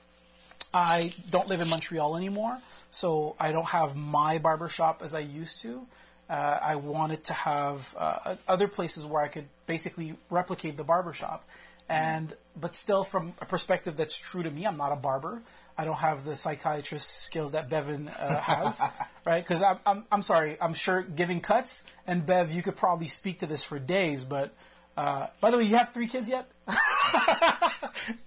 I 0.73 1.13
don't 1.29 1.47
live 1.47 1.61
in 1.61 1.69
Montreal 1.69 2.17
anymore, 2.17 2.57
so 2.91 3.35
I 3.39 3.51
don't 3.51 3.67
have 3.67 3.95
my 3.95 4.39
barbershop 4.39 5.01
as 5.03 5.13
I 5.13 5.19
used 5.19 5.61
to. 5.61 5.85
Uh, 6.29 6.59
I 6.61 6.75
wanted 6.77 7.23
to 7.25 7.33
have 7.33 7.95
uh, 7.97 8.35
other 8.47 8.67
places 8.67 9.05
where 9.05 9.21
I 9.21 9.27
could 9.27 9.45
basically 9.67 10.15
replicate 10.29 10.77
the 10.77 10.83
barbershop, 10.83 11.47
and 11.87 12.33
but 12.59 12.73
still 12.73 13.03
from 13.03 13.33
a 13.39 13.45
perspective 13.45 13.97
that's 13.97 14.17
true 14.17 14.41
to 14.41 14.49
me. 14.49 14.65
I'm 14.65 14.77
not 14.77 14.91
a 14.91 14.95
barber. 14.95 15.41
I 15.77 15.85
don't 15.85 15.97
have 15.99 16.23
the 16.25 16.35
psychiatrist 16.35 17.23
skills 17.23 17.53
that 17.53 17.69
Bevan 17.69 18.07
uh, 18.07 18.39
has, 18.39 18.81
right? 19.25 19.43
Because 19.43 19.61
I'm, 19.61 19.79
I'm, 19.85 20.03
I'm 20.11 20.21
sorry. 20.21 20.57
I'm 20.61 20.73
sure 20.73 21.01
giving 21.01 21.41
cuts 21.41 21.83
and 22.05 22.25
Bev, 22.25 22.51
you 22.51 22.61
could 22.61 22.75
probably 22.75 23.07
speak 23.07 23.39
to 23.39 23.45
this 23.45 23.63
for 23.63 23.79
days. 23.79 24.25
But 24.25 24.53
uh, 24.95 25.27
by 25.41 25.51
the 25.51 25.57
way, 25.57 25.63
you 25.63 25.75
have 25.77 25.89
three 25.93 26.07
kids 26.07 26.29
yet? 26.29 26.49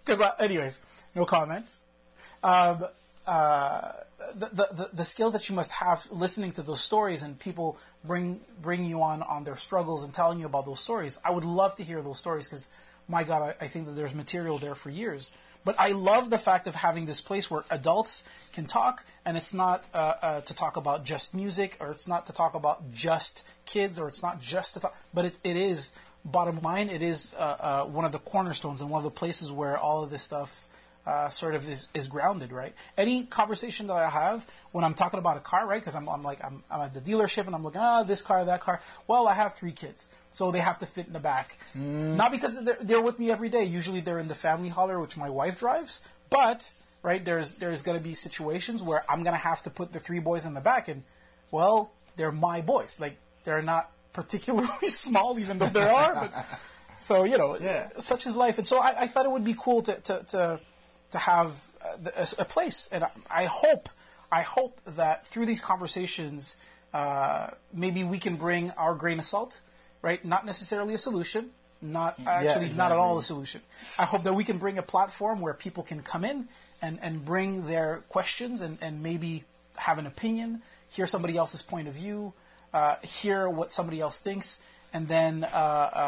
Because 0.04 0.20
uh, 0.20 0.30
anyways, 0.38 0.80
no 1.14 1.24
comments. 1.24 1.82
Um, 2.42 2.86
uh, 3.26 3.92
the, 4.34 4.46
the, 4.46 4.90
the 4.92 5.04
skills 5.04 5.32
that 5.32 5.48
you 5.48 5.54
must 5.54 5.72
have 5.72 6.06
listening 6.10 6.52
to 6.52 6.62
those 6.62 6.80
stories 6.80 7.22
and 7.22 7.38
people 7.38 7.76
bring 8.04 8.40
bring 8.62 8.84
you 8.84 9.02
on 9.02 9.22
on 9.22 9.44
their 9.44 9.56
struggles 9.56 10.04
and 10.04 10.14
telling 10.14 10.38
you 10.38 10.46
about 10.46 10.64
those 10.64 10.80
stories. 10.80 11.18
I 11.24 11.32
would 11.32 11.44
love 11.44 11.76
to 11.76 11.82
hear 11.82 12.00
those 12.02 12.18
stories 12.18 12.48
because 12.48 12.70
my 13.08 13.24
God, 13.24 13.42
I, 13.42 13.64
I 13.64 13.66
think 13.68 13.86
that 13.86 13.92
there's 13.92 14.14
material 14.14 14.58
there 14.58 14.74
for 14.74 14.90
years. 14.90 15.30
But 15.66 15.74
I 15.80 15.88
love 15.88 16.30
the 16.30 16.38
fact 16.38 16.68
of 16.68 16.76
having 16.76 17.06
this 17.06 17.20
place 17.20 17.50
where 17.50 17.64
adults 17.72 18.22
can 18.52 18.66
talk, 18.66 19.04
and 19.24 19.36
it's 19.36 19.52
not 19.52 19.84
uh, 19.92 20.14
uh, 20.22 20.40
to 20.42 20.54
talk 20.54 20.76
about 20.76 21.04
just 21.04 21.34
music, 21.34 21.76
or 21.80 21.90
it's 21.90 22.06
not 22.06 22.24
to 22.26 22.32
talk 22.32 22.54
about 22.54 22.92
just 22.92 23.44
kids, 23.64 23.98
or 23.98 24.06
it's 24.06 24.22
not 24.22 24.40
just 24.40 24.74
to 24.74 24.80
talk, 24.80 24.96
but 25.12 25.24
it, 25.24 25.40
it 25.42 25.56
is, 25.56 25.92
bottom 26.24 26.60
line, 26.62 26.88
it 26.88 27.02
is 27.02 27.34
uh, 27.36 27.56
uh 27.58 27.84
one 27.84 28.04
of 28.04 28.12
the 28.12 28.20
cornerstones 28.20 28.80
and 28.80 28.90
one 28.90 29.00
of 29.00 29.04
the 29.12 29.18
places 29.18 29.50
where 29.50 29.76
all 29.76 30.04
of 30.04 30.10
this 30.10 30.22
stuff 30.22 30.68
uh, 31.06 31.28
sort 31.28 31.54
of 31.54 31.68
is, 31.68 31.88
is 31.94 32.08
grounded, 32.08 32.50
right? 32.50 32.74
Any 32.98 33.24
conversation 33.24 33.86
that 33.86 33.96
I 33.96 34.08
have 34.08 34.44
when 34.72 34.84
I'm 34.84 34.94
talking 34.94 35.20
about 35.20 35.36
a 35.36 35.40
car, 35.40 35.66
right? 35.66 35.80
Because 35.80 35.94
I'm, 35.94 36.08
I'm 36.08 36.22
like, 36.22 36.44
I'm, 36.44 36.64
I'm, 36.68 36.80
at 36.80 36.94
the 36.94 37.00
dealership 37.00 37.46
and 37.46 37.54
I'm 37.54 37.62
like, 37.62 37.76
ah, 37.76 38.02
this 38.02 38.22
car, 38.22 38.44
that 38.44 38.60
car. 38.60 38.80
Well, 39.06 39.28
I 39.28 39.34
have 39.34 39.54
three 39.54 39.70
kids, 39.70 40.08
so 40.30 40.50
they 40.50 40.58
have 40.58 40.80
to 40.80 40.86
fit 40.86 41.06
in 41.06 41.12
the 41.12 41.20
back. 41.20 41.56
Mm. 41.78 42.16
Not 42.16 42.32
because 42.32 42.62
they're, 42.62 42.76
they're, 42.80 43.00
with 43.00 43.20
me 43.20 43.30
every 43.30 43.48
day. 43.48 43.64
Usually 43.64 44.00
they're 44.00 44.18
in 44.18 44.26
the 44.26 44.34
family 44.34 44.68
hauler, 44.68 45.00
which 45.00 45.16
my 45.16 45.30
wife 45.30 45.60
drives. 45.60 46.02
But, 46.28 46.72
right, 47.02 47.24
there's, 47.24 47.54
there's 47.54 47.84
going 47.84 47.96
to 47.96 48.02
be 48.02 48.14
situations 48.14 48.82
where 48.82 49.04
I'm 49.08 49.22
going 49.22 49.34
to 49.34 49.40
have 49.40 49.62
to 49.62 49.70
put 49.70 49.92
the 49.92 50.00
three 50.00 50.18
boys 50.18 50.44
in 50.44 50.54
the 50.54 50.60
back 50.60 50.88
and, 50.88 51.04
well, 51.52 51.92
they're 52.16 52.32
my 52.32 52.62
boys. 52.62 52.98
Like, 53.00 53.16
they're 53.44 53.62
not 53.62 53.92
particularly 54.12 54.66
small, 54.88 55.38
even 55.38 55.58
though 55.58 55.68
there 55.68 55.92
are. 55.92 56.14
But, 56.14 56.46
so, 56.98 57.22
you 57.22 57.38
know, 57.38 57.56
yeah. 57.60 57.90
such 57.98 58.26
is 58.26 58.36
life. 58.36 58.58
And 58.58 58.66
so 58.66 58.80
I, 58.80 59.02
I 59.02 59.06
thought 59.06 59.24
it 59.24 59.30
would 59.30 59.44
be 59.44 59.54
cool 59.56 59.82
to, 59.82 59.94
to, 59.94 60.24
to 60.30 60.60
to 61.16 61.22
have 61.22 61.72
a, 62.04 62.28
a 62.38 62.44
place. 62.44 62.88
And 62.92 63.04
I 63.30 63.46
hope, 63.46 63.88
I 64.30 64.42
hope 64.42 64.80
that 64.84 65.26
through 65.26 65.46
these 65.46 65.60
conversations, 65.60 66.56
uh, 66.92 67.50
maybe 67.72 68.04
we 68.04 68.18
can 68.18 68.36
bring 68.36 68.70
our 68.72 68.94
grain 68.94 69.18
of 69.18 69.24
salt, 69.24 69.60
right? 70.02 70.22
Not 70.24 70.44
necessarily 70.44 70.94
a 70.94 70.98
solution, 70.98 71.50
not 71.80 72.18
actually 72.26 72.66
exactly. 72.66 72.76
not 72.76 72.92
at 72.92 72.98
all 72.98 73.18
a 73.18 73.22
solution. 73.22 73.62
I 73.98 74.04
hope 74.04 74.22
that 74.24 74.34
we 74.34 74.44
can 74.44 74.58
bring 74.58 74.78
a 74.78 74.82
platform 74.82 75.40
where 75.40 75.54
people 75.54 75.82
can 75.82 76.02
come 76.02 76.24
in 76.24 76.48
and, 76.82 76.98
and 77.00 77.24
bring 77.24 77.66
their 77.66 78.04
questions 78.08 78.60
and, 78.60 78.78
and 78.80 79.02
maybe 79.02 79.44
have 79.76 79.98
an 79.98 80.06
opinion, 80.06 80.62
hear 80.90 81.06
somebody 81.06 81.36
else's 81.36 81.62
point 81.62 81.88
of 81.88 81.94
view, 81.94 82.32
uh, 82.74 82.96
hear 83.02 83.48
what 83.48 83.72
somebody 83.72 84.00
else 84.00 84.20
thinks, 84.20 84.62
and 84.96 85.08
then 85.08 85.44
uh, 85.44 85.46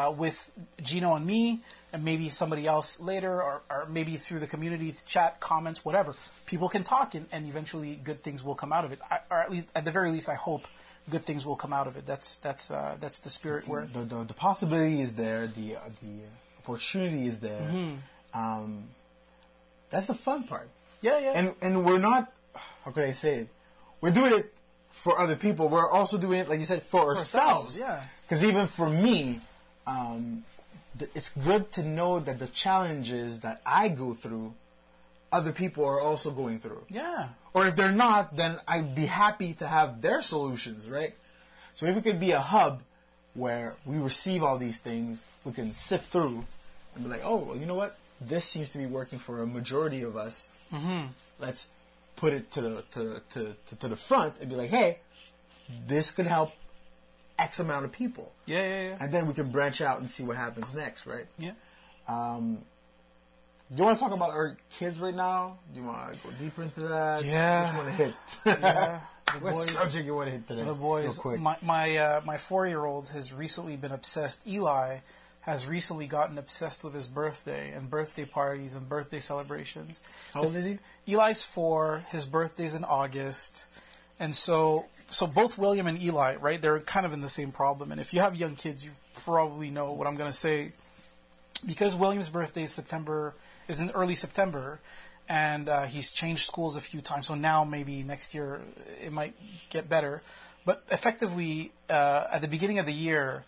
uh, 0.09 0.15
with 0.17 0.51
Gino 0.81 1.13
and 1.13 1.23
me, 1.23 1.59
and 1.93 2.03
maybe 2.03 2.29
somebody 2.29 2.65
else 2.65 2.99
later, 2.99 3.31
or, 3.31 3.61
or, 3.69 3.85
maybe 3.87 4.13
through 4.13 4.39
the 4.39 4.47
community 4.47 4.91
chat, 5.05 5.39
comments, 5.39 5.85
whatever, 5.85 6.15
people 6.47 6.69
can 6.69 6.83
talk, 6.83 7.13
and, 7.13 7.27
and 7.31 7.45
eventually 7.45 7.99
good 8.03 8.21
things 8.21 8.43
will 8.43 8.55
come 8.55 8.73
out 8.73 8.85
of 8.85 8.91
it. 8.91 8.99
I, 9.11 9.19
or 9.29 9.37
at 9.37 9.51
least, 9.51 9.67
at 9.75 9.85
the 9.85 9.91
very 9.91 10.09
least, 10.09 10.27
I 10.27 10.33
hope 10.33 10.67
good 11.07 11.21
things 11.21 11.45
will 11.45 11.55
come 11.55 11.71
out 11.71 11.85
of 11.85 11.97
it. 11.97 12.07
That's 12.07 12.37
that's 12.37 12.71
uh, 12.71 12.97
that's 12.99 13.19
the 13.19 13.29
spirit 13.29 13.67
where 13.67 13.85
the, 13.85 13.99
the, 13.99 14.23
the, 14.23 14.33
possibility 14.33 15.01
is 15.01 15.13
there, 15.13 15.45
the 15.45 15.75
uh, 15.75 15.79
the 16.01 16.15
opportunity 16.63 17.27
is 17.27 17.39
there. 17.39 17.61
Mm-hmm. 17.61 18.39
Um, 18.39 18.85
that's 19.91 20.07
the 20.07 20.15
fun 20.15 20.45
part. 20.45 20.67
Yeah, 21.01 21.19
yeah. 21.19 21.33
And 21.35 21.53
and 21.61 21.85
we're 21.85 21.99
not. 21.99 22.33
How 22.83 22.89
could 22.89 23.03
I 23.03 23.11
say 23.11 23.41
it? 23.41 23.49
We're 24.01 24.11
doing 24.11 24.33
it 24.33 24.51
for 24.89 25.19
other 25.19 25.35
people. 25.35 25.69
We're 25.69 25.89
also 25.89 26.17
doing 26.17 26.39
it, 26.39 26.49
like 26.49 26.59
you 26.59 26.65
said, 26.65 26.83
for, 26.83 27.01
for 27.01 27.11
ourselves. 27.13 27.77
ourselves. 27.77 27.77
Yeah. 27.77 28.03
Because 28.23 28.43
even 28.43 28.67
for 28.67 28.89
me, 28.89 29.39
um, 29.87 30.43
it's 31.15 31.29
good 31.29 31.71
to 31.73 31.83
know 31.83 32.19
that 32.19 32.39
the 32.39 32.47
challenges 32.47 33.41
that 33.41 33.61
I 33.65 33.89
go 33.89 34.13
through, 34.13 34.53
other 35.31 35.51
people 35.51 35.85
are 35.85 36.01
also 36.01 36.31
going 36.31 36.59
through. 36.59 36.83
Yeah. 36.89 37.29
Or 37.53 37.67
if 37.67 37.75
they're 37.75 37.91
not, 37.91 38.35
then 38.35 38.57
I'd 38.67 38.95
be 38.95 39.05
happy 39.05 39.53
to 39.55 39.67
have 39.67 40.01
their 40.01 40.21
solutions, 40.21 40.87
right? 40.87 41.13
So 41.73 41.85
if 41.85 41.97
it 41.97 42.03
could 42.03 42.19
be 42.19 42.31
a 42.31 42.39
hub 42.39 42.81
where 43.33 43.75
we 43.85 43.97
receive 43.97 44.43
all 44.43 44.57
these 44.57 44.79
things, 44.79 45.25
we 45.45 45.53
can 45.53 45.73
sift 45.73 46.11
through 46.11 46.45
and 46.95 47.03
be 47.03 47.09
like, 47.09 47.21
oh, 47.23 47.37
well, 47.37 47.57
you 47.57 47.65
know 47.65 47.75
what? 47.75 47.97
This 48.21 48.45
seems 48.45 48.71
to 48.71 48.77
be 48.77 48.85
working 48.85 49.17
for 49.17 49.41
a 49.41 49.47
majority 49.47 50.03
of 50.03 50.17
us. 50.17 50.49
Mm-hmm. 50.73 51.07
Let's 51.39 51.69
put 52.19 52.33
it 52.33 52.51
to 52.51 52.61
the 52.61 52.83
to, 52.91 53.21
to, 53.31 53.55
to, 53.67 53.75
to 53.77 53.87
the 53.87 53.95
front 53.95 54.35
and 54.41 54.49
be 54.49 54.55
like, 54.55 54.69
hey, 54.69 54.99
this 55.87 56.11
could 56.11 56.27
help 56.27 56.51
X 57.37 57.59
amount 57.59 57.85
of 57.85 57.91
people. 57.91 58.33
Yeah, 58.45 58.61
yeah, 58.61 58.87
yeah. 58.89 58.97
And 58.99 59.13
then 59.13 59.25
we 59.25 59.33
can 59.33 59.49
branch 59.49 59.81
out 59.81 59.99
and 59.99 60.09
see 60.09 60.23
what 60.23 60.35
happens 60.35 60.73
next, 60.73 61.05
right? 61.05 61.25
Yeah. 61.37 61.51
Um, 62.07 62.59
you 63.73 63.83
want 63.83 63.97
to 63.97 64.03
talk 64.03 64.13
about 64.13 64.31
our 64.31 64.57
kids 64.71 64.97
right 64.99 65.15
now? 65.15 65.59
Do 65.73 65.79
you 65.79 65.85
want 65.85 66.13
to 66.13 66.27
go 66.27 66.33
deeper 66.39 66.63
into 66.63 66.81
that? 66.81 67.23
Yeah. 67.23 67.67
Which 67.67 67.77
one 67.77 67.85
to 67.85 67.91
hit? 67.91 68.13
yeah. 68.45 68.99
The 69.25 69.39
what 69.39 69.53
boys, 69.53 69.71
subject 69.71 70.05
you 70.05 70.15
want 70.15 70.27
to 70.27 70.31
hit 70.31 70.47
today? 70.47 70.63
The 70.63 70.73
boys. 70.73 71.23
My 71.23 71.55
my 71.61 71.95
uh, 71.95 72.21
my 72.25 72.37
four 72.37 72.67
year 72.67 72.83
old 72.83 73.07
has 73.09 73.31
recently 73.31 73.77
been 73.77 73.91
obsessed. 73.93 74.45
Eli 74.45 74.97
has 75.41 75.67
recently 75.67 76.05
gotten 76.05 76.37
obsessed 76.37 76.83
with 76.83 76.93
his 76.93 77.07
birthday 77.07 77.71
and 77.71 77.89
birthday 77.89 78.25
parties 78.25 78.75
and 78.75 78.87
birthday 78.87 79.19
celebrations. 79.19 80.03
How 80.33 80.43
old 80.43 80.55
is 80.55 80.65
he? 80.65 80.79
Eli's 81.07 81.43
four. 81.43 82.03
His 82.09 82.25
birthday's 82.25 82.75
in 82.75 82.83
August, 82.83 83.69
and 84.19 84.35
so 84.35 84.85
so 85.07 85.25
both 85.27 85.57
William 85.57 85.87
and 85.87 86.01
Eli, 86.01 86.35
right? 86.35 86.61
They're 86.61 86.79
kind 86.79 87.05
of 87.05 87.13
in 87.13 87.21
the 87.21 87.29
same 87.29 87.51
problem. 87.51 87.91
And 87.91 87.99
if 87.99 88.13
you 88.13 88.19
have 88.19 88.35
young 88.35 88.55
kids, 88.55 88.85
you 88.85 88.91
probably 89.13 89.69
know 89.69 89.91
what 89.91 90.07
I'm 90.07 90.15
going 90.15 90.29
to 90.29 90.37
say. 90.37 90.71
Because 91.65 91.95
William's 91.95 92.29
birthday 92.29 92.63
is 92.63 92.71
September 92.71 93.33
is 93.67 93.81
in 93.81 93.91
early 93.91 94.15
September, 94.15 94.79
and 95.27 95.69
uh, 95.69 95.83
he's 95.83 96.11
changed 96.11 96.45
schools 96.45 96.75
a 96.75 96.81
few 96.81 97.01
times. 97.01 97.27
So 97.27 97.35
now 97.35 97.63
maybe 97.63 98.03
next 98.03 98.33
year 98.33 98.61
it 99.03 99.13
might 99.13 99.35
get 99.69 99.87
better. 99.87 100.21
But 100.65 100.83
effectively, 100.91 101.71
uh, 101.89 102.27
at 102.31 102.41
the 102.41 102.47
beginning 102.47 102.79
of 102.79 102.85
the 102.85 102.93
year, 102.93 103.45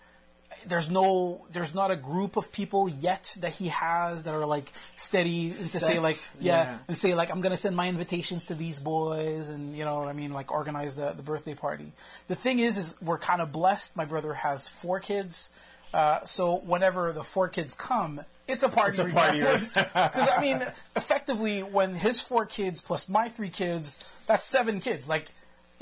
there's 0.67 0.89
no 0.89 1.45
there's 1.51 1.73
not 1.73 1.91
a 1.91 1.95
group 1.95 2.37
of 2.37 2.51
people 2.51 2.89
yet 2.89 3.35
that 3.41 3.53
he 3.53 3.67
has 3.69 4.23
that 4.23 4.33
are 4.33 4.45
like 4.45 4.71
steady 4.95 5.49
to 5.49 5.53
say 5.53 5.99
like 5.99 6.17
yeah, 6.39 6.63
yeah, 6.63 6.77
and 6.87 6.97
say 6.97 7.13
like 7.13 7.31
I'm 7.31 7.41
gonna 7.41 7.57
send 7.57 7.75
my 7.75 7.87
invitations 7.87 8.45
to 8.45 8.55
these 8.55 8.79
boys 8.79 9.49
and 9.49 9.75
you 9.75 9.85
know 9.85 9.99
what 9.99 10.07
I 10.07 10.13
mean 10.13 10.33
like 10.33 10.51
organize 10.51 10.95
the, 10.95 11.11
the 11.11 11.23
birthday 11.23 11.55
party. 11.55 11.91
The 12.27 12.35
thing 12.35 12.59
is 12.59 12.77
is 12.77 12.95
we're 13.01 13.17
kind 13.17 13.41
of 13.41 13.51
blessed. 13.51 13.95
My 13.95 14.05
brother 14.05 14.33
has 14.33 14.67
four 14.67 14.99
kids, 14.99 15.51
uh, 15.93 16.23
so 16.25 16.57
whenever 16.57 17.11
the 17.11 17.23
four 17.23 17.49
kids 17.49 17.73
come, 17.73 18.21
it's 18.47 18.63
a 18.63 18.69
party. 18.69 19.01
It's 19.01 19.11
a 19.11 19.13
party. 19.13 19.39
Because 19.39 19.71
I 19.95 20.41
mean, 20.41 20.61
effectively, 20.95 21.61
when 21.61 21.95
his 21.95 22.21
four 22.21 22.45
kids 22.45 22.81
plus 22.81 23.09
my 23.09 23.27
three 23.27 23.49
kids, 23.49 23.99
that's 24.27 24.43
seven 24.43 24.79
kids. 24.79 25.09
Like, 25.09 25.27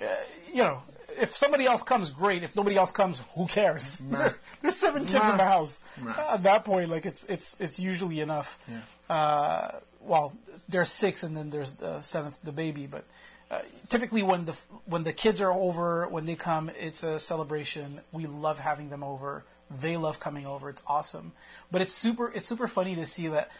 uh, 0.01 0.05
you 0.53 0.63
know, 0.63 0.81
if 1.19 1.35
somebody 1.35 1.65
else 1.65 1.83
comes, 1.83 2.09
great. 2.09 2.43
If 2.43 2.55
nobody 2.55 2.75
else 2.75 2.91
comes, 2.91 3.21
who 3.35 3.47
cares? 3.47 3.99
There's 4.61 4.75
seven 4.75 5.03
kids 5.03 5.25
in 5.25 5.37
the 5.37 5.43
house. 5.43 5.81
At 6.17 6.43
that 6.43 6.65
point, 6.65 6.89
like 6.89 7.05
it's 7.05 7.25
it's 7.25 7.57
it's 7.59 7.79
usually 7.79 8.19
enough. 8.21 8.59
Yeah. 8.67 9.15
Uh, 9.15 9.79
well, 10.01 10.33
there's 10.67 10.89
six, 10.89 11.23
and 11.23 11.35
then 11.35 11.49
there's 11.49 11.75
the 11.75 12.01
seventh, 12.01 12.39
the 12.43 12.51
baby. 12.51 12.87
But 12.87 13.05
uh, 13.51 13.61
typically, 13.89 14.23
when 14.23 14.45
the 14.45 14.59
when 14.85 15.03
the 15.03 15.13
kids 15.13 15.41
are 15.41 15.51
over, 15.51 16.07
when 16.07 16.25
they 16.25 16.35
come, 16.35 16.71
it's 16.79 17.03
a 17.03 17.19
celebration. 17.19 18.01
We 18.11 18.25
love 18.25 18.59
having 18.59 18.89
them 18.89 19.03
over. 19.03 19.43
They 19.71 19.97
love 19.97 20.19
coming 20.19 20.47
over. 20.47 20.67
It's 20.69 20.81
awesome. 20.87 21.33
But 21.71 21.81
it's 21.81 21.93
super. 21.93 22.31
It's 22.31 22.47
super 22.47 22.67
funny 22.67 22.95
to 22.95 23.05
see 23.05 23.27
that 23.27 23.51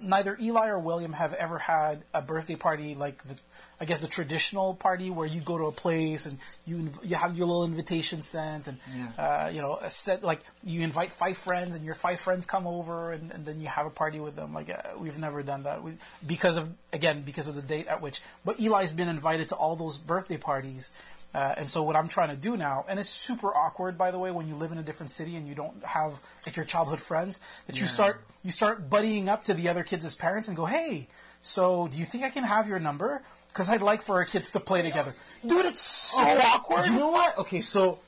neither 0.00 0.36
Eli 0.40 0.68
or 0.68 0.78
William 0.78 1.14
have 1.14 1.32
ever 1.34 1.58
had 1.58 2.04
a 2.12 2.20
birthday 2.20 2.56
party 2.56 2.94
like 2.94 3.22
the 3.24 3.38
I 3.80 3.84
guess 3.84 4.00
the 4.00 4.08
traditional 4.08 4.74
party 4.74 5.10
where 5.10 5.26
you 5.26 5.40
go 5.40 5.58
to 5.58 5.66
a 5.66 5.72
place 5.72 6.26
and 6.26 6.38
you 6.66 6.90
you 7.04 7.16
have 7.16 7.36
your 7.36 7.46
little 7.46 7.64
invitation 7.64 8.22
sent 8.22 8.68
and 8.68 8.78
yeah. 8.94 9.08
uh, 9.18 9.48
you 9.50 9.60
know 9.60 9.76
a 9.76 9.90
set 9.90 10.24
like 10.24 10.40
you 10.64 10.80
invite 10.82 11.12
five 11.12 11.36
friends 11.36 11.74
and 11.74 11.84
your 11.84 11.94
five 11.94 12.18
friends 12.18 12.46
come 12.46 12.66
over 12.66 13.12
and, 13.12 13.30
and 13.32 13.44
then 13.44 13.60
you 13.60 13.66
have 13.66 13.86
a 13.86 13.90
party 13.90 14.18
with 14.18 14.34
them 14.34 14.54
like 14.54 14.70
uh, 14.70 14.80
we've 14.98 15.18
never 15.18 15.42
done 15.42 15.64
that 15.64 15.82
we, 15.82 15.92
because 16.26 16.56
of 16.56 16.72
again 16.92 17.22
because 17.22 17.48
of 17.48 17.54
the 17.54 17.62
date 17.62 17.86
at 17.86 18.00
which 18.00 18.22
but 18.44 18.58
Eli's 18.58 18.92
been 18.92 19.08
invited 19.08 19.50
to 19.50 19.54
all 19.54 19.76
those 19.76 19.98
birthday 19.98 20.38
parties 20.38 20.92
uh, 21.34 21.54
and 21.58 21.68
so 21.68 21.82
what 21.82 21.96
I'm 21.96 22.08
trying 22.08 22.30
to 22.30 22.36
do 22.36 22.56
now, 22.56 22.86
and 22.88 22.98
it's 22.98 23.10
super 23.10 23.54
awkward, 23.54 23.98
by 23.98 24.10
the 24.10 24.18
way, 24.18 24.30
when 24.30 24.48
you 24.48 24.54
live 24.54 24.72
in 24.72 24.78
a 24.78 24.82
different 24.82 25.10
city 25.10 25.36
and 25.36 25.46
you 25.46 25.54
don't 25.54 25.84
have 25.84 26.18
like 26.46 26.56
your 26.56 26.64
childhood 26.64 26.98
friends, 26.98 27.40
that 27.66 27.76
yeah. 27.76 27.80
you 27.80 27.86
start 27.86 28.22
you 28.42 28.50
start 28.50 28.88
buddying 28.88 29.26
up 29.28 29.44
to 29.44 29.52
the 29.52 29.68
other 29.68 29.82
kids 29.82 30.06
as 30.06 30.14
parents 30.14 30.48
and 30.48 30.56
go, 30.56 30.64
hey, 30.64 31.08
so 31.42 31.88
do 31.88 31.98
you 31.98 32.06
think 32.06 32.24
I 32.24 32.30
can 32.30 32.44
have 32.44 32.68
your 32.68 32.78
number? 32.78 33.20
Because 33.56 33.70
I'd 33.70 33.80
like 33.80 34.02
for 34.02 34.16
our 34.16 34.26
kids 34.26 34.50
to 34.50 34.60
play 34.60 34.82
together. 34.82 35.14
Dude, 35.40 35.64
it's 35.64 35.78
so 35.78 36.22
okay. 36.22 36.42
awkward. 36.44 36.84
You 36.84 36.92
know 36.92 37.08
what? 37.08 37.38
Okay, 37.38 37.62
so 37.62 38.00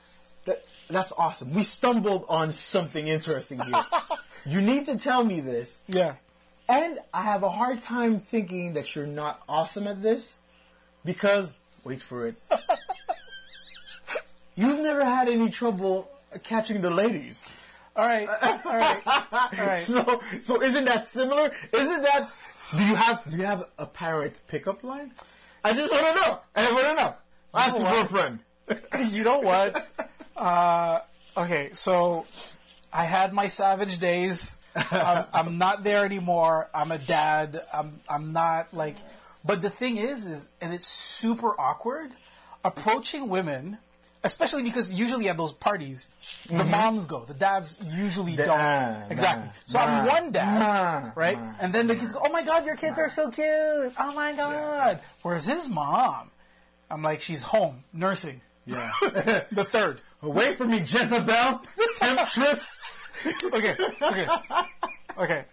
That, 0.45 0.63
that's 0.91 1.11
awesome. 1.13 1.55
We 1.55 1.63
stumbled 1.63 2.27
on 2.29 2.53
something 2.53 3.09
interesting 3.09 3.59
here. 3.59 3.83
you 4.47 4.61
need 4.61 4.85
to 4.87 4.99
tell 4.99 5.25
me 5.25 5.41
this. 5.41 5.79
Yeah. 5.89 6.17
And 6.69 6.99
I 7.15 7.23
have 7.23 7.45
a 7.45 7.49
hard 7.49 7.81
time 7.81 8.21
thinking 8.21 8.75
that 8.75 8.95
you're 8.95 9.07
not 9.07 9.43
awesome 9.49 9.87
at 9.87 10.03
this 10.03 10.37
because, 11.03 11.55
wait 11.83 12.03
for 12.03 12.27
it, 12.27 12.35
you've 14.55 14.81
never 14.81 15.03
had 15.03 15.29
any 15.29 15.49
trouble 15.49 16.11
catching 16.45 16.83
the 16.83 16.91
ladies. 16.91 17.73
All 17.97 18.07
right. 18.07 18.29
All 18.67 18.77
right. 18.77 19.03
All 19.33 19.67
right. 19.67 19.81
So, 19.81 20.21
so 20.43 20.61
isn't 20.61 20.85
that 20.85 21.07
similar? 21.07 21.51
Isn't 21.73 22.03
that? 22.03 22.31
Do 22.77 22.85
you 22.85 22.97
have 22.97 23.31
do 23.31 23.37
you 23.39 23.45
have 23.45 23.65
a 23.79 23.87
parrot 23.87 24.41
pickup 24.47 24.85
line? 24.85 25.13
I 25.65 25.73
just 25.73 25.93
want 25.93 26.07
to 26.07 26.15
know. 26.15 26.41
I 26.55 26.73
want 26.73 26.87
to 26.87 26.95
know. 26.95 27.15
Ask 27.55 27.77
know 27.77 27.83
your 27.83 27.91
girlfriend. 27.91 28.41
you 29.11 29.25
know 29.25 29.41
what? 29.41 29.91
Uh, 30.37 31.01
okay, 31.37 31.71
so 31.75 32.27
I 32.93 33.05
had 33.05 33.33
my 33.33 33.49
savage 33.49 33.99
days. 33.99 34.57
I'm, 34.75 35.25
I'm 35.33 35.59
not 35.59 35.85
there 35.85 36.05
anymore. 36.05 36.69
I'm 36.75 36.93
a 36.93 36.99
dad. 36.99 37.61
I'm 37.73 38.01
I'm 38.09 38.33
not 38.33 38.73
like. 38.73 38.97
But 39.45 39.63
the 39.63 39.71
thing 39.71 39.97
is, 39.97 40.27
is 40.27 40.51
and 40.61 40.73
it's 40.73 40.87
super 40.87 41.59
awkward 41.59 42.11
approaching 42.65 43.29
women, 43.29 43.79
especially 44.25 44.63
because 44.63 44.93
usually 44.93 45.29
at 45.29 45.37
those 45.37 45.53
parties, 45.53 46.09
the 46.51 46.65
moms 46.65 47.07
go, 47.07 47.25
the 47.25 47.35
dads 47.35 47.79
usually 47.87 48.37
The- 48.37 48.45
don't. 48.47 48.59
ah, 48.61 49.03
exactly. 49.11 49.45
nah, 49.47 49.53
so 49.67 49.79
I'm 49.79 50.07
one 50.07 50.31
dad, 50.33 50.59
nah, 51.07 51.11
right? 51.15 51.41
nah. 51.41 51.53
And 51.61 51.73
then 51.73 51.87
the 51.87 51.95
kids 51.97 52.13
go, 52.13 52.21
"Oh 52.25 52.31
my 52.31 52.43
god, 52.43 52.67
your 52.67 52.77
kids 52.77 52.99
are 52.99 53.09
so 53.09 53.31
cute! 53.31 53.47
Oh 53.99 54.13
my 54.15 54.33
god!" 54.35 55.01
Whereas 55.23 55.47
his 55.47 55.71
mom, 55.71 56.31
I'm 56.91 57.03
like, 57.03 57.21
she's 57.23 57.43
home 57.43 57.85
nursing. 57.93 58.41
Yeah. 58.67 58.91
The 59.53 59.65
third. 59.65 60.01
Away 60.23 60.53
from 60.55 60.71
me, 60.71 60.79
Jezebel, 60.79 61.63
the 61.77 61.89
temptress. 61.99 62.83
okay, 63.55 63.75
okay, 64.03 64.27
okay. 65.17 65.45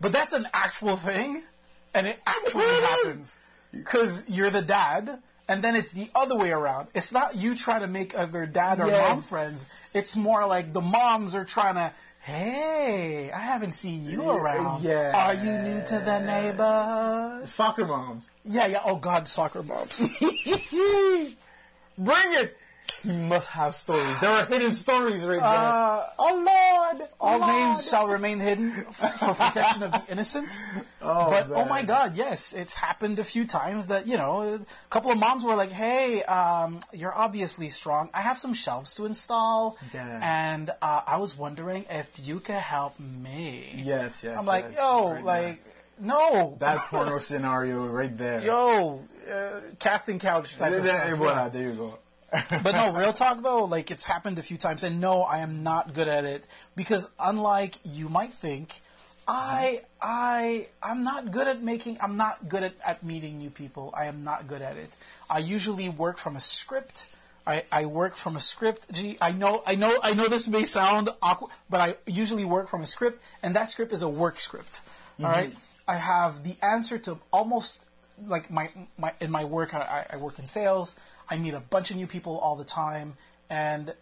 But 0.00 0.12
that's 0.12 0.32
an 0.32 0.46
actual 0.54 0.96
thing, 0.96 1.42
and 1.94 2.06
it 2.06 2.18
actually 2.26 2.64
happens 2.64 3.38
because 3.70 4.24
you're 4.28 4.50
the 4.50 4.62
dad, 4.62 5.22
and 5.48 5.62
then 5.62 5.74
it's 5.76 5.90
the 5.92 6.08
other 6.14 6.36
way 6.36 6.50
around. 6.52 6.88
It's 6.94 7.12
not 7.12 7.36
you 7.36 7.54
trying 7.54 7.80
to 7.82 7.88
make 7.88 8.16
other 8.16 8.46
dad 8.46 8.80
or 8.80 8.86
Yes. 8.86 9.08
mom 9.10 9.20
friends. 9.22 9.90
It's 9.94 10.16
more 10.16 10.46
like 10.46 10.72
the 10.72 10.80
moms 10.80 11.34
are 11.34 11.44
trying 11.44 11.74
to. 11.74 11.92
Hey, 12.20 13.32
I 13.34 13.38
haven't 13.40 13.72
seen 13.72 14.04
you 14.06 14.30
around. 14.30 14.84
yeah. 14.84 15.10
Are 15.26 15.34
you 15.34 15.58
new 15.58 15.82
to 15.84 15.98
the 15.98 16.20
neighborhood? 16.20 17.48
Soccer 17.48 17.84
moms. 17.84 18.30
Yeah, 18.44 18.66
yeah. 18.66 18.80
Oh 18.84 18.94
God, 18.96 19.26
soccer 19.26 19.62
moms. 19.64 19.98
Bring 20.20 21.36
it. 21.98 22.56
You 23.04 23.14
must 23.14 23.48
have 23.48 23.74
stories. 23.74 24.20
There 24.20 24.30
are 24.30 24.44
hidden 24.46 24.70
stories 24.70 25.24
right 25.26 25.40
there. 25.40 25.42
Uh, 25.42 26.06
oh 26.20 26.34
Lord! 26.96 27.08
All 27.20 27.38
Lord. 27.40 27.50
names 27.52 27.88
shall 27.88 28.06
remain 28.06 28.38
hidden 28.38 28.70
f- 28.88 29.18
for 29.18 29.34
protection 29.34 29.82
of 29.82 29.90
the 29.92 30.02
innocent. 30.10 30.52
Oh, 31.04 31.28
but 31.30 31.50
oh 31.50 31.64
my 31.64 31.82
God, 31.82 32.14
yes, 32.14 32.52
it's 32.52 32.76
happened 32.76 33.18
a 33.18 33.24
few 33.24 33.44
times 33.44 33.88
that 33.88 34.06
you 34.06 34.16
know 34.16 34.40
a 34.42 34.60
couple 34.88 35.10
of 35.10 35.18
moms 35.18 35.42
were 35.42 35.56
like, 35.56 35.72
"Hey, 35.72 36.22
um, 36.22 36.78
you're 36.92 37.12
obviously 37.12 37.68
strong. 37.70 38.08
I 38.14 38.20
have 38.22 38.38
some 38.38 38.54
shelves 38.54 38.94
to 38.94 39.06
install, 39.06 39.76
Yeah. 39.92 40.20
and 40.22 40.70
uh, 40.80 41.00
I 41.04 41.16
was 41.16 41.36
wondering 41.36 41.86
if 41.90 42.08
you 42.22 42.38
could 42.38 42.54
help 42.54 43.00
me." 43.00 43.82
Yes, 43.84 44.22
yes. 44.22 44.38
I'm 44.38 44.46
like, 44.46 44.66
yes. 44.70 44.76
"Yo, 44.78 45.14
Right 45.14 45.24
like, 45.24 45.62
no, 45.98 46.56
that 46.60 46.78
porno 46.88 47.18
scenario 47.18 47.84
right 47.88 48.16
there. 48.16 48.40
yo, 48.44 49.00
uh, 49.28 49.60
casting 49.80 50.20
couch 50.20 50.56
type 50.56 50.70
There, 50.70 50.78
of 50.78 50.84
there, 50.84 51.06
stuff." 51.06 51.18
voila, 51.18 51.48
there 51.48 51.62
you 51.70 51.74
go. 51.74 51.98
But 52.32 52.72
no, 52.72 52.92
real 52.94 53.12
talk 53.12 53.42
though, 53.42 53.64
like 53.64 53.90
it's 53.90 54.06
happened 54.06 54.38
a 54.38 54.42
few 54.42 54.56
times, 54.56 54.84
and 54.84 55.00
no, 55.00 55.22
I 55.22 55.38
am 55.38 55.62
not 55.62 55.92
good 55.92 56.08
at 56.08 56.24
it 56.24 56.46
because 56.74 57.10
unlike 57.18 57.76
you 57.84 58.08
might 58.08 58.32
think, 58.32 58.80
I 59.28 59.82
I 60.00 60.66
I'm 60.82 61.04
not 61.04 61.30
good 61.30 61.46
at 61.46 61.62
making. 61.62 61.98
I'm 62.02 62.16
not 62.16 62.48
good 62.48 62.62
at, 62.62 62.74
at 62.84 63.02
meeting 63.02 63.38
new 63.38 63.50
people. 63.50 63.92
I 63.96 64.06
am 64.06 64.24
not 64.24 64.46
good 64.46 64.62
at 64.62 64.76
it. 64.76 64.96
I 65.28 65.38
usually 65.38 65.88
work 65.88 66.18
from 66.18 66.36
a 66.36 66.40
script. 66.40 67.06
I, 67.46 67.64
I 67.72 67.86
work 67.86 68.14
from 68.14 68.36
a 68.36 68.40
script. 68.40 68.92
Gee, 68.92 69.18
I 69.20 69.32
know, 69.32 69.62
I 69.66 69.74
know, 69.74 69.98
I 70.02 70.14
know. 70.14 70.28
This 70.28 70.46
may 70.48 70.64
sound 70.64 71.10
awkward, 71.20 71.50
but 71.68 71.80
I 71.80 71.96
usually 72.06 72.44
work 72.44 72.68
from 72.68 72.82
a 72.82 72.86
script, 72.86 73.22
and 73.42 73.56
that 73.56 73.68
script 73.68 73.92
is 73.92 74.02
a 74.02 74.08
work 74.08 74.38
script. 74.38 74.74
Mm-hmm. 74.74 75.24
All 75.24 75.30
right, 75.32 75.52
I 75.88 75.96
have 75.96 76.44
the 76.44 76.56
answer 76.62 76.98
to 76.98 77.18
almost 77.32 77.86
like 78.26 78.50
my 78.50 78.70
my 78.96 79.12
in 79.20 79.30
my 79.30 79.44
work. 79.44 79.74
I, 79.74 80.06
I 80.10 80.16
work 80.16 80.38
in 80.38 80.46
sales. 80.46 80.96
I 81.32 81.38
meet 81.38 81.54
a 81.54 81.60
bunch 81.60 81.90
of 81.90 81.96
new 81.96 82.06
people 82.06 82.38
all 82.38 82.56
the 82.56 82.64
time, 82.64 83.14
and 83.48 83.94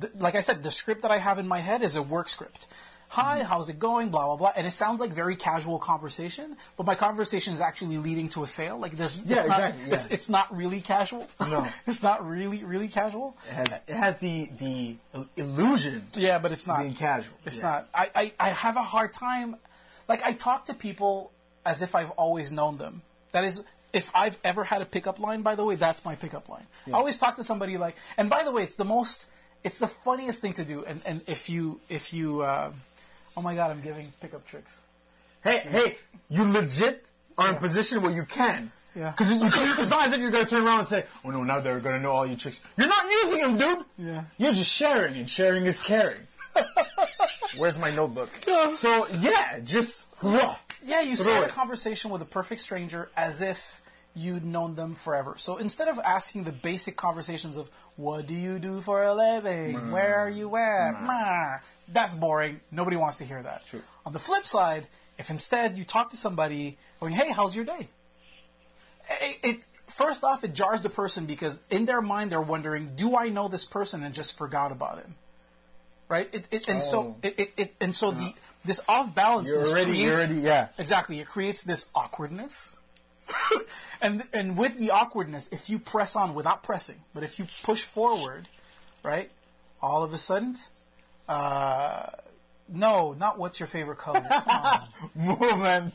th- 0.00 0.14
like 0.18 0.34
I 0.34 0.40
said, 0.40 0.62
the 0.62 0.70
script 0.70 1.02
that 1.02 1.10
I 1.10 1.18
have 1.18 1.38
in 1.38 1.46
my 1.46 1.58
head 1.58 1.82
is 1.82 1.94
a 1.94 2.02
work 2.02 2.30
script. 2.30 2.66
Hi, 3.10 3.40
mm-hmm. 3.40 3.48
how's 3.48 3.68
it 3.68 3.78
going? 3.78 4.08
Blah 4.08 4.24
blah 4.28 4.36
blah, 4.36 4.52
and 4.56 4.66
it 4.66 4.70
sounds 4.70 4.98
like 4.98 5.10
very 5.10 5.36
casual 5.36 5.78
conversation, 5.78 6.56
but 6.78 6.86
my 6.86 6.94
conversation 6.94 7.52
is 7.52 7.60
actually 7.60 7.98
leading 7.98 8.30
to 8.30 8.42
a 8.44 8.46
sale. 8.46 8.78
Like 8.78 8.92
there's, 8.92 9.20
Yeah, 9.20 9.40
it's 9.40 9.48
not, 9.48 9.58
exactly, 9.58 9.88
yeah. 9.88 9.94
It's, 9.94 10.06
it's 10.06 10.28
not 10.30 10.56
really 10.56 10.80
casual. 10.80 11.28
No. 11.38 11.66
it's 11.86 12.02
not 12.02 12.26
really 12.26 12.64
really 12.64 12.88
casual. 12.88 13.36
It 13.50 13.52
has, 13.52 13.72
it 13.88 13.94
has 13.94 14.16
the 14.16 14.48
the 14.58 14.96
illusion 15.36 16.06
Yeah, 16.16 16.38
but 16.38 16.52
it's 16.52 16.66
not. 16.66 16.80
being 16.80 16.94
casual. 16.94 17.36
It's 17.44 17.60
Yeah. 17.60 17.68
not. 17.68 17.88
I, 17.92 18.08
I, 18.14 18.32
I 18.40 18.48
have 18.48 18.78
a 18.78 18.82
hard 18.82 19.12
time. 19.12 19.56
Like, 20.08 20.22
I 20.22 20.32
talk 20.32 20.64
to 20.66 20.74
people 20.74 21.30
as 21.66 21.82
if 21.82 21.94
I've 21.94 22.10
always 22.12 22.50
known 22.52 22.78
them. 22.78 23.02
That 23.32 23.44
is, 23.44 23.62
if 23.92 24.10
I've 24.14 24.38
ever 24.42 24.64
had 24.64 24.82
a 24.82 24.86
pickup 24.86 25.18
line, 25.20 25.42
by 25.42 25.54
the 25.54 25.64
way, 25.64 25.74
that's 25.74 26.04
my 26.04 26.14
pickup 26.14 26.48
line. 26.48 26.66
I 26.86 26.92
always 26.92 27.18
talk 27.18 27.36
to 27.36 27.44
somebody 27.44 27.76
like, 27.76 27.96
and 28.16 28.30
by 28.30 28.42
the 28.44 28.52
way, 28.52 28.62
it's 28.62 28.76
the 28.76 28.84
most, 28.84 29.30
it's 29.64 29.78
the 29.78 29.86
funniest 29.86 30.40
thing 30.40 30.54
to 30.54 30.64
do. 30.64 30.84
And, 30.84 31.00
and 31.04 31.20
if 31.26 31.50
you, 31.50 31.80
if 31.88 32.12
you, 32.14 32.42
uh, 32.42 32.72
oh 33.36 33.42
my 33.42 33.54
God, 33.54 33.70
I'm 33.70 33.82
giving 33.82 34.12
pickup 34.20 34.46
tricks. 34.46 34.80
Hey, 35.42 35.58
hey, 35.58 35.98
you 36.28 36.44
legit 36.44 37.04
are 37.36 37.50
in 37.50 37.56
a 37.56 37.58
position 37.58 38.02
where 38.02 38.12
you 38.12 38.24
can. 38.24 38.70
Yeah. 38.94 39.10
Because 39.10 39.30
it's 39.32 39.90
not 39.90 40.06
as 40.06 40.12
if 40.12 40.20
you're 40.20 40.30
going 40.30 40.44
to 40.44 40.50
turn 40.50 40.66
around 40.66 40.80
and 40.80 40.88
say, 40.88 41.04
oh 41.24 41.30
no, 41.30 41.44
now 41.44 41.60
they're 41.60 41.80
going 41.80 41.96
to 41.96 42.00
know 42.00 42.12
all 42.12 42.26
your 42.26 42.36
tricks. 42.36 42.62
You're 42.76 42.88
not 42.88 43.04
using 43.10 43.40
them, 43.40 43.56
dude. 43.56 43.84
Yeah. 43.98 44.24
You're 44.36 44.52
just 44.52 44.70
sharing, 44.70 45.16
and 45.16 45.28
sharing 45.28 45.64
is 45.64 45.80
caring. 45.80 46.20
Where's 47.56 47.78
my 47.78 47.90
notebook? 47.94 48.30
Yeah. 48.46 48.74
So, 48.74 49.06
yeah, 49.20 49.60
just, 49.64 50.06
hurrah. 50.18 50.56
Yeah, 50.84 51.02
you 51.02 51.16
start 51.16 51.46
a 51.46 51.52
conversation 51.52 52.10
with 52.10 52.22
a 52.22 52.26
perfect 52.26 52.60
stranger 52.60 53.10
as 53.16 53.40
if 53.40 53.82
you'd 54.14 54.44
known 54.44 54.74
them 54.74 54.94
forever. 54.94 55.34
So 55.38 55.56
instead 55.56 55.88
of 55.88 55.98
asking 55.98 56.44
the 56.44 56.52
basic 56.52 56.96
conversations 56.96 57.56
of 57.56 57.70
"What 57.96 58.26
do 58.26 58.34
you 58.34 58.58
do 58.58 58.80
for 58.80 59.02
a 59.02 59.14
living? 59.14 59.76
Mm. 59.76 59.90
Where 59.90 60.16
are 60.16 60.30
you 60.30 60.54
at?" 60.56 61.02
Meh, 61.02 61.58
that's 61.88 62.16
boring. 62.16 62.60
Nobody 62.70 62.96
wants 62.96 63.18
to 63.18 63.24
hear 63.24 63.42
that. 63.42 63.64
True. 63.66 63.82
On 64.04 64.12
the 64.12 64.18
flip 64.18 64.44
side, 64.44 64.88
if 65.18 65.30
instead 65.30 65.78
you 65.78 65.84
talk 65.84 66.10
to 66.10 66.16
somebody 66.16 66.78
going, 67.00 67.14
"Hey, 67.14 67.30
how's 67.30 67.56
your 67.56 67.64
day?" 67.64 67.88
It, 69.20 69.38
it 69.42 69.60
first 69.86 70.24
off, 70.24 70.44
it 70.44 70.52
jars 70.52 70.82
the 70.82 70.90
person 70.90 71.26
because 71.26 71.60
in 71.70 71.86
their 71.86 72.02
mind 72.02 72.30
they're 72.30 72.40
wondering, 72.40 72.94
"Do 72.96 73.16
I 73.16 73.28
know 73.28 73.48
this 73.48 73.64
person?" 73.64 74.02
and 74.02 74.14
just 74.14 74.36
forgot 74.36 74.72
about 74.72 74.98
him. 74.98 75.14
Right? 76.12 76.28
It, 76.34 76.46
it, 76.50 76.68
and 76.68 76.82
so 76.82 76.98
Oh. 77.00 77.16
it, 77.22 77.40
it, 77.40 77.52
it 77.56 77.74
and 77.80 77.94
so 77.94 78.10
the 78.10 78.34
this 78.66 78.82
off 78.86 79.14
balance 79.14 79.48
you're 79.48 79.66
already, 79.66 79.96
yeah. 80.40 80.68
Exactly. 80.76 81.20
It 81.20 81.26
creates 81.26 81.64
this 81.64 81.88
awkwardness. 81.94 82.76
and 84.02 84.22
and 84.34 84.58
with 84.58 84.76
the 84.78 84.90
awkwardness, 84.90 85.48
if 85.52 85.70
you 85.70 85.78
press 85.78 86.14
on 86.14 86.34
without 86.34 86.62
pressing, 86.62 87.00
but 87.14 87.22
if 87.22 87.38
you 87.38 87.46
push 87.62 87.84
forward, 87.84 88.46
right, 89.02 89.30
all 89.80 90.04
of 90.04 90.12
a 90.12 90.18
sudden, 90.18 90.54
uh, 91.30 92.10
no, 92.68 93.14
not 93.14 93.38
what's 93.38 93.58
your 93.58 93.66
favorite 93.66 93.96
color. 93.96 94.20
Come 94.28 94.48
on. 94.48 94.88
Movement. 95.14 95.94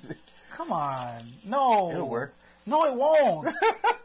Come 0.49 0.71
on. 0.71 1.31
No. 1.45 1.91
It'll 1.91 2.09
work. 2.09 2.33
No, 2.65 2.85
it 2.85 2.95
won't. 2.95 3.49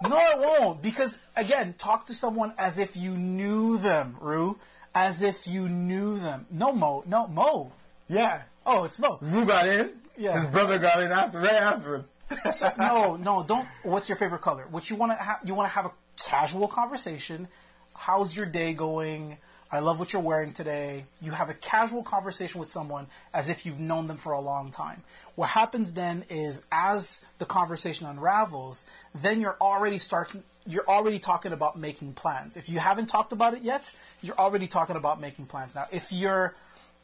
no, 0.03 0.19
it 0.19 0.39
won't. 0.39 0.83
Because 0.83 1.21
again, 1.37 1.75
talk 1.79 2.05
to 2.09 2.15
someone 2.15 2.53
as 2.59 2.79
if 2.79 2.99
you 2.99 3.13
knew 3.17 3.79
them, 3.79 4.17
Rue. 4.21 4.59
As 4.95 5.23
if 5.23 5.47
you 5.47 5.69
knew 5.69 6.19
them. 6.19 6.47
No, 6.51 6.73
Mo. 6.73 7.03
No, 7.07 7.27
Mo. 7.27 7.73
Yeah. 8.09 8.43
Oh, 8.67 8.85
it's 8.85 8.99
Mo. 8.99 9.17
Who 9.17 9.45
got 9.45 9.67
in? 9.67 9.91
Yeah. 10.17 10.35
His 10.35 10.47
brother 10.47 10.79
got 10.79 11.03
in 11.03 11.11
after, 11.11 11.39
right 11.39 11.55
afterwards. 11.55 12.09
So, 12.51 12.73
no, 12.79 13.17
no, 13.17 13.45
don't. 13.47 13.67
What's 13.83 14.09
your 14.09 14.17
favorite 14.17 14.41
color? 14.41 14.65
What 14.71 14.89
you 14.89 14.97
want 14.97 15.13
to 15.13 15.23
have? 15.23 15.41
You 15.45 15.55
want 15.55 15.69
to 15.69 15.75
have 15.75 15.85
a 15.85 15.93
casual 16.19 16.67
conversation. 16.67 17.47
How's 17.95 18.35
your 18.35 18.47
day 18.47 18.73
going? 18.73 19.37
I 19.73 19.79
love 19.79 19.99
what 19.99 20.13
you're 20.13 20.21
wearing 20.21 20.53
today. 20.53 21.07
You 21.23 21.31
have 21.33 21.49
a 21.49 21.55
casual 21.55 22.03
conversation 22.03 22.61
with 22.61 22.69
someone 22.69 23.07
as 23.33 23.49
if 23.49 23.65
you've 23.65 23.81
known 23.81 24.07
them 24.07 24.19
for 24.19 24.33
a 24.33 24.41
long 24.41 24.71
time. 24.71 25.03
What 25.35 25.49
happens 25.49 25.95
then 25.95 26.25
is, 26.29 26.63
as 26.71 27.25
the 27.39 27.47
conversation 27.47 28.07
unravels, 28.07 28.85
then 29.15 29.41
you're 29.41 29.57
already 29.63 29.97
starting. 29.97 30.43
You're 30.67 30.87
already 30.87 31.19
talking 31.19 31.53
about 31.53 31.79
making 31.79 32.13
plans. 32.13 32.59
If 32.59 32.69
you 32.69 32.81
haven't 32.81 33.07
talked 33.07 33.33
about 33.33 33.55
it 33.55 33.63
yet, 33.63 33.91
you're 34.23 34.39
already 34.39 34.67
talking 34.67 34.95
about 34.95 35.21
making 35.21 35.47
plans. 35.47 35.75
Now, 35.75 35.87
if 35.91 36.13
you're, 36.13 36.55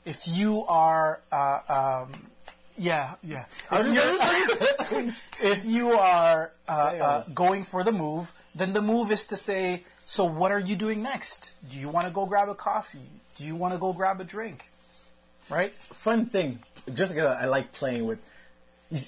if 0.05 0.29
you 0.29 0.65
are, 0.69 1.21
uh, 1.33 2.05
um, 2.05 2.13
yeah, 2.77 3.15
yeah. 3.25 3.47
If 3.73 5.25
if 5.43 5.65
you 5.65 5.93
are 5.93 6.53
uh, 6.69 6.73
uh, 6.73 7.25
going 7.35 7.65
for 7.65 7.83
the 7.83 7.93
move, 7.93 8.35
then 8.55 8.75
the 8.75 8.83
move 8.83 9.11
is 9.11 9.27
to 9.29 9.37
say, 9.37 9.85
so 10.09 10.25
what 10.25 10.51
are 10.53 10.59
you 10.59 10.75
doing 10.75 11.03
next? 11.03 11.53
Do 11.69 11.79
you 11.79 11.91
want 11.91 12.07
to 12.07 12.13
go 12.13 12.25
grab 12.25 12.49
a 12.49 12.55
coffee? 12.55 13.11
Do 13.37 13.45
you 13.45 13.55
want 13.55 13.75
to 13.75 13.79
go 13.79 13.93
grab 13.93 14.23
a 14.23 14.25
drink? 14.25 14.71
Right? 15.51 15.71
Fun 15.75 16.25
thing, 16.25 16.61
Jessica, 16.95 17.37
I 17.39 17.45
like 17.45 17.73
playing 17.75 18.07
with. 18.07 18.19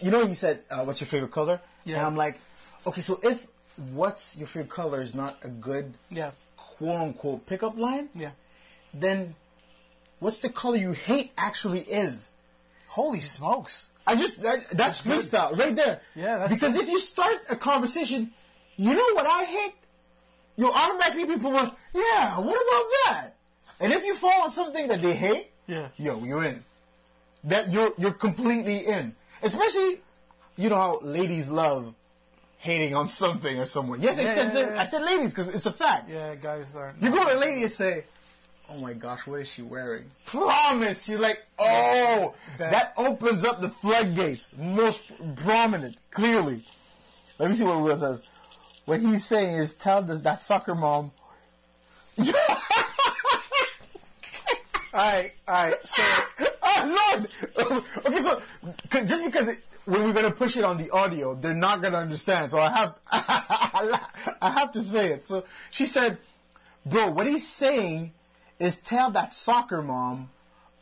You 0.03 0.11
know, 0.11 0.21
you 0.23 0.35
said, 0.35 0.61
uh, 0.71 0.85
"What's 0.85 1.01
your 1.01 1.09
favorite 1.09 1.33
color?" 1.33 1.59
Yeah. 1.87 1.97
And 1.97 2.07
I'm 2.07 2.17
like, 2.17 2.37
okay, 2.87 3.01
so 3.01 3.19
if 3.23 3.47
"What's 3.95 4.37
your 4.37 4.47
favorite 4.47 4.69
color" 4.69 5.01
is 5.01 5.15
not 5.15 5.39
a 5.43 5.49
good 5.49 5.95
Yeah. 6.11 6.33
quote 6.59 7.01
unquote 7.01 7.47
pickup 7.47 7.79
line, 7.79 8.11
Yeah. 8.15 8.33
then 8.93 9.37
what's 10.19 10.41
the 10.41 10.51
color 10.51 10.77
you 10.77 10.93
hate 10.93 11.33
actually 11.39 11.81
is? 11.81 12.29
Holy 12.89 13.21
smokes. 13.21 13.89
I 14.07 14.17
just 14.17 14.43
that, 14.43 14.69
that's 14.71 15.01
good. 15.01 15.21
freestyle 15.25 15.57
right 15.57 15.75
there. 15.75 16.03
Yeah, 16.15 16.37
that's 16.39 16.53
because 16.53 16.75
good. 16.75 16.83
if 16.85 16.89
you 16.91 16.99
start 17.01 17.39
a 17.49 17.57
conversation, 17.57 18.33
you 18.77 18.93
know 18.93 19.11
what 19.15 19.25
I 19.27 19.45
hate. 19.45 19.75
You'll 20.61 20.73
automatically 20.75 21.25
people 21.25 21.51
will, 21.53 21.75
yeah. 21.95 22.39
What 22.39 22.55
about 22.55 22.85
that? 23.07 23.31
And 23.81 23.95
if 23.95 24.05
you 24.05 24.15
fall 24.15 24.43
on 24.43 24.51
something 24.51 24.89
that 24.89 25.01
they 25.01 25.15
hate, 25.15 25.49
Yeah. 25.67 25.89
yo, 25.97 26.23
you're 26.23 26.45
in. 26.45 26.63
That 27.45 27.71
you're 27.73 27.93
you're 27.97 28.13
completely 28.13 28.81
in. 28.87 29.15
Especially, 29.43 30.01
you 30.59 30.69
know 30.69 30.77
how 30.77 31.01
ladies 31.01 31.49
love 31.49 31.95
hating 32.59 32.95
on 32.95 33.09
something 33.09 33.59
or 33.59 33.65
someone. 33.65 34.03
Yes, 34.03 34.19
I 34.19 34.25
said 34.25 34.53
yeah, 34.53 34.75
yeah. 34.75 34.81
I 34.83 34.85
said 34.85 35.01
ladies 35.03 35.31
because 35.31 35.49
it's 35.55 35.65
a 35.65 35.73
fact. 35.73 36.11
Yeah, 36.11 36.35
guys 36.35 36.77
are. 36.77 36.95
You 37.01 37.11
go 37.11 37.25
to 37.25 37.35
a 37.35 37.41
lady 37.41 37.63
and 37.63 37.73
say, 37.73 38.05
"Oh 38.69 38.77
my 38.77 38.93
gosh, 38.93 39.27
what 39.27 39.41
is 39.41 39.51
she 39.51 39.63
wearing?" 39.63 40.05
Promise, 40.27 41.09
you're 41.09 41.21
like, 41.21 41.43
"Oh, 41.59 42.35
That- 42.59 42.71
that, 42.73 42.93
opens 42.99 43.47
up 43.47 43.63
the 43.63 43.71
floodgates." 43.71 44.53
Most 44.59 45.01
prominent, 45.37 45.97
clearly. 46.11 46.61
Let 47.39 47.49
me 47.49 47.57
see 47.57 47.65
what 47.65 47.81
Will 47.81 47.97
says. 47.97 48.21
What 48.91 48.99
he's 48.99 49.25
saying 49.25 49.55
is, 49.55 49.75
tell 49.75 50.03
this, 50.03 50.21
that 50.23 50.41
soccer 50.41 50.75
mom. 50.75 51.13
Alright, 54.93 55.33
alright. 55.49 55.87
So, 55.87 56.03
oh 56.65 57.21
Lord! 57.63 57.85
okay, 58.07 58.21
so 58.21 58.43
just 59.05 59.25
because 59.25 59.47
it, 59.47 59.63
when 59.85 60.03
we're 60.03 60.13
gonna 60.13 60.33
push 60.33 60.57
it 60.57 60.65
on 60.65 60.77
the 60.77 60.91
audio, 60.91 61.37
they're 61.37 61.55
not 61.55 61.83
gonna 61.83 61.99
understand. 61.99 62.51
So 62.51 62.59
I 62.59 62.71
have 62.71 62.95
I 64.43 64.51
have 64.51 64.73
to 64.73 64.83
say 64.83 65.13
it. 65.13 65.25
So 65.25 65.45
she 65.71 65.87
said, 65.87 66.19
"Bro, 66.85 67.13
what 67.13 67.29
he's 67.29 67.47
saying 67.49 68.13
is 68.59 68.81
tell 68.81 69.13
that 69.13 69.33
soccer 69.33 69.83
mom, 69.83 70.31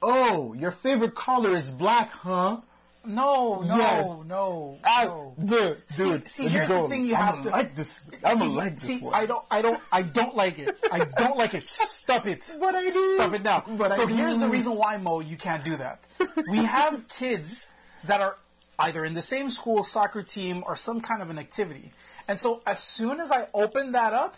oh, 0.00 0.54
your 0.54 0.70
favorite 0.70 1.14
color 1.14 1.54
is 1.54 1.68
black, 1.68 2.10
huh?" 2.10 2.62
No, 3.08 3.62
no, 3.62 3.76
Yes. 3.76 4.24
no, 4.26 4.78
I, 4.84 5.04
no. 5.06 5.34
dude, 5.44 5.82
See, 5.90 6.04
dude, 6.04 6.28
see, 6.28 6.48
here's 6.48 6.68
the 6.68 6.82
thing 6.88 7.04
you 7.06 7.14
I'm 7.16 7.24
have 7.34 7.36
gonna 7.44 7.50
like 7.56 7.74
this. 7.74 8.06
I'm 8.24 8.36
see, 8.36 8.46
like 8.46 8.72
this 8.74 8.82
see, 8.82 9.00
one. 9.04 9.14
I 9.14 9.26
don't, 9.26 9.44
I 9.50 9.62
don't, 9.62 9.80
I 9.90 10.02
don't 10.02 10.36
like 10.36 10.58
it. 10.58 10.76
I 10.92 11.00
don't 11.16 11.36
like 11.36 11.54
it. 11.54 11.66
Stop 11.66 12.26
it. 12.26 12.48
But 12.60 12.74
I 12.74 12.82
do. 12.84 13.14
Stop 13.16 13.34
it 13.34 13.42
now. 13.42 13.64
But 13.66 13.92
so 13.92 14.06
here's 14.06 14.38
the 14.38 14.48
reason 14.48 14.76
why, 14.76 14.96
Mo, 14.98 15.20
you 15.20 15.36
can't 15.36 15.64
do 15.64 15.76
that. 15.76 16.06
We 16.50 16.58
have 16.58 17.08
kids 17.18 17.70
that 18.04 18.20
are 18.20 18.36
either 18.78 19.04
in 19.04 19.14
the 19.14 19.22
same 19.22 19.50
school 19.50 19.82
soccer 19.82 20.22
team 20.22 20.62
or 20.66 20.76
some 20.76 21.00
kind 21.00 21.20
of 21.22 21.30
an 21.30 21.38
activity, 21.38 21.90
and 22.28 22.38
so 22.38 22.62
as 22.66 22.78
soon 22.78 23.18
as 23.20 23.32
I 23.32 23.46
open 23.54 23.92
that 23.92 24.12
up, 24.12 24.36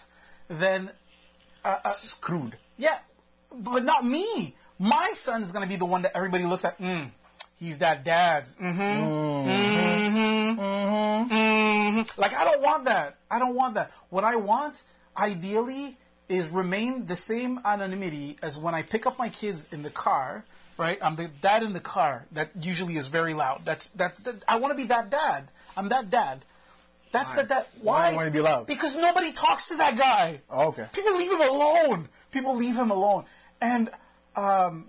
then 0.48 0.90
screwed. 1.92 2.56
yeah, 2.78 2.98
but 3.52 3.84
not 3.84 4.04
me. 4.04 4.54
My 4.78 5.10
son 5.14 5.42
is 5.42 5.52
going 5.52 5.62
to 5.62 5.68
be 5.68 5.76
the 5.76 5.84
one 5.84 6.02
that 6.02 6.16
everybody 6.16 6.44
looks 6.44 6.64
at. 6.64 6.78
Mm, 6.78 7.10
he's 7.60 7.78
that 7.78 8.04
dad's. 8.04 8.56
Mm-hmm. 8.56 9.50
Mm-hmm. 9.50 10.60
Mm-hmm. 10.60 12.20
Like 12.20 12.34
I 12.34 12.44
don't 12.44 12.62
want 12.62 12.86
that. 12.86 13.16
I 13.30 13.38
don't 13.38 13.54
want 13.54 13.74
that. 13.74 13.92
What 14.08 14.24
I 14.24 14.36
want, 14.36 14.82
ideally, 15.16 15.96
is 16.28 16.48
remain 16.50 17.06
the 17.06 17.16
same 17.16 17.60
anonymity 17.64 18.36
as 18.42 18.58
when 18.58 18.74
I 18.74 18.82
pick 18.82 19.06
up 19.06 19.18
my 19.18 19.28
kids 19.28 19.68
in 19.72 19.82
the 19.82 19.90
car. 19.90 20.44
Right, 20.76 20.98
I'm 21.02 21.14
the 21.14 21.28
dad 21.42 21.62
in 21.62 21.74
the 21.74 21.80
car. 21.80 22.24
That 22.32 22.64
usually 22.64 22.96
is 22.96 23.08
very 23.08 23.34
loud. 23.34 23.66
That's 23.66 23.90
that's. 23.90 24.18
That, 24.20 24.42
I 24.48 24.56
want 24.56 24.72
to 24.72 24.76
be 24.76 24.84
that 24.84 25.10
dad. 25.10 25.48
I'm 25.76 25.90
that 25.90 26.08
dad. 26.08 26.42
That's 27.12 27.34
Why? 27.36 27.42
the 27.42 27.48
dad. 27.48 27.66
Why 27.82 27.92
Why? 27.92 28.06
do 28.06 28.12
you 28.12 28.16
wanna 28.16 28.30
be 28.30 28.40
loud? 28.40 28.66
Because 28.66 28.96
nobody 28.96 29.32
talks 29.32 29.68
to 29.68 29.76
that 29.76 29.98
guy. 29.98 30.40
Oh, 30.48 30.68
okay. 30.68 30.86
People 30.94 31.16
leave 31.18 31.32
him 31.32 31.42
alone. 31.42 32.08
People 32.30 32.56
leave 32.56 32.76
him 32.76 32.90
alone. 32.90 33.24
And, 33.60 33.90
um, 34.36 34.88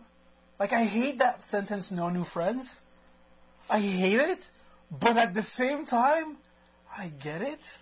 like, 0.61 0.73
I 0.73 0.83
hate 0.85 1.17
that 1.17 1.41
sentence, 1.41 1.91
no 1.91 2.09
new 2.09 2.23
friends. 2.23 2.81
I 3.67 3.79
hate 3.79 4.19
it, 4.19 4.51
but 4.91 5.17
at 5.17 5.33
the 5.33 5.41
same 5.41 5.85
time, 5.87 6.37
I 6.95 7.11
get 7.19 7.41
it. 7.41 7.79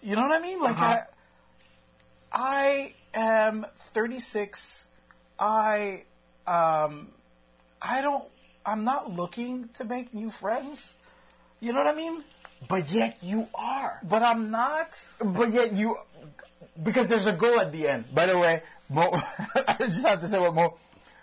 You 0.00 0.14
know 0.14 0.22
what 0.22 0.30
I 0.30 0.40
mean? 0.40 0.60
Like, 0.60 0.78
Uh-huh. 0.78 1.00
I, 2.30 2.94
I 3.18 3.48
am 3.48 3.66
36. 3.74 4.86
I, 5.40 6.04
um, 6.46 7.08
I 7.82 8.00
don't, 8.00 8.24
I'm 8.64 8.84
not 8.84 9.10
looking 9.10 9.68
to 9.74 9.84
make 9.84 10.14
new 10.14 10.30
friends. 10.30 10.96
You 11.58 11.72
know 11.72 11.80
what 11.82 11.92
I 11.92 11.96
mean? 11.96 12.22
But 12.68 12.92
yet 12.92 13.18
you 13.22 13.48
are. 13.56 13.98
But 14.04 14.22
I'm 14.22 14.52
not. 14.52 14.94
But 15.18 15.50
yet 15.50 15.72
you, 15.72 15.98
because 16.80 17.08
there's 17.08 17.26
a 17.26 17.32
goal 17.32 17.58
at 17.58 17.72
the 17.72 17.88
end. 17.88 18.14
By 18.14 18.26
the 18.26 18.38
way, 18.38 18.62
Mo, 18.88 19.10
I 19.66 19.74
just 19.90 20.06
have 20.06 20.20
to 20.20 20.28
say 20.28 20.38
what 20.38 20.54
Mo. 20.54 20.78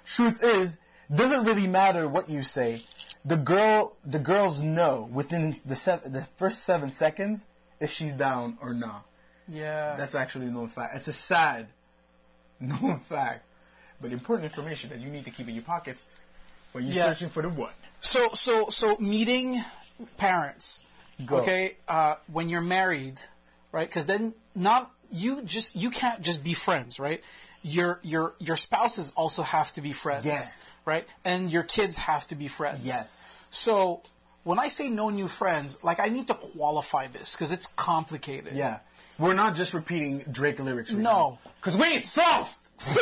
Truth 0.06 0.44
is, 0.44 0.78
doesn't 1.14 1.44
really 1.46 1.68
matter 1.68 2.08
what 2.08 2.30
you 2.30 2.44
say. 2.44 2.82
The 3.26 3.38
girl, 3.38 3.96
the 4.06 4.20
girls 4.20 4.62
know 4.62 5.10
within 5.12 5.56
the 5.66 5.76
seven, 5.76 6.12
the 6.14 6.22
first 6.38 6.64
seven 6.64 6.92
seconds 6.92 7.48
if 7.80 7.92
she's 7.92 8.14
down 8.14 8.58
or 8.62 8.74
not. 8.74 9.06
Yeah. 9.48 9.96
That's 9.98 10.16
actually 10.16 10.48
a 10.48 10.52
known 10.52 10.70
fact. 10.70 10.96
It's 10.96 11.08
a 11.08 11.14
sad 11.14 11.68
known 12.60 13.00
fact, 13.00 13.44
but 14.02 14.12
important 14.12 14.46
information 14.46 14.90
that 14.92 15.00
you 15.00 15.10
need 15.10 15.26
to 15.26 15.32
keep 15.32 15.48
in 15.48 15.54
your 15.56 15.64
pockets 15.64 16.06
when 16.72 16.86
you're 16.86 16.94
Yeah. 16.96 17.06
searching 17.06 17.30
for 17.30 17.42
the 17.42 17.50
one. 17.50 17.74
So 18.00 18.30
so 18.34 18.70
so 18.70 18.98
meeting 18.98 19.62
parents. 20.18 20.86
Go. 21.26 21.38
Okay, 21.38 21.76
uh, 21.88 22.16
when 22.32 22.50
you're 22.50 22.62
married, 22.62 23.20
right? 23.72 23.88
Because 23.88 24.08
then 24.08 24.34
not 24.56 24.92
you 25.12 25.44
just 25.44 25.76
you 25.76 25.92
can't 25.92 26.22
just 26.24 26.44
be 26.44 26.54
friends, 26.54 27.00
right? 27.00 27.22
Your 27.64 28.00
your 28.04 28.34
your 28.40 28.58
spouses 28.58 29.14
also 29.16 29.44
have 29.44 29.72
to 29.74 29.82
be 29.82 29.92
friends, 29.92 30.26
Yeah. 30.26 30.42
right? 30.86 31.06
And 31.24 31.52
your 31.52 31.64
kids 31.64 31.98
have 31.98 32.26
to 32.28 32.36
be 32.36 32.48
friends. 32.48 32.88
Yes. 32.88 33.24
So 33.52 34.02
when 34.44 34.58
I 34.58 34.68
say 34.70 34.90
no 34.90 35.10
new 35.10 35.28
friends, 35.28 35.84
like 35.84 36.00
I 36.00 36.08
need 36.10 36.28
to 36.28 36.34
qualify 36.34 37.08
this 37.08 37.34
because 37.36 37.52
it's 37.52 37.68
complicated. 37.68 38.54
Yeah. 38.54 38.80
We're 39.20 39.36
not 39.36 39.56
just 39.56 39.74
repeating 39.76 40.20
Drake 40.32 40.60
lyrics. 40.60 40.92
Right 40.92 41.04
No. 41.04 41.38
Because 41.60 41.78
we 41.78 41.86
ain't 41.86 42.04
soft! 42.06 42.58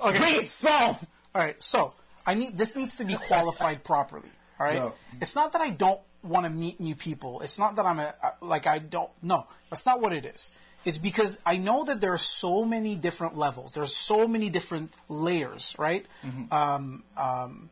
Okay. 0.00 0.18
We 0.20 0.26
ain't 0.38 0.46
soft! 0.46 1.04
All 1.34 1.42
right, 1.42 1.60
so 1.60 1.92
I 2.26 2.34
need 2.34 2.56
this 2.56 2.76
needs 2.76 2.96
to 2.98 3.04
be 3.04 3.14
qualified 3.14 3.82
properly. 3.84 4.28
All 4.60 4.66
right, 4.66 4.76
No. 4.76 4.94
it's 5.20 5.34
not 5.34 5.52
that 5.52 5.60
I 5.60 5.70
don't 5.70 6.00
want 6.22 6.46
to 6.46 6.50
meet 6.50 6.78
new 6.80 6.94
people. 6.94 7.40
It's 7.40 7.58
not 7.58 7.76
that 7.76 7.84
I'm 7.86 7.98
a 7.98 8.14
like 8.40 8.66
I 8.68 8.78
don't. 8.78 9.10
No, 9.22 9.46
that's 9.70 9.86
not 9.86 10.00
what 10.00 10.12
it 10.12 10.24
is. 10.24 10.52
It's 10.84 10.98
because 10.98 11.40
I 11.44 11.56
know 11.58 11.84
that 11.84 12.00
there 12.00 12.12
are 12.12 12.18
so 12.18 12.64
many 12.64 12.96
different 12.96 13.36
levels. 13.36 13.72
There's 13.72 13.94
so 13.94 14.26
many 14.28 14.48
different 14.48 14.94
layers, 15.08 15.74
right? 15.78 16.06
Um, 16.50 17.02
um, 17.16 17.70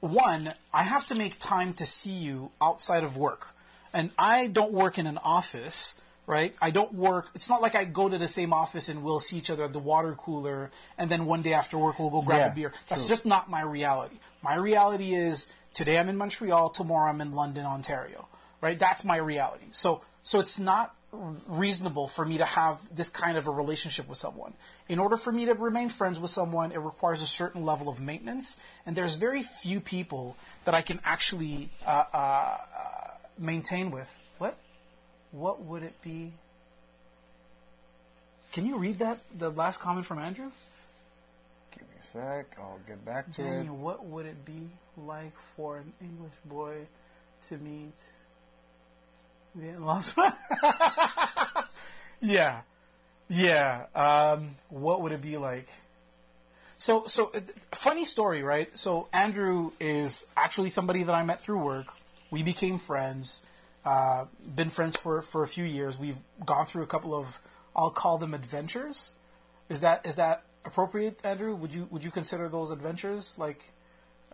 one, 0.00 0.52
I 0.72 0.82
have 0.82 1.06
to 1.08 1.14
make 1.14 1.38
time 1.38 1.74
to 1.74 1.86
see 1.86 2.12
you 2.12 2.50
outside 2.62 3.04
of 3.04 3.16
work, 3.16 3.54
and 3.92 4.10
I 4.18 4.46
don't 4.46 4.72
work 4.72 4.98
in 4.98 5.06
an 5.06 5.18
office. 5.18 5.94
Right, 6.26 6.54
I 6.62 6.70
don't 6.70 6.94
work. 6.94 7.28
It's 7.34 7.50
not 7.50 7.60
like 7.60 7.74
I 7.74 7.84
go 7.84 8.08
to 8.08 8.16
the 8.16 8.28
same 8.28 8.54
office 8.54 8.88
and 8.88 9.04
we'll 9.04 9.20
see 9.20 9.36
each 9.36 9.50
other 9.50 9.64
at 9.64 9.74
the 9.74 9.78
water 9.78 10.14
cooler, 10.14 10.70
and 10.96 11.10
then 11.10 11.26
one 11.26 11.42
day 11.42 11.52
after 11.52 11.76
work 11.76 11.98
we'll 11.98 12.08
go 12.08 12.22
grab 12.22 12.38
Yeah, 12.38 12.52
a 12.52 12.54
beer. 12.54 12.72
That's 12.88 13.02
true. 13.02 13.10
just 13.10 13.26
not 13.26 13.50
my 13.50 13.60
reality. 13.60 14.16
My 14.40 14.54
reality 14.54 15.12
is 15.12 15.52
today 15.74 15.98
I'm 15.98 16.08
in 16.08 16.16
Montreal, 16.16 16.70
tomorrow 16.70 17.10
I'm 17.10 17.20
in 17.20 17.32
London, 17.32 17.66
Ontario. 17.66 18.26
Right? 18.62 18.78
That's 18.78 19.04
my 19.04 19.18
reality. 19.18 19.66
So 19.70 20.00
so 20.24 20.40
it's 20.40 20.58
not 20.58 20.96
reasonable 21.46 22.08
for 22.08 22.24
me 22.24 22.38
to 22.38 22.44
have 22.44 22.78
this 22.96 23.08
kind 23.08 23.36
of 23.36 23.46
a 23.46 23.50
relationship 23.50 24.08
with 24.08 24.18
someone. 24.18 24.52
In 24.88 24.98
order 24.98 25.16
for 25.16 25.30
me 25.30 25.44
to 25.44 25.54
remain 25.54 25.88
friends 25.88 26.18
with 26.18 26.30
someone, 26.30 26.72
it 26.72 26.78
requires 26.78 27.22
a 27.22 27.26
certain 27.26 27.64
level 27.64 27.88
of 27.88 28.00
maintenance, 28.00 28.58
and 28.86 28.96
there's 28.96 29.16
very 29.16 29.42
few 29.42 29.80
people 29.80 30.36
that 30.64 30.74
I 30.74 30.82
can 30.82 30.98
actually 31.04 31.68
uh, 31.86 32.04
uh, 32.12 32.16
uh, 32.16 32.56
maintain 33.38 33.90
with. 33.90 34.18
What? 34.38 34.56
What 35.30 35.62
would 35.62 35.82
it 35.82 36.00
be? 36.02 36.32
Can 38.52 38.66
you 38.66 38.78
read 38.78 38.98
that? 38.98 39.18
The 39.36 39.50
last 39.50 39.80
comment 39.80 40.06
from 40.06 40.18
Andrew. 40.18 40.50
Give 41.72 41.82
me 41.82 41.96
a 42.00 42.04
sec. 42.04 42.56
I'll 42.58 42.80
get 42.86 43.04
back 43.04 43.30
to 43.34 43.42
Daniel, 43.42 43.76
what 43.76 44.04
would 44.06 44.26
it 44.26 44.44
be 44.44 44.68
like 44.96 45.36
for 45.36 45.78
an 45.78 45.92
English 46.00 46.34
boy 46.46 46.86
to 47.48 47.58
meet 47.58 48.02
the 49.54 49.68
in-laws? 49.68 50.14
yeah, 52.20 52.60
yeah. 53.28 53.86
Um, 53.94 54.50
what 54.68 55.02
would 55.02 55.12
it 55.12 55.22
be 55.22 55.36
like? 55.36 55.68
So, 56.76 57.06
so 57.06 57.30
uh, 57.34 57.40
funny 57.72 58.04
story, 58.04 58.42
right? 58.42 58.76
So 58.76 59.08
Andrew 59.12 59.72
is 59.80 60.26
actually 60.36 60.70
somebody 60.70 61.02
that 61.02 61.14
I 61.14 61.24
met 61.24 61.40
through 61.40 61.62
work. 61.62 61.86
We 62.30 62.42
became 62.42 62.78
friends. 62.78 63.42
Uh, 63.84 64.26
been 64.56 64.70
friends 64.70 64.96
for, 64.96 65.22
for 65.22 65.42
a 65.42 65.48
few 65.48 65.64
years. 65.64 65.98
We've 65.98 66.18
gone 66.44 66.66
through 66.66 66.82
a 66.82 66.86
couple 66.86 67.14
of, 67.14 67.38
I'll 67.76 67.90
call 67.90 68.18
them 68.18 68.34
adventures. 68.34 69.14
Is 69.68 69.80
that 69.80 70.04
is 70.04 70.16
that 70.16 70.44
appropriate, 70.64 71.24
Andrew? 71.24 71.54
Would 71.54 71.74
you 71.74 71.88
would 71.90 72.04
you 72.04 72.10
consider 72.10 72.48
those 72.48 72.70
adventures 72.70 73.38
like 73.38 73.72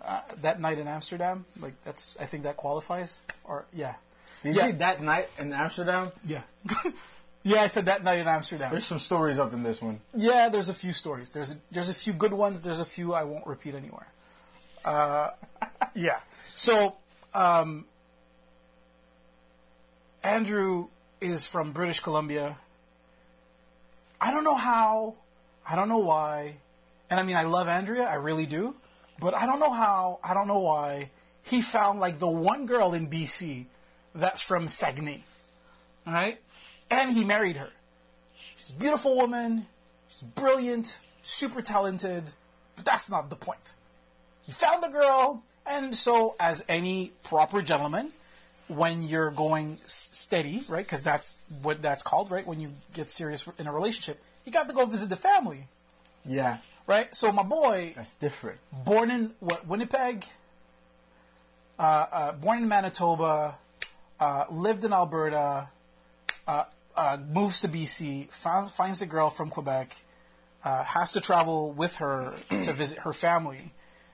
uh, 0.03 0.23
that 0.41 0.61
night 0.61 0.79
in 0.79 0.89
Amsterdam? 0.89 1.45
Like 1.61 1.81
that's 1.85 2.17
I 2.21 2.27
think 2.27 2.43
that 2.45 2.57
qualifies. 2.57 3.23
Or 3.45 3.65
yeah, 3.73 3.95
Did 4.43 4.57
Yeah. 4.57 4.67
see 4.67 4.73
that 4.73 5.01
night 5.03 5.29
in 5.39 5.53
Amsterdam? 5.53 6.13
yeah, 6.25 6.43
yeah. 7.43 7.63
I 7.63 7.67
said 7.67 7.87
that 7.87 8.03
night 8.05 8.19
in 8.21 8.27
Amsterdam. 8.29 8.71
There's 8.71 8.87
some 8.87 8.99
stories 8.99 9.39
up 9.39 9.53
in 9.53 9.63
this 9.63 9.83
one. 9.83 10.01
Yeah, 10.15 10.49
there's 10.49 10.69
a 10.69 10.75
few 10.75 10.93
stories. 10.93 11.31
There's 11.31 11.53
a, 11.53 11.57
there's 11.71 11.89
a 11.91 11.95
few 11.95 12.13
good 12.13 12.33
ones. 12.33 12.63
There's 12.63 12.81
a 12.81 12.85
few 12.85 13.13
I 13.13 13.25
won't 13.25 13.47
repeat 13.47 13.75
anywhere. 13.75 14.07
Uh, 14.85 15.31
yeah. 15.95 16.21
So 16.55 16.97
um, 17.35 17.85
Andrew 20.23 20.89
is 21.21 21.47
from 21.47 21.73
British 21.73 22.01
Columbia. 22.01 22.57
I 24.21 24.31
don't 24.31 24.45
know 24.45 24.55
how. 24.57 25.15
I 25.69 25.77
don't 25.77 25.89
know 25.89 25.99
why. 25.99 26.57
And 27.11 27.19
I 27.19 27.23
mean, 27.23 27.37
I 27.37 27.43
love 27.45 27.69
Andrea. 27.69 28.05
I 28.05 28.15
really 28.15 28.47
do. 28.47 28.75
But 29.19 29.35
I 29.35 29.45
don't 29.47 29.61
know 29.61 29.73
how. 29.73 30.19
I 30.25 30.35
don't 30.35 30.49
know 30.49 30.61
why. 30.61 31.11
He 31.43 31.63
found 31.63 32.01
like 32.01 32.19
the 32.19 32.31
one 32.31 32.67
girl 32.67 32.95
in 32.95 33.09
BC 33.09 33.67
that's 34.15 34.43
from 34.43 34.69
Saguenay. 34.69 35.21
All 36.07 36.13
right? 36.13 36.39
And 36.91 37.13
he 37.13 37.25
married 37.25 37.57
her. 37.57 37.71
She's 38.57 38.71
a 38.71 38.75
beautiful 38.75 39.17
woman. 39.17 39.67
She's 40.09 40.23
brilliant, 40.23 41.01
super 41.23 41.63
talented, 41.63 42.25
but 42.77 42.85
that's 42.85 43.09
not 43.11 43.31
the 43.31 43.37
point. 43.37 43.75
He 44.43 44.53
found 44.53 44.83
the 44.83 44.89
girl, 44.89 45.43
and 45.67 45.95
so, 45.95 46.35
as 46.41 46.65
any 46.69 47.13
proper 47.23 47.63
gentleman, 47.63 48.11
when 48.67 49.03
you're 49.05 49.31
going 49.31 49.77
steady, 49.85 50.63
right? 50.69 50.85
Because 50.85 51.03
that's 51.03 51.35
what 51.63 51.83
that's 51.83 52.03
called, 52.03 52.31
right? 52.31 52.47
When 52.47 52.61
you 52.61 52.73
get 52.93 53.11
serious 53.11 53.47
in 53.59 53.67
a 53.67 53.73
relationship, 53.73 54.21
you 54.45 54.51
got 54.53 54.69
to 54.69 54.75
go 54.75 54.87
visit 54.87 55.11
the 55.11 55.17
family, 55.17 55.69
Yeah, 56.25 56.59
right? 56.87 57.15
So 57.15 57.31
my 57.31 57.43
boy, 57.45 57.93
that's 57.95 58.15
different. 58.15 58.59
born 58.73 59.11
in 59.11 59.33
what 59.41 59.67
Winnipeg, 59.67 60.25
uh, 61.79 62.07
uh, 62.11 62.33
born 62.33 62.63
in 62.63 62.69
Manitoba, 62.69 63.57
uh, 64.21 64.45
lived 64.51 64.85
in 64.85 64.93
Alberta, 64.93 65.71
uh, 66.47 66.65
uh, 66.97 67.17
moves 67.33 67.63
to 67.63 67.69
BC, 67.69 68.31
found, 68.31 68.71
finds 68.71 69.01
a 69.03 69.07
girl 69.07 69.31
from 69.31 69.49
Quebec, 69.49 69.97
uh, 70.63 70.85
has 70.85 71.15
to 71.15 71.21
travel 71.21 71.73
with 71.73 71.97
her 71.97 72.35
to 72.63 72.73
visit 72.73 72.99
her 72.99 73.13
family, 73.13 73.73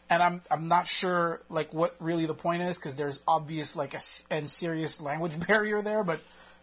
and 0.08 0.22
I'm 0.22 0.42
I'm 0.50 0.68
not 0.68 0.86
sure 0.86 1.42
like 1.48 1.74
what 1.74 1.96
really 1.98 2.26
the 2.26 2.34
point 2.34 2.62
is 2.62 2.78
because 2.78 2.94
there's 2.94 3.20
obvious 3.26 3.74
like 3.74 3.94
a 3.94 4.00
and 4.30 4.48
serious 4.48 5.00
language 5.00 5.38
barrier 5.46 5.82
there, 5.82 6.04
but 6.04 6.20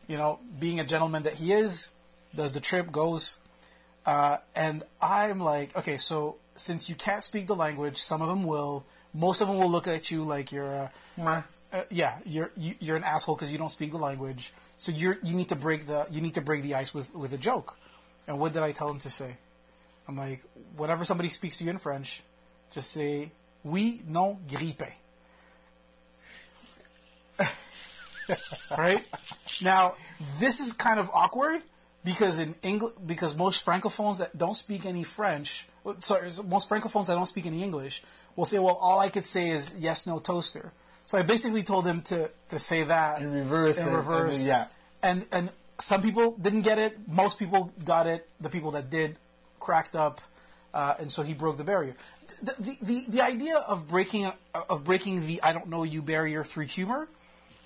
you 0.07 0.17
know, 0.17 0.39
being 0.59 0.79
a 0.79 0.85
gentleman 0.85 1.23
that 1.23 1.33
he 1.33 1.51
is, 1.51 1.89
does 2.33 2.53
the 2.53 2.59
trip, 2.59 2.91
goes, 2.91 3.39
uh, 4.05 4.37
and 4.55 4.83
I'm 5.01 5.39
like, 5.39 5.75
okay, 5.77 5.97
so 5.97 6.37
since 6.55 6.89
you 6.89 6.95
can't 6.95 7.23
speak 7.23 7.47
the 7.47 7.55
language, 7.55 7.97
some 7.97 8.21
of 8.21 8.27
them 8.27 8.43
will. 8.43 8.85
Most 9.13 9.41
of 9.41 9.47
them 9.47 9.57
will 9.59 9.69
look 9.69 9.87
at 9.87 10.09
you 10.09 10.23
like 10.23 10.51
you're, 10.51 10.65
a. 10.65 10.91
uh, 11.73 11.83
yeah, 11.89 12.19
you're 12.25 12.51
you, 12.55 12.75
you're 12.79 12.95
an 12.95 13.03
asshole 13.03 13.35
because 13.35 13.51
you 13.51 13.57
don't 13.57 13.69
speak 13.69 13.91
the 13.91 13.97
language. 13.97 14.53
So 14.77 14.91
you're 14.91 15.17
you 15.23 15.35
need 15.35 15.49
to 15.49 15.55
break 15.55 15.87
the 15.87 16.05
you 16.11 16.21
need 16.21 16.35
to 16.35 16.41
break 16.41 16.61
the 16.61 16.75
ice 16.75 16.93
with 16.93 17.13
with 17.15 17.33
a 17.33 17.37
joke. 17.37 17.77
And 18.27 18.39
what 18.39 18.53
did 18.53 18.61
I 18.61 18.71
tell 18.71 18.89
him 18.89 18.99
to 18.99 19.09
say? 19.09 19.35
I'm 20.07 20.15
like, 20.15 20.41
whenever 20.77 21.03
somebody 21.03 21.29
speaks 21.29 21.57
to 21.57 21.63
you 21.63 21.71
in 21.71 21.77
French, 21.77 22.21
just 22.71 22.91
say 22.91 23.31
oui, 23.63 24.01
non, 24.07 24.37
grippe. 24.47 24.91
right? 28.77 29.09
Now, 29.63 29.95
this 30.39 30.59
is 30.59 30.73
kind 30.73 30.99
of 30.99 31.09
awkward 31.11 31.61
because 32.03 32.39
in 32.39 32.53
English, 32.61 32.93
because 33.05 33.35
most 33.35 33.65
francophones 33.65 34.19
that 34.19 34.37
don't 34.37 34.55
speak 34.55 34.85
any 34.85 35.03
French, 35.03 35.67
sorry, 35.99 36.29
most 36.45 36.69
francophones 36.69 37.07
that 37.07 37.15
don't 37.15 37.25
speak 37.25 37.45
any 37.45 37.63
English 37.63 38.03
will 38.35 38.45
say, 38.45 38.59
"Well, 38.59 38.77
all 38.79 38.99
I 38.99 39.09
could 39.09 39.25
say 39.25 39.49
is 39.49 39.75
yes, 39.79 40.05
no, 40.05 40.19
toaster." 40.19 40.71
So 41.05 41.17
I 41.17 41.21
basically 41.23 41.63
told 41.63 41.85
him 41.85 42.01
to 42.03 42.29
to 42.49 42.59
say 42.59 42.83
that 42.83 43.21
In 43.21 43.31
reverse 43.33 43.77
in 43.79 43.87
and- 43.87 43.97
reverse, 43.97 44.37
and- 44.39 44.47
yeah. 44.47 44.65
and 45.01 45.27
and 45.31 45.49
some 45.79 46.01
people 46.01 46.35
didn't 46.37 46.61
get 46.61 46.77
it. 46.79 46.97
Most 47.07 47.39
people 47.39 47.71
got 47.83 48.07
it. 48.07 48.27
The 48.39 48.49
people 48.49 48.71
that 48.71 48.89
did 48.89 49.17
cracked 49.59 49.95
up, 49.95 50.21
uh, 50.73 50.95
and 50.99 51.11
so 51.11 51.23
he 51.23 51.33
broke 51.33 51.57
the 51.57 51.63
barrier. 51.63 51.95
The, 52.41 52.53
the, 52.59 52.77
the, 52.81 53.05
the 53.09 53.21
idea 53.21 53.57
of 53.57 53.87
breaking 53.87 54.31
of 54.69 54.83
breaking 54.83 55.25
the 55.27 55.41
I 55.43 55.51
don't 55.53 55.67
know 55.67 55.83
you 55.83 56.01
barrier 56.01 56.43
through 56.43 56.65
humor 56.67 57.07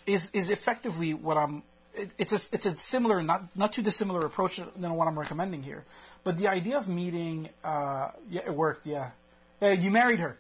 is 0.06 0.32
is 0.32 0.50
effectively 0.50 1.14
what 1.14 1.38
I'm. 1.38 1.64
It, 1.94 2.14
it's 2.18 2.32
a 2.32 2.56
it's 2.56 2.66
a 2.66 2.78
similar, 2.78 3.22
not 3.22 3.44
not 3.56 3.74
too 3.74 3.82
dissimilar 3.82 4.26
approach 4.26 4.60
than 4.76 4.94
what 4.96 5.08
I'm 5.08 5.18
recommending 5.18 5.64
here. 5.64 5.84
But 6.24 6.38
the 6.38 6.48
idea 6.48 6.78
of 6.78 6.88
meeting, 6.88 7.50
uh, 7.64 8.12
yeah, 8.30 8.42
it 8.46 8.54
worked. 8.54 8.86
Yeah, 8.86 9.12
yeah 9.62 9.72
you 9.74 9.92
married 9.92 10.20
her. 10.20 10.38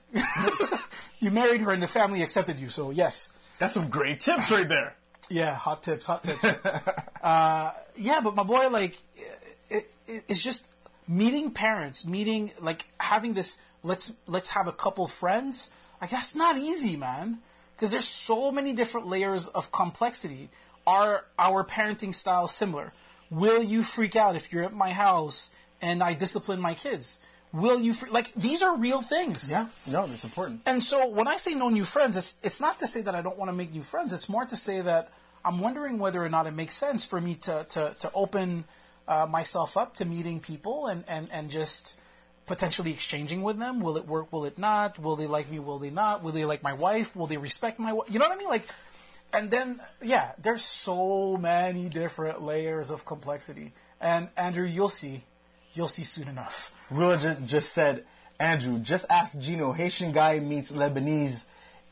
you 1.20 1.32
married 1.32 1.61
her, 1.61 1.72
and 1.72 1.82
the 1.82 1.88
family 1.88 2.22
accepted 2.22 2.59
you. 2.59 2.70
So 2.70 2.91
yes, 2.91 3.32
That's 3.59 3.74
some 3.74 3.89
great 3.89 4.20
tips 4.22 4.51
right 4.51 4.68
there. 4.68 4.95
yeah, 5.30 5.55
hot 5.55 5.84
tips, 5.84 6.07
hot 6.07 6.24
tips. 6.24 6.43
uh, 7.24 7.72
yeah, 7.95 8.22
but 8.24 8.36
my 8.36 8.43
boy, 8.43 8.70
like, 8.70 8.95
it, 9.70 9.89
it, 10.07 10.24
it's 10.28 10.41
just 10.43 10.68
meeting 11.07 11.51
parents, 11.51 12.05
meeting 12.05 12.51
like 12.61 12.86
having 12.99 13.34
this. 13.34 13.59
Let's 13.84 14.13
let's 14.28 14.49
have 14.51 14.68
a 14.68 14.72
couple 14.74 15.07
friends. 15.07 15.72
Like 16.01 16.09
that's 16.09 16.36
not 16.36 16.57
easy, 16.57 16.97
man, 16.97 17.39
because 17.76 17.91
there's 17.91 18.07
so 18.07 18.51
many 18.51 18.74
different 18.74 19.07
layers 19.07 19.47
of 19.47 19.72
complexity. 19.72 20.49
Are 20.86 21.26
our 21.38 21.65
parenting 21.65 22.13
styles 22.13 22.53
similar? 22.53 22.93
Will 23.30 23.61
you 23.61 23.84
freak 23.84 24.15
out 24.15 24.36
if 24.38 24.53
you're 24.53 24.63
at 24.63 24.74
my 24.74 24.91
house 24.91 25.51
and 25.82 26.01
I 26.01 26.13
discipline 26.13 26.61
my 26.61 26.76
kids? 26.76 27.20
Will 27.58 27.80
you 27.82 27.93
like 28.12 28.32
these 28.34 28.62
are 28.62 28.78
real 28.78 29.01
things? 29.01 29.51
Yeah, 29.51 29.66
no, 29.88 30.05
that's 30.05 30.24
important. 30.24 30.62
And 30.68 30.84
so 30.84 31.08
when 31.10 31.28
I 31.28 31.38
say 31.38 31.55
no 31.55 31.70
new 31.70 31.86
friends, 31.86 32.16
it's, 32.16 32.38
it's 32.43 32.62
not 32.62 32.78
to 32.80 32.86
say 32.86 33.01
that 33.01 33.16
I 33.16 33.24
don't 33.24 33.38
want 33.38 33.49
to 33.49 33.55
make 33.55 33.74
new 33.74 33.82
friends. 33.82 34.14
It's 34.14 34.30
more 34.30 34.45
to 34.45 34.55
say 34.55 34.82
that 34.82 35.12
I'm 35.43 35.60
wondering 35.60 35.97
whether 35.97 36.24
or 36.24 36.30
not 36.30 36.45
it 36.45 36.53
makes 36.53 36.76
sense 36.76 37.03
for 37.03 37.20
me 37.20 37.34
to, 37.47 37.66
to, 37.70 37.95
to 37.97 38.12
open 38.14 38.66
uh, 39.08 39.26
myself 39.28 39.76
up 39.76 39.95
to 39.95 40.05
meeting 40.05 40.39
people 40.39 40.86
and, 40.86 41.03
and, 41.08 41.30
and 41.32 41.49
just 41.49 41.99
potentially 42.45 42.91
exchanging 42.91 43.41
with 43.41 43.58
them. 43.58 43.80
Will 43.80 43.97
it 43.97 44.05
work? 44.05 44.32
Will 44.32 44.45
it 44.45 44.60
not? 44.60 44.99
Will 44.99 45.16
they 45.16 45.26
like 45.26 45.49
me? 45.49 45.58
Will 45.58 45.80
they 45.80 45.89
not? 45.89 46.22
Will 46.22 46.34
they 46.34 46.45
like 46.45 46.62
my 46.62 46.74
wife? 46.74 47.16
Will 47.16 47.28
they 47.28 47.38
respect 47.38 47.80
my 47.80 47.93
wife? 47.93 48.08
You 48.12 48.20
know 48.20 48.28
what 48.28 48.36
I 48.36 48.38
mean? 48.38 48.49
Like, 48.49 48.68
and 49.34 49.49
then, 49.49 49.80
yeah, 50.03 50.34
there's 50.38 50.62
so 50.62 51.38
many 51.38 51.89
different 51.89 52.43
layers 52.43 52.91
of 52.91 53.03
complexity. 53.03 53.74
And 53.99 54.30
Andrew, 54.38 54.66
you'll 54.66 54.89
see. 54.89 55.24
You'll 55.78 55.88
see 55.88 56.03
soon 56.03 56.28
enough. 56.28 56.71
Willa 56.89 57.17
just, 57.17 57.45
just 57.45 57.73
said, 57.73 58.03
Andrew, 58.39 58.80
just 58.80 59.05
ask 59.11 59.38
Gino, 59.39 59.71
Haitian 59.73 60.11
guy 60.11 60.39
meets 60.39 60.71
Lebanese 60.71 61.45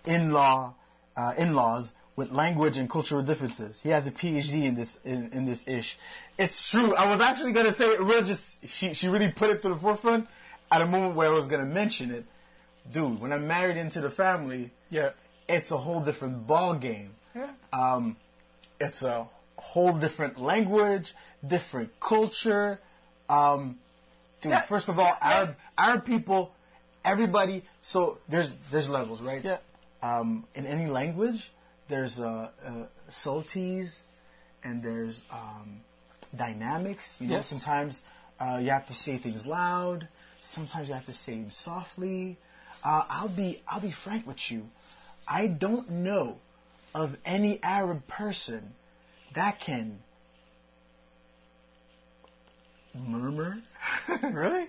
in-law, 0.06 0.74
uh, 1.16 1.34
in-laws 1.38 1.94
with 2.16 2.32
language 2.32 2.78
and 2.78 2.90
cultural 2.90 3.22
differences. 3.22 3.80
He 3.84 3.90
has 3.90 4.08
a 4.08 4.12
PhD 4.12 4.64
in 4.64 4.76
this, 4.76 5.00
in, 5.06 5.30
in 5.34 5.46
this 5.46 5.68
ish. 5.68 5.98
It's 6.38 6.70
true. 6.70 6.96
I 6.96 7.08
was 7.10 7.20
actually 7.22 7.52
gonna 7.52 7.72
say 7.72 7.86
it. 7.90 8.26
Just, 8.26 8.68
she, 8.68 8.94
she 8.94 9.08
really 9.08 9.32
put 9.32 9.50
it 9.52 9.62
to 9.64 9.70
the 9.70 9.76
forefront 9.76 10.28
at 10.72 10.82
a 10.82 10.86
moment 10.86 11.16
where 11.16 11.28
I 11.28 11.36
was 11.36 11.48
gonna 11.48 11.66
mention 11.66 12.12
it. 12.12 12.26
Dude, 12.92 13.20
when 13.20 13.32
I'm 13.34 13.48
married 13.48 13.78
into 13.78 14.02
the 14.02 14.10
family, 14.10 14.72
Yeah. 14.90 15.12
it's 15.48 15.72
a 15.72 15.78
whole 15.78 16.02
different 16.02 16.48
ball 16.48 16.76
game. 16.76 17.12
Yeah. 17.36 17.52
Um, 17.74 18.16
it's 18.80 19.04
a 19.04 19.28
whole 19.58 19.94
different 19.94 20.40
language, 20.40 21.14
different 21.46 22.00
culture. 22.00 22.80
Um, 23.30 23.80
dude, 24.42 24.52
Yeah. 24.52 24.62
first 24.62 24.90
of 24.90 25.00
all. 25.00 25.14
Arab 25.22 25.50
Arab 25.78 26.06
people, 26.06 26.54
everybody. 27.04 27.64
So 27.82 28.20
there's 28.30 28.52
there's 28.72 28.90
levels, 28.90 29.22
right? 29.22 29.44
Yeah. 29.44 29.58
Um, 30.02 30.46
in 30.56 30.66
any 30.66 30.88
language, 30.88 31.52
there's 31.88 32.20
uh, 32.20 32.50
uh, 32.66 32.72
subtleties 33.10 34.02
and 34.64 34.82
there's 34.84 35.24
um, 35.32 35.82
dynamics. 36.36 37.18
You 37.20 37.28
know, 37.28 37.36
Yeah. 37.36 37.42
sometimes 37.42 38.04
uh, 38.40 38.60
you 38.62 38.70
have 38.70 38.88
to 38.88 38.94
say 38.94 39.18
things 39.18 39.46
loud. 39.48 40.08
Sometimes 40.42 40.88
you 40.90 40.94
have 40.94 41.06
to 41.08 41.14
say 41.14 41.36
them 41.42 41.52
softly. 41.52 42.38
Uh, 42.84 43.04
I'll 43.10 43.30
be 43.30 43.62
I'll 43.68 43.80
be 43.82 43.92
frank 43.92 44.28
with 44.28 44.52
you. 44.52 44.70
I 45.28 45.48
don't 45.48 45.90
know 45.90 46.38
of 46.94 47.18
any 47.26 47.62
Arab 47.64 48.06
person 48.08 48.74
that 49.34 49.60
can 49.60 50.00
murmur. 52.96 53.60
Really? 54.34 54.68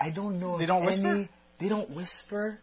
I 0.00 0.10
don't 0.10 0.40
know. 0.40 0.58
They 0.58 0.66
don't 0.66 0.84
whisper? 0.84 1.28
They 1.58 1.68
don't 1.68 1.90
whisper. 1.90 2.58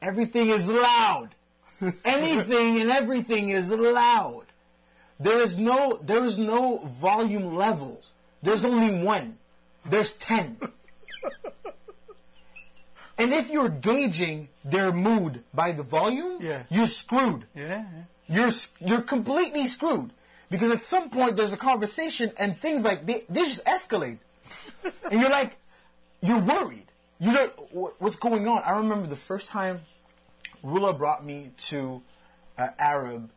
Everything 0.00 0.48
is 0.50 0.68
loud. 0.68 1.28
Anything 2.04 2.80
and 2.80 2.90
everything 2.90 3.50
is 3.50 3.70
loud. 3.70 4.44
There 5.20 5.40
is 5.40 5.58
no 5.58 5.98
there 6.02 6.24
is 6.24 6.38
no 6.38 6.78
volume 6.78 7.54
levels. 7.54 8.10
There's 8.42 8.64
only 8.64 9.02
one. 9.04 9.38
There's 9.84 10.14
ten. 10.14 10.56
and 13.18 13.32
if 13.32 13.50
you're 13.50 13.68
gauging 13.68 14.48
their 14.64 14.92
mood 14.92 15.42
by 15.54 15.72
the 15.72 15.82
volume, 15.82 16.38
Yeah. 16.40 16.62
you're 16.70 16.86
screwed. 16.86 17.44
Yeah. 17.54 17.84
you're 18.28 18.50
you're 18.80 19.02
completely 19.02 19.66
screwed 19.66 20.10
because 20.52 20.70
at 20.70 20.82
some 20.82 21.08
point 21.08 21.34
there's 21.34 21.54
a 21.54 21.56
conversation 21.56 22.30
and 22.36 22.60
things 22.60 22.84
like 22.84 23.06
they, 23.06 23.24
they 23.28 23.42
just 23.44 23.64
escalate, 23.64 24.18
and 25.10 25.20
you're 25.20 25.30
like, 25.30 25.56
you're 26.20 26.40
worried. 26.40 26.86
You 27.18 27.32
know 27.32 27.46
wh- 27.72 28.00
what's 28.00 28.16
going 28.16 28.46
on. 28.46 28.62
I 28.64 28.76
remember 28.76 29.06
the 29.06 29.16
first 29.16 29.48
time 29.48 29.80
Rula 30.62 30.96
brought 30.96 31.24
me 31.24 31.50
to 31.70 32.02
an 32.58 32.70
Arab 32.78 33.30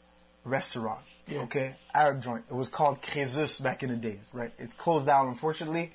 restaurant. 0.43 0.99
Okay, 1.31 1.75
Arab 1.93 2.21
joint. 2.21 2.43
It 2.51 2.53
was 2.53 2.69
called 2.69 3.01
Crésus 3.01 3.63
back 3.63 3.81
in 3.81 3.89
the 3.89 3.95
days, 3.95 4.29
right? 4.33 4.51
It's 4.59 4.75
closed 4.75 5.07
down, 5.07 5.29
unfortunately. 5.29 5.93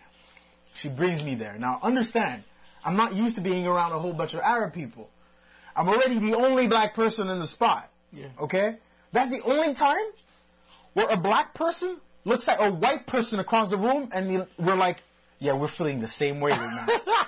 She 0.75 0.89
brings 0.89 1.23
me 1.23 1.35
there. 1.35 1.57
Now, 1.59 1.79
understand, 1.83 2.43
I'm 2.85 2.97
not 2.97 3.15
used 3.15 3.37
to 3.37 3.43
being 3.43 3.67
around 3.67 3.93
a 3.93 3.99
whole 3.99 4.13
bunch 4.13 4.35
of 4.35 4.41
Arab 4.41 4.73
people. 4.73 5.09
I'm 5.77 5.89
already 5.89 6.19
the 6.19 6.35
only 6.35 6.67
black 6.67 6.95
person 6.95 7.29
in 7.29 7.39
the 7.39 7.47
spot. 7.47 7.91
Yeah. 8.13 8.27
Okay? 8.41 8.79
That's 9.13 9.31
the 9.31 9.43
only 9.43 9.75
time 9.75 10.05
where 10.95 11.09
a 11.09 11.17
black 11.17 11.55
person 11.55 11.97
looks 12.25 12.49
at 12.49 12.59
a 12.61 12.71
white 12.71 13.07
person 13.07 13.41
across 13.41 13.69
the 13.69 13.77
room 13.77 14.09
and 14.13 14.47
we're 14.59 14.75
like, 14.77 15.03
yeah, 15.39 15.55
we're 15.55 15.69
feeling 15.69 16.01
the 16.01 16.09
same 16.09 16.41
way 16.41 16.51
right 16.51 16.87
now. 16.87 17.15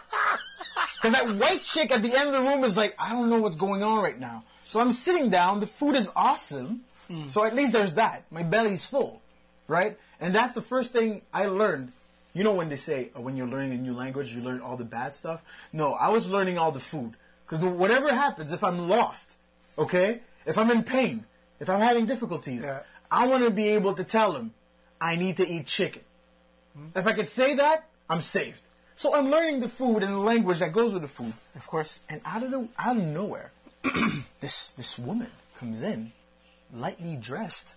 Because 1.03 1.19
that 1.19 1.35
white 1.35 1.63
chick 1.63 1.91
at 1.91 2.01
the 2.01 2.15
end 2.17 2.29
of 2.29 2.33
the 2.33 2.49
room 2.49 2.63
is 2.63 2.77
like, 2.77 2.95
I 2.97 3.11
don't 3.11 3.29
know 3.29 3.39
what's 3.41 3.57
going 3.57 3.83
on 3.83 4.01
right 4.01 4.17
now. 4.19 4.45
So 4.69 4.79
I'm 4.79 4.93
sitting 4.93 5.31
down, 5.31 5.59
the 5.59 5.67
food 5.67 5.97
is 5.97 6.09
awesome. 6.15 6.83
So 7.29 7.45
at 7.45 7.57
least 7.57 7.73
there's 7.73 7.95
that. 7.95 8.23
My 8.31 8.45
belly's 8.45 8.87
full, 8.87 9.21
right? 9.67 9.99
And 10.21 10.33
that's 10.33 10.55
the 10.55 10.63
first 10.63 10.93
thing 10.93 11.21
I 11.35 11.47
learned. 11.47 11.91
You 12.35 12.45
know 12.45 12.55
when 12.55 12.69
they 12.69 12.77
say 12.77 13.11
uh, 13.17 13.21
when 13.21 13.37
you're 13.37 13.49
learning 13.49 13.73
a 13.73 13.77
new 13.77 13.95
language, 13.95 14.33
you 14.33 14.41
learn 14.43 14.61
all 14.61 14.77
the 14.77 14.85
bad 14.85 15.13
stuff? 15.13 15.43
No, 15.73 15.93
I 15.95 16.09
was 16.09 16.31
learning 16.31 16.57
all 16.57 16.71
the 16.71 16.81
food. 16.81 17.15
Because 17.45 17.61
whatever 17.65 18.09
happens, 18.15 18.53
if 18.53 18.63
I'm 18.65 18.89
lost, 18.89 19.33
okay? 19.77 20.21
If 20.47 20.57
I'm 20.57 20.71
in 20.71 20.85
pain, 20.85 21.25
if 21.61 21.69
I'm 21.69 21.81
having 21.81 22.07
difficulties, 22.07 22.63
Yeah. 22.63 22.81
I 23.13 23.27
want 23.27 23.45
to 23.45 23.51
be 23.51 23.69
able 23.69 23.93
to 23.95 24.05
tell 24.05 24.33
them, 24.33 24.55
I 24.99 25.17
need 25.17 25.37
to 25.37 25.47
eat 25.47 25.67
chicken. 25.67 26.03
Hmm? 26.75 26.87
If 26.97 27.07
I 27.07 27.13
could 27.13 27.29
say 27.29 27.57
that, 27.57 27.87
I'm 28.09 28.23
saved. 28.23 28.63
So 28.97 29.15
I'm 29.15 29.31
learning 29.31 29.61
the 29.61 29.69
food 29.69 30.03
and 30.03 30.15
the 30.15 30.19
language 30.19 30.61
that 30.61 30.73
goes 30.73 30.93
with 30.95 31.03
the 31.03 31.09
food. 31.09 31.35
Of 31.55 31.67
course. 31.67 32.01
And 32.09 32.23
out 32.25 32.43
of 32.43 32.51
the 32.51 32.69
out 32.79 32.97
of 32.97 33.03
nowhere, 33.03 33.53
this 34.41 34.69
this 34.71 34.99
woman 34.99 35.29
comes 35.59 35.83
in, 35.83 36.13
lightly 36.73 37.17
dressed, 37.17 37.75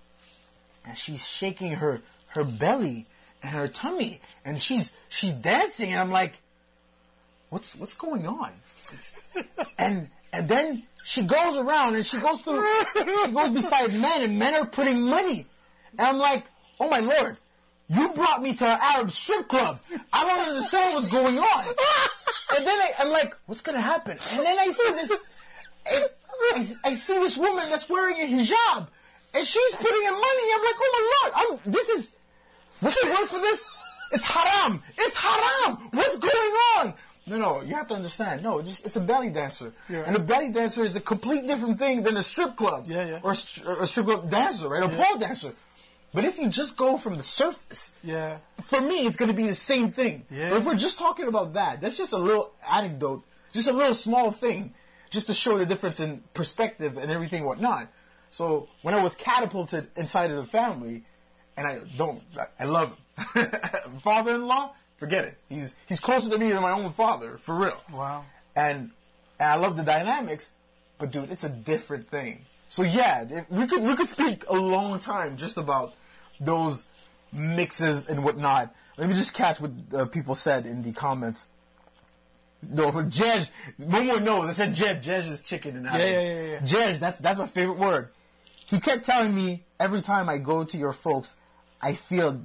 and 0.86 0.98
she's 0.98 1.28
shaking 1.28 1.74
her 1.74 2.02
her 2.28 2.44
belly 2.44 3.06
and 3.42 3.52
her 3.52 3.68
tummy, 3.68 4.22
and 4.46 4.62
she's 4.62 4.94
she's 5.10 5.34
dancing, 5.34 5.92
and 5.92 6.00
I'm 6.00 6.12
like, 6.12 6.34
what's 7.50 7.76
what's 7.76 7.96
going 7.96 8.28
on? 8.28 8.52
and 9.78 10.10
and 10.32 10.48
then 10.48 10.84
she 11.06 11.22
goes 11.22 11.56
around 11.56 11.96
and 11.96 12.06
she 12.06 12.20
goes 12.20 12.42
through 12.42 12.66
she 12.94 13.32
goes 13.32 13.52
beside 13.52 13.94
men, 13.94 14.24
and 14.24 14.38
men 14.38 14.56
are 14.56 14.66
putting 14.66 15.02
money, 15.02 15.46
and 15.98 16.02
I'm 16.02 16.18
like, 16.18 16.44
oh 16.80 16.90
my 16.90 17.00
lord. 17.00 17.38
You 17.88 18.10
brought 18.14 18.42
me 18.42 18.56
to 18.56 18.66
an 18.66 18.80
Arab 18.82 19.12
strip 19.12 19.48
club. 19.48 19.80
I 20.12 20.26
don't 20.26 20.48
understand 20.50 20.96
what's 20.96 21.08
going 21.08 21.38
on. 21.38 21.66
And 22.58 22.66
then 22.66 22.80
I, 22.80 22.92
I'm 22.98 23.12
like, 23.12 23.36
what's 23.46 23.62
gonna 23.62 23.80
happen? 23.80 24.18
And 24.34 24.44
then 24.44 24.58
I 24.58 24.70
see 24.72 24.92
this, 24.94 25.12
I, 25.86 26.08
I, 26.56 26.90
I 26.90 26.94
see 26.96 27.14
this 27.20 27.38
woman 27.38 27.64
that's 27.70 27.88
wearing 27.88 28.18
a 28.18 28.26
hijab, 28.26 28.88
and 29.36 29.46
she's 29.46 29.76
putting 29.76 30.04
in 30.04 30.14
money. 30.14 30.46
I'm 30.56 30.64
like, 30.64 30.76
oh 30.80 30.92
my 30.98 31.04
lord, 31.14 31.62
I'm, 31.64 31.72
this 31.72 31.90
is, 31.90 32.16
what's 32.80 32.98
is 32.98 33.06
work 33.06 33.28
for 33.30 33.40
this. 33.40 33.70
It's 34.12 34.26
haram. 34.26 34.82
It's 34.98 35.18
haram. 35.18 35.78
What's 35.92 36.18
going 36.18 36.54
on? 36.78 36.94
No, 37.28 37.38
no, 37.38 37.62
you 37.64 37.74
have 37.76 37.88
to 37.88 37.96
understand. 37.96 38.44
No, 38.44 38.60
it's, 38.60 38.70
just, 38.70 38.86
it's 38.86 38.96
a 38.98 39.02
belly 39.02 39.30
dancer, 39.32 39.74
Yeah. 39.90 40.04
and 40.06 40.16
a 40.16 40.20
belly 40.20 40.50
dancer 40.50 40.84
is 40.84 40.96
a 40.96 41.02
complete 41.02 41.48
different 41.48 41.80
thing 41.80 42.04
than 42.04 42.18
a 42.18 42.24
strip 42.24 42.56
club, 42.56 42.86
Yeah, 42.88 43.06
yeah. 43.06 43.20
or 43.24 43.32
a, 43.32 43.84
a 43.84 43.88
strip 43.88 44.06
club 44.06 44.30
dancer, 44.30 44.70
right? 44.70 44.84
A 44.84 44.90
pole 44.90 45.18
dancer. 45.18 45.54
But 46.14 46.24
if 46.24 46.38
you 46.38 46.48
just 46.50 46.78
go 46.78 46.98
from 46.98 47.18
the 47.18 47.24
surface, 47.24 47.94
Yeah. 48.04 48.38
for 48.62 48.80
me, 48.80 49.06
it's 49.08 49.18
going 49.18 49.30
to 49.32 49.36
be 49.36 49.48
the 49.48 49.56
same 49.56 49.90
thing. 49.90 50.26
Yeah. 50.30 50.48
So 50.48 50.58
if 50.58 50.66
we're 50.66 50.76
just 50.76 51.00
talking 51.00 51.28
about 51.28 51.54
that, 51.54 51.82
that's 51.82 51.98
just 51.98 52.14
a 52.14 52.18
little 52.18 52.52
anecdote, 52.72 53.24
just 53.54 53.68
a 53.68 53.74
little 53.74 53.96
small 53.96 54.32
thing, 54.32 54.74
just 55.10 55.26
to 55.28 55.34
show 55.34 55.58
the 55.58 55.66
difference 55.66 56.00
in 56.00 56.22
perspective 56.34 56.96
and 56.98 57.12
everything 57.12 57.40
and 57.40 57.48
whatnot. 57.48 57.88
So 58.30 58.70
when 58.84 58.94
I 58.94 59.02
was 59.02 59.16
catapulted 59.16 59.88
inside 59.96 60.30
of 60.32 60.38
the 60.38 60.46
family, 60.46 61.04
and 61.58 61.66
I 61.66 61.80
don't, 61.98 62.22
I 62.60 62.66
love 62.66 62.90
him. 63.34 63.46
Father-in-law, 64.02 64.74
forget 64.98 65.26
it. 65.26 65.38
He's 65.50 65.76
he's 65.88 66.00
closer 66.00 66.30
to 66.30 66.38
me 66.38 66.50
than 66.52 66.62
my 66.62 66.72
own 66.72 66.92
father, 66.92 67.38
for 67.38 67.56
real. 67.56 67.78
Wow. 67.94 68.26
And, 68.56 68.92
and 69.40 69.50
I 69.50 69.56
love 69.56 69.76
the 69.78 69.84
dynamics, 69.84 70.52
but 70.98 71.12
dude, 71.12 71.32
it's 71.32 71.44
a 71.44 71.50
different 71.50 72.08
thing. 72.08 72.46
So 72.70 72.84
yeah, 72.84 73.26
if- 73.30 73.50
we 73.52 73.68
could 73.68 73.82
we 73.84 73.96
could 73.96 74.08
speak 74.08 74.44
a 74.48 74.56
long 74.56 75.00
time 75.00 75.38
just 75.38 75.58
about 75.58 75.94
those 76.40 76.86
mixes 77.32 78.08
and 78.08 78.24
whatnot. 78.24 78.74
Let 78.98 79.10
me 79.10 79.16
just 79.16 79.34
catch 79.34 79.60
what 79.60 79.72
uh, 79.94 80.06
people 80.06 80.36
said 80.36 80.66
in 80.66 80.82
the 80.82 80.94
comments. 80.94 81.48
No, 82.68 82.92
Jej, 82.92 83.50
one 83.78 84.24
knows. 84.24 84.50
I 84.50 84.54
said 84.54 84.74
Jej. 84.74 85.02
Jej 85.04 85.30
is 85.30 85.42
chicken 85.42 85.76
and 85.76 85.86
yeah, 85.86 85.98
yeah, 85.98 86.42
yeah. 86.44 86.60
Jej, 86.62 87.00
that's 87.00 87.20
that's 87.20 87.38
my 87.40 87.48
favorite 87.48 87.78
word. 87.78 88.10
He 88.68 88.80
kept 88.80 89.06
telling 89.06 89.36
me 89.36 89.64
every 89.80 90.02
time 90.02 90.28
I 90.30 90.38
go 90.40 90.64
to 90.64 90.78
your 90.78 90.94
folks, 90.94 91.36
I 91.82 91.94
feel, 91.94 92.42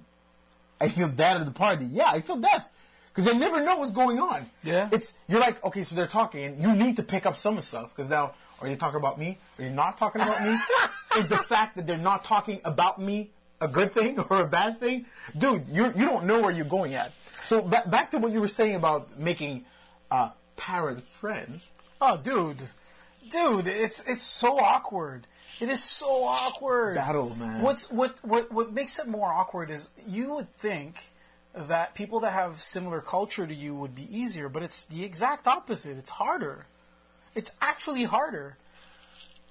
I 0.80 0.88
feel 0.88 1.08
dead 1.08 1.36
at 1.36 1.44
the 1.44 1.52
party. 1.52 1.86
Yeah, 1.86 2.10
I 2.10 2.20
feel 2.20 2.36
deaf 2.36 2.68
because 3.14 3.28
I 3.28 3.36
never 3.36 3.62
know 3.62 3.76
what's 3.76 3.90
going 3.92 4.18
on. 4.18 4.46
Yeah. 4.62 4.88
it's 4.92 5.14
you're 5.28 5.40
like 5.40 5.62
okay, 5.64 5.84
so 5.84 5.94
they're 5.94 6.06
talking, 6.06 6.44
and 6.44 6.62
you 6.62 6.74
need 6.74 6.96
to 6.96 7.02
pick 7.02 7.26
up 7.26 7.36
some 7.36 7.58
of 7.58 7.64
stuff 7.64 7.94
because 7.94 8.08
now 8.08 8.34
are 8.60 8.68
you 8.68 8.76
talking 8.76 8.98
about 8.98 9.18
me? 9.18 9.38
Are 9.58 9.64
you 9.64 9.70
not 9.70 9.98
talking 9.98 10.20
about 10.20 10.42
me? 10.42 10.56
Is 11.18 11.28
the 11.28 11.36
fact 11.38 11.76
that 11.76 11.86
they're 11.86 11.96
not 11.98 12.24
talking 12.24 12.60
about 12.64 13.00
me 13.00 13.30
a 13.60 13.68
good 13.68 13.90
thing 13.92 14.18
or 14.30 14.40
a 14.42 14.46
bad 14.46 14.78
thing, 14.78 15.06
dude? 15.36 15.68
You 15.68 15.86
you 15.86 16.06
don't 16.06 16.24
know 16.24 16.40
where 16.40 16.50
you're 16.50 16.64
going 16.64 16.94
at. 16.94 17.12
So 17.42 17.62
ba- 17.62 17.84
back 17.86 18.10
to 18.12 18.18
what 18.18 18.32
you 18.32 18.40
were 18.40 18.48
saying 18.48 18.76
about 18.76 19.18
making 19.18 19.64
uh, 20.10 20.30
parent 20.56 21.04
friends. 21.04 21.66
Oh, 22.00 22.16
dude, 22.16 22.62
dude, 23.28 23.66
it's 23.66 24.06
it's 24.08 24.22
so 24.22 24.58
awkward. 24.58 25.26
It 25.60 25.68
is 25.68 25.82
so 25.82 26.24
awkward. 26.24 26.94
Battle, 26.94 27.36
man. 27.36 27.62
What's 27.62 27.90
what 27.90 28.18
what 28.24 28.50
what 28.50 28.72
makes 28.72 28.98
it 28.98 29.06
more 29.06 29.30
awkward 29.30 29.70
is 29.70 29.90
you 30.06 30.34
would 30.34 30.54
think 30.56 31.10
that 31.54 31.94
people 31.94 32.20
that 32.20 32.32
have 32.32 32.54
similar 32.54 33.00
culture 33.00 33.46
to 33.46 33.54
you 33.54 33.74
would 33.74 33.94
be 33.94 34.06
easier, 34.10 34.48
but 34.48 34.62
it's 34.62 34.84
the 34.86 35.04
exact 35.04 35.46
opposite. 35.46 35.98
It's 35.98 36.10
harder. 36.10 36.66
It's 37.34 37.50
actually 37.60 38.04
harder. 38.04 38.56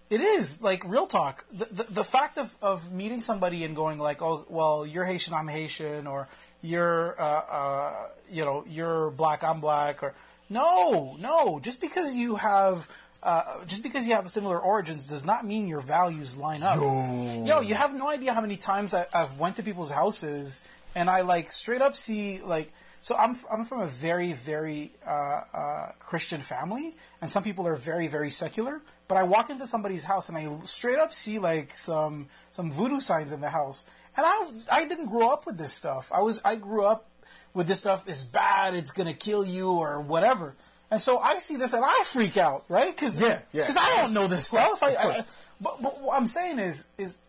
It 0.09 0.21
is 0.21 0.61
like 0.61 0.83
real 0.85 1.05
talk. 1.05 1.45
The, 1.51 1.65
the, 1.65 1.83
the 1.83 2.03
fact 2.03 2.37
of, 2.39 2.57
of 2.61 2.91
meeting 2.91 3.21
somebody 3.21 3.63
and 3.63 3.75
going 3.75 3.99
like, 3.99 4.23
oh, 4.23 4.45
well, 4.49 4.85
you're 4.85 5.05
Haitian, 5.05 5.35
I'm 5.35 5.47
Haitian, 5.47 6.07
or 6.07 6.27
you're, 6.61 7.19
uh, 7.21 7.43
uh, 7.49 8.07
you 8.31 8.43
know, 8.43 8.63
you're 8.67 9.11
black, 9.11 9.43
I'm 9.43 9.61
black, 9.61 10.01
or 10.01 10.15
no, 10.49 11.15
no. 11.19 11.59
Just 11.59 11.79
because 11.79 12.17
you 12.17 12.37
have, 12.37 12.89
uh, 13.21 13.65
just 13.65 13.83
because 13.83 14.07
you 14.07 14.13
have 14.15 14.27
similar 14.29 14.59
origins 14.59 15.07
does 15.07 15.25
not 15.25 15.45
mean 15.45 15.67
your 15.67 15.81
values 15.81 16.37
line 16.37 16.63
up. 16.63 16.79
Yo, 16.79 17.61
you 17.61 17.75
have 17.75 17.93
no 17.93 18.07
idea 18.07 18.33
how 18.33 18.41
many 18.41 18.55
times 18.55 18.93
I, 18.93 19.05
I've 19.13 19.37
went 19.37 19.57
to 19.57 19.63
people's 19.63 19.91
houses 19.91 20.61
and 20.95 21.09
I 21.09 21.21
like 21.21 21.51
straight 21.51 21.81
up 21.81 21.95
see 21.95 22.41
like. 22.41 22.71
So 23.01 23.15
I'm 23.15 23.35
I'm 23.49 23.63
from 23.63 23.81
a 23.81 23.85
very 23.87 24.33
very 24.33 24.91
uh, 25.05 25.41
uh, 25.53 25.91
Christian 25.99 26.41
family, 26.41 26.95
and 27.21 27.31
some 27.31 27.43
people 27.43 27.65
are 27.67 27.75
very 27.75 28.07
very 28.07 28.29
secular. 28.29 28.81
But 29.07 29.17
I 29.17 29.23
walk 29.23 29.49
into 29.49 29.65
somebody's 29.65 30.03
house 30.03 30.29
and 30.29 30.37
I 30.37 30.47
straight 30.65 30.99
up 30.99 31.13
see 31.13 31.39
like 31.39 31.75
some 31.75 32.27
some 32.51 32.71
voodoo 32.71 32.99
signs 32.99 33.31
in 33.31 33.41
the 33.41 33.49
house, 33.49 33.85
and 34.17 34.25
I 34.25 34.47
I 34.71 34.87
didn't 34.87 35.07
grow 35.07 35.29
up 35.31 35.45
with 35.45 35.57
this 35.57 35.73
stuff. 35.73 36.11
I 36.13 36.21
was 36.21 36.41
I 36.43 36.57
grew 36.57 36.85
up 36.85 37.05
with 37.53 37.67
this 37.67 37.79
stuff 37.79 38.07
is 38.07 38.25
bad, 38.25 38.75
it's 38.75 38.91
gonna 38.91 39.13
kill 39.13 39.45
you 39.45 39.71
or 39.71 39.99
whatever. 40.01 40.55
And 40.91 41.01
so 41.01 41.19
I 41.19 41.35
see 41.35 41.55
this 41.55 41.73
and 41.73 41.83
I 41.85 42.03
freak 42.05 42.37
out, 42.37 42.65
right? 42.67 42.95
Because 42.95 43.21
Yeah, 43.21 43.39
yeah. 43.51 43.65
I 43.79 44.01
don't 44.01 44.13
know 44.13 44.27
this 44.27 44.47
stuff. 44.47 44.81
I, 44.81 44.95
I, 44.95 45.21
but, 45.61 45.81
but 45.81 46.01
what 46.01 46.17
I'm 46.17 46.27
saying 46.27 46.59
is 46.59 46.89
is 46.97 47.19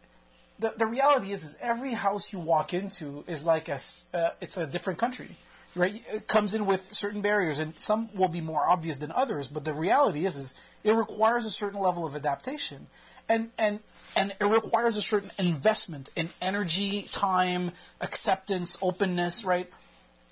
the, 0.59 0.73
the 0.77 0.87
reality 0.87 1.33
is 1.33 1.45
is 1.45 1.59
every 1.61 1.93
house 1.93 2.33
you 2.33 2.39
walk 2.39 2.73
into 2.75 3.25
is 3.27 3.45
like 3.45 3.69
a 3.69 3.79
uh, 4.15 4.31
it's 4.41 4.57
a 4.57 4.67
different 4.67 4.99
country 4.99 5.29
right 5.77 6.03
it 6.13 6.27
comes 6.27 6.55
in 6.55 6.67
with 6.67 6.83
certain 6.83 7.23
barriers 7.23 7.61
and 7.61 7.79
some 7.79 8.09
will 8.15 8.29
be 8.29 8.41
more 8.41 8.69
obvious 8.69 8.99
than 8.99 9.13
others 9.13 9.47
but 9.47 9.65
the 9.65 9.73
reality 9.73 10.27
is 10.27 10.37
is 10.37 10.55
it 10.83 10.93
requires 10.93 11.45
a 11.45 11.51
certain 11.51 11.81
level 11.81 12.05
of 12.05 12.15
adaptation 12.15 12.89
and 13.29 13.51
and 13.57 13.79
and 14.17 14.35
it 14.41 14.45
requires 14.45 14.97
a 14.97 15.03
certain 15.03 15.31
investment 15.39 16.11
in 16.17 16.29
energy 16.43 17.07
time 17.13 17.71
acceptance 18.01 18.77
openness 18.83 19.45
right 19.45 19.71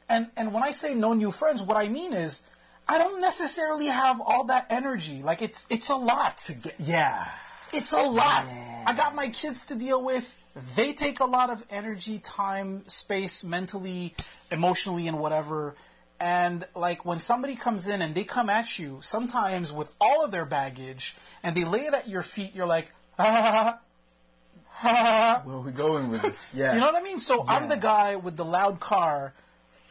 and 0.09 0.29
and 0.37 0.53
when 0.53 0.62
I 0.62 0.70
say 0.70 0.95
no 0.95 1.12
new 1.12 1.31
friends, 1.31 1.62
what 1.62 1.76
I 1.76 1.89
mean 1.89 2.12
is 2.12 2.43
I 2.89 2.99
don't 2.99 3.20
necessarily 3.20 3.86
have 3.86 4.20
all 4.20 4.45
that 4.45 4.66
energy. 4.70 5.22
Like 5.22 5.43
it's 5.43 5.66
it's 5.68 5.91
a 5.91 5.97
lot. 5.97 6.49
Yeah. 6.78 7.26
It's 7.72 7.93
a 7.93 8.03
lot. 8.03 8.51
I 8.86 8.95
got 8.95 9.14
my 9.14 9.28
kids 9.28 9.66
to 9.66 9.74
deal 9.74 10.03
with. 10.03 10.39
They 10.74 10.95
take 10.95 11.20
a 11.20 11.26
lot 11.26 11.51
of 11.51 11.62
energy, 11.70 12.18
time, 12.18 12.89
space, 12.89 13.45
mentally, 13.45 14.14
emotionally, 14.51 15.07
and 15.07 15.18
whatever. 15.18 15.74
And 16.18 16.64
like 16.74 17.05
when 17.05 17.20
somebody 17.20 17.55
comes 17.55 17.86
in 17.86 18.01
and 18.01 18.14
they 18.14 18.24
come 18.24 18.49
at 18.49 18.78
you, 18.78 18.99
sometimes 19.03 19.72
with 19.72 19.93
all 20.01 20.24
of 20.24 20.30
their 20.30 20.47
baggage, 20.47 21.14
and 21.43 21.55
they 21.55 21.64
lay 21.64 21.80
it 21.80 21.95
at 21.95 22.09
your 22.09 22.22
feet, 22.22 22.55
you're 22.55 22.66
like, 22.66 22.91
ah, 23.18 23.78
Where 24.82 25.57
are 25.57 25.61
we 25.61 25.72
going 25.72 26.09
with 26.09 26.22
this? 26.22 26.53
Yeah. 26.55 26.74
You 26.74 26.80
know 26.80 26.86
what 26.86 27.01
I 27.01 27.03
mean? 27.03 27.18
So 27.18 27.45
I'm 27.49 27.68
the 27.68 27.76
guy 27.76 28.16
with 28.16 28.36
the 28.36 28.45
loud 28.45 28.78
car 28.78 29.34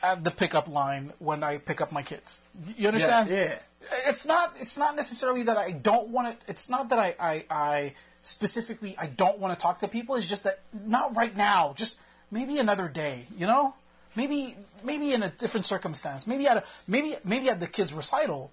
at 0.04 0.24
the 0.24 0.32
pickup 0.32 0.68
line 0.68 1.14
when 1.20 1.44
I 1.44 1.58
pick 1.58 1.82
up 1.82 1.92
my 1.92 2.02
kids. 2.02 2.44
You 2.78 2.88
understand? 2.88 3.30
yeah. 3.30 3.60
It's 4.08 4.26
not. 4.26 4.56
It's 4.60 4.78
not 4.78 4.96
necessarily 4.96 5.44
that 5.44 5.58
I 5.58 5.72
don't 5.72 6.10
want 6.10 6.40
to. 6.40 6.50
It's 6.50 6.70
not 6.70 6.90
that 6.90 7.00
I, 7.00 7.16
I, 7.20 7.46
I 7.50 7.94
specifically 8.22 8.96
I 9.00 9.08
don't 9.08 9.40
want 9.40 9.54
to 9.54 9.60
talk 9.60 9.80
to 9.80 9.88
people. 9.88 10.16
It's 10.16 10.28
just 10.28 10.44
that 10.44 10.60
not 10.86 11.16
right 11.16 11.36
now. 11.36 11.74
Just 11.76 12.00
maybe 12.30 12.58
another 12.58 12.88
day. 12.88 13.26
You 13.38 13.48
know? 13.48 13.76
Maybe 14.16 14.56
maybe 14.84 15.14
in 15.14 15.24
a 15.24 15.30
different 15.30 15.66
circumstance. 15.66 16.28
Maybe 16.28 16.48
at 16.48 16.58
a 16.58 16.64
maybe 16.88 17.14
maybe 17.24 17.50
at 17.50 17.60
the 17.60 17.68
kids' 17.68 17.94
recital. 17.94 18.52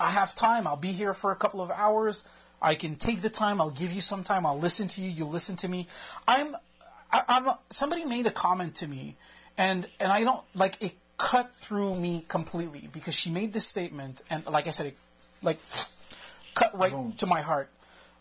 I 0.00 0.10
have 0.10 0.34
time. 0.34 0.66
I'll 0.66 0.76
be 0.76 0.92
here 0.92 1.12
for 1.12 1.32
a 1.32 1.36
couple 1.36 1.60
of 1.60 1.70
hours. 1.70 2.24
I 2.60 2.74
can 2.74 2.96
take 2.96 3.20
the 3.20 3.30
time. 3.30 3.60
I'll 3.60 3.70
give 3.70 3.92
you 3.92 4.00
some 4.00 4.24
time. 4.24 4.46
I'll 4.46 4.58
listen 4.58 4.88
to 4.88 5.00
you. 5.00 5.10
You 5.10 5.24
listen 5.24 5.56
to 5.56 5.68
me. 5.68 5.86
I'm, 6.26 6.56
I, 7.12 7.22
I'm. 7.28 7.54
Somebody 7.70 8.04
made 8.04 8.26
a 8.26 8.30
comment 8.30 8.76
to 8.76 8.88
me, 8.88 9.16
and 9.58 9.86
and 10.00 10.10
I 10.10 10.24
don't 10.24 10.42
like 10.54 10.78
it. 10.80 10.92
Cut 11.18 11.52
through 11.56 11.96
me 11.96 12.24
completely 12.28 12.88
because 12.92 13.12
she 13.12 13.28
made 13.28 13.52
this 13.52 13.66
statement, 13.66 14.22
and 14.30 14.46
like 14.46 14.68
I 14.68 14.70
said, 14.70 14.86
it 14.86 14.96
like 15.42 15.58
cut 16.54 16.78
right 16.78 16.92
Boom. 16.92 17.12
to 17.18 17.26
my 17.26 17.40
heart. 17.40 17.68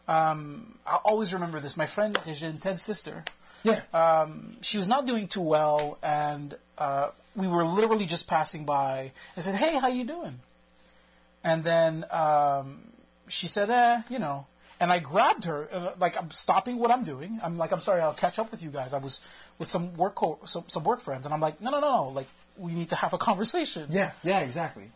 Um, 0.08 0.80
I'll 0.86 1.02
always 1.06 1.32
remember 1.32 1.60
this. 1.60 1.78
My 1.78 1.86
friend 1.86 2.18
Regine, 2.26 2.58
Ted's 2.58 2.82
sister, 2.82 3.24
Yeah. 3.62 3.82
um, 3.94 4.56
she 4.62 4.80
was 4.80 4.88
not 4.88 5.06
doing 5.06 5.28
too 5.28 5.42
well, 5.42 6.00
and 6.02 6.56
uh, 6.80 7.10
we 7.36 7.48
were 7.48 7.64
literally 7.66 8.08
just 8.08 8.28
passing 8.28 8.66
by. 8.66 9.12
I 9.38 9.42
said, 9.42 9.54
"Hey, 9.54 9.78
how 9.78 9.90
you 9.90 10.04
doing?" 10.04 10.40
And 11.44 11.64
then 11.64 12.04
um, 12.10 12.80
she 13.28 13.46
said, 13.46 13.70
"Eh, 13.70 14.02
you 14.10 14.18
know." 14.18 14.48
And 14.80 14.92
I 14.92 15.00
grabbed 15.00 15.46
her, 15.46 15.68
uh, 15.72 15.92
like 16.00 16.18
I'm 16.18 16.30
stopping 16.30 16.78
what 16.78 16.92
I'm 16.92 17.04
doing. 17.04 17.40
I'm 17.44 17.58
like, 17.58 17.72
"I'm 17.72 17.80
sorry, 17.80 18.02
I'll 18.02 18.14
catch 18.14 18.38
up 18.38 18.52
with 18.52 18.62
you 18.62 18.70
guys." 18.70 18.94
I 18.94 19.00
was 19.00 19.22
with 19.58 19.68
some 19.68 19.96
work 19.96 20.16
co- 20.16 20.40
some, 20.46 20.66
some 20.68 20.84
work 20.84 21.02
friends, 21.02 21.26
and 21.26 21.34
I'm 21.34 21.42
like, 21.42 21.60
"No, 21.60 21.72
no, 21.72 21.80
no, 21.80 21.96
no! 21.96 22.10
Like, 22.10 22.28
we 22.58 22.74
need 22.74 22.90
to 22.90 22.96
have 22.96 23.14
a 23.14 23.18
conversation." 23.18 23.88
yeah. 23.90 24.12
Yeah. 24.24 24.42
Exactly. 24.42 24.92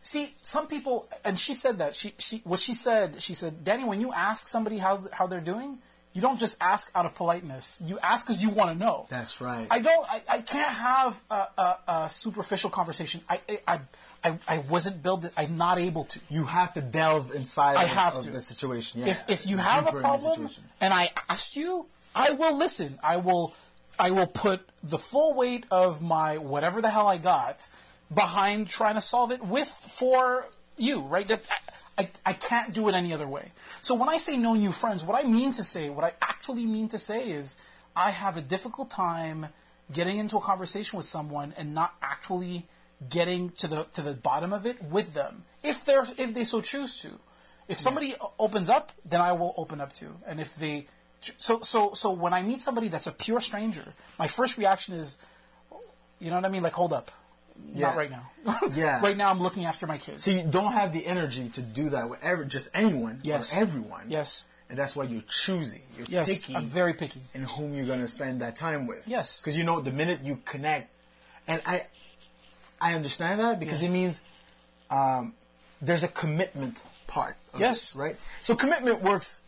See, 0.00 0.34
some 0.42 0.66
people, 0.66 1.08
and 1.24 1.38
she 1.38 1.54
said 1.54 1.78
that 1.78 1.94
she, 1.94 2.12
she 2.18 2.42
what 2.44 2.60
she 2.60 2.74
said, 2.74 3.22
she 3.22 3.32
said, 3.32 3.64
Danny, 3.64 3.84
when 3.84 4.00
you 4.00 4.12
ask 4.12 4.48
somebody 4.48 4.76
how 4.78 4.98
how 5.12 5.26
they're 5.26 5.40
doing, 5.40 5.78
you 6.12 6.20
don't 6.20 6.38
just 6.38 6.56
ask 6.60 6.90
out 6.94 7.06
of 7.06 7.14
politeness. 7.14 7.80
You 7.84 7.98
ask 8.00 8.26
because 8.26 8.42
you 8.42 8.50
want 8.50 8.70
to 8.70 8.76
know. 8.78 9.06
That's 9.08 9.40
right. 9.40 9.66
I 9.70 9.80
don't. 9.80 10.06
I, 10.10 10.22
I 10.28 10.40
can't 10.40 10.76
have 10.76 11.22
a, 11.30 11.46
a, 11.56 11.76
a 11.88 12.10
superficial 12.10 12.70
conversation. 12.70 13.20
I, 13.28 13.40
I 13.48 13.60
I 13.66 13.80
I 14.24 14.38
I 14.48 14.58
wasn't 14.58 15.02
built. 15.02 15.28
I'm 15.36 15.56
not 15.56 15.78
able 15.78 16.04
to. 16.04 16.20
you 16.30 16.44
have 16.44 16.74
to 16.74 16.80
delve 16.80 17.34
inside 17.34 17.76
I 17.76 17.84
of, 17.84 17.88
have 17.90 18.16
of 18.16 18.24
to. 18.24 18.30
the 18.30 18.40
situation. 18.40 19.00
Yeah. 19.02 19.08
If 19.08 19.30
if 19.30 19.46
you 19.46 19.58
have 19.58 19.84
a 19.84 19.90
Deeper 19.90 20.00
problem 20.00 20.48
and 20.80 20.94
I 20.94 21.10
asked 21.28 21.56
you, 21.56 21.86
I 22.14 22.32
will 22.32 22.56
listen. 22.56 22.98
I 23.02 23.18
will 23.18 23.54
I 23.98 24.10
will 24.10 24.26
put 24.26 24.66
the 24.82 24.98
full 24.98 25.34
weight 25.34 25.66
of 25.70 26.02
my 26.02 26.38
whatever 26.38 26.80
the 26.80 26.90
hell 26.90 27.06
I 27.06 27.18
got 27.18 27.68
behind 28.12 28.68
trying 28.68 28.94
to 28.96 29.00
solve 29.00 29.30
it 29.30 29.42
with 29.44 29.68
for 29.68 30.48
you. 30.76 31.00
Right? 31.00 31.28
That- 31.28 31.42
I, 31.96 32.08
I 32.26 32.32
can't 32.32 32.74
do 32.74 32.88
it 32.88 32.94
any 32.96 33.12
other 33.14 33.28
way. 33.28 33.52
So 33.80 33.94
when 33.94 34.08
I 34.08 34.18
say 34.18 34.36
no 34.36 34.54
new 34.54 34.72
friends, 34.72 35.04
what 35.04 35.16
I 35.24 35.28
mean 35.28 35.52
to 35.52 35.62
say, 35.62 35.90
what 35.90 36.04
I 36.04 36.12
actually 36.20 36.66
mean 36.66 36.88
to 36.88 36.98
say 36.98 37.30
is, 37.30 37.56
I 37.94 38.10
have 38.10 38.36
a 38.36 38.40
difficult 38.40 38.90
time 38.90 39.46
getting 39.92 40.18
into 40.18 40.36
a 40.36 40.40
conversation 40.40 40.96
with 40.96 41.06
someone 41.06 41.54
and 41.56 41.72
not 41.72 41.94
actually 42.02 42.66
getting 43.10 43.50
to 43.50 43.66
the 43.68 43.84
to 43.92 44.02
the 44.02 44.14
bottom 44.14 44.52
of 44.52 44.66
it 44.66 44.82
with 44.82 45.14
them 45.14 45.44
if 45.62 45.84
they're 45.84 46.06
if 46.18 46.34
they 46.34 46.44
so 46.44 46.60
choose 46.60 47.00
to 47.02 47.10
if 47.68 47.78
somebody 47.80 48.14
o- 48.20 48.32
opens 48.38 48.68
up 48.70 48.92
then 49.04 49.20
i 49.20 49.32
will 49.32 49.54
open 49.56 49.80
up 49.80 49.92
to 49.92 50.06
and 50.26 50.40
if 50.40 50.56
they 50.56 50.86
so 51.38 51.60
so 51.60 51.92
so 51.94 52.10
when 52.12 52.32
i 52.32 52.42
meet 52.42 52.60
somebody 52.60 52.88
that's 52.88 53.06
a 53.06 53.12
pure 53.12 53.40
stranger 53.40 53.92
my 54.18 54.26
first 54.26 54.58
reaction 54.58 54.94
is 54.94 55.18
you 56.20 56.30
know 56.30 56.36
what 56.36 56.44
i 56.44 56.48
mean 56.48 56.62
like 56.62 56.72
hold 56.74 56.92
up 56.92 57.10
Yeah. 57.74 57.86
not 57.88 57.96
right 57.96 58.10
now 58.10 58.30
Yeah. 58.74 59.00
right 59.02 59.16
now 59.16 59.30
i'm 59.30 59.40
looking 59.40 59.64
after 59.64 59.86
my 59.86 59.98
kids 59.98 60.24
See, 60.24 60.40
you 60.40 60.46
don't 60.48 60.72
have 60.72 60.92
the 60.92 61.06
energy 61.06 61.48
to 61.50 61.60
do 61.62 61.90
that 61.90 62.08
with 62.10 62.22
ever, 62.22 62.44
just 62.44 62.68
anyone 62.74 63.18
Yes. 63.22 63.56
or 63.56 63.60
everyone. 63.60 64.04
yes 64.08 64.44
And 64.68 64.78
that's 64.78 64.96
why 64.96 65.04
you're 65.04 65.22
choosy. 65.28 65.82
You're 65.96 66.06
yes 66.08 66.26
picky 66.42 66.56
i'm 66.56 66.66
very 66.66 66.94
picky 66.94 67.20
in 67.34 67.42
whom 67.44 67.74
you're 67.74 67.86
going 67.86 68.00
to 68.00 68.08
spend 68.08 68.40
that 68.40 68.56
time 68.56 68.86
with. 68.86 69.02
Yes. 69.06 69.38
Because 69.40 69.56
you 69.58 69.64
know 69.64 69.80
the 69.80 69.92
minute 69.92 70.20
you 70.24 70.36
connect, 70.44 70.88
and 71.46 71.60
I, 71.66 71.76
I 72.80 72.94
understand 72.94 73.40
that 73.40 73.58
because 73.60 73.82
Yeah. 73.82 73.88
it 73.88 73.92
means 73.92 74.22
um, 74.90 75.34
there's 75.80 76.02
a 76.02 76.08
commitment 76.08 76.80
part. 77.06 77.36
Of 77.52 77.60
Yes. 77.60 77.94
it, 77.94 77.98
right. 77.98 78.16
So 78.42 78.54
commitment 78.54 79.02
works 79.02 79.40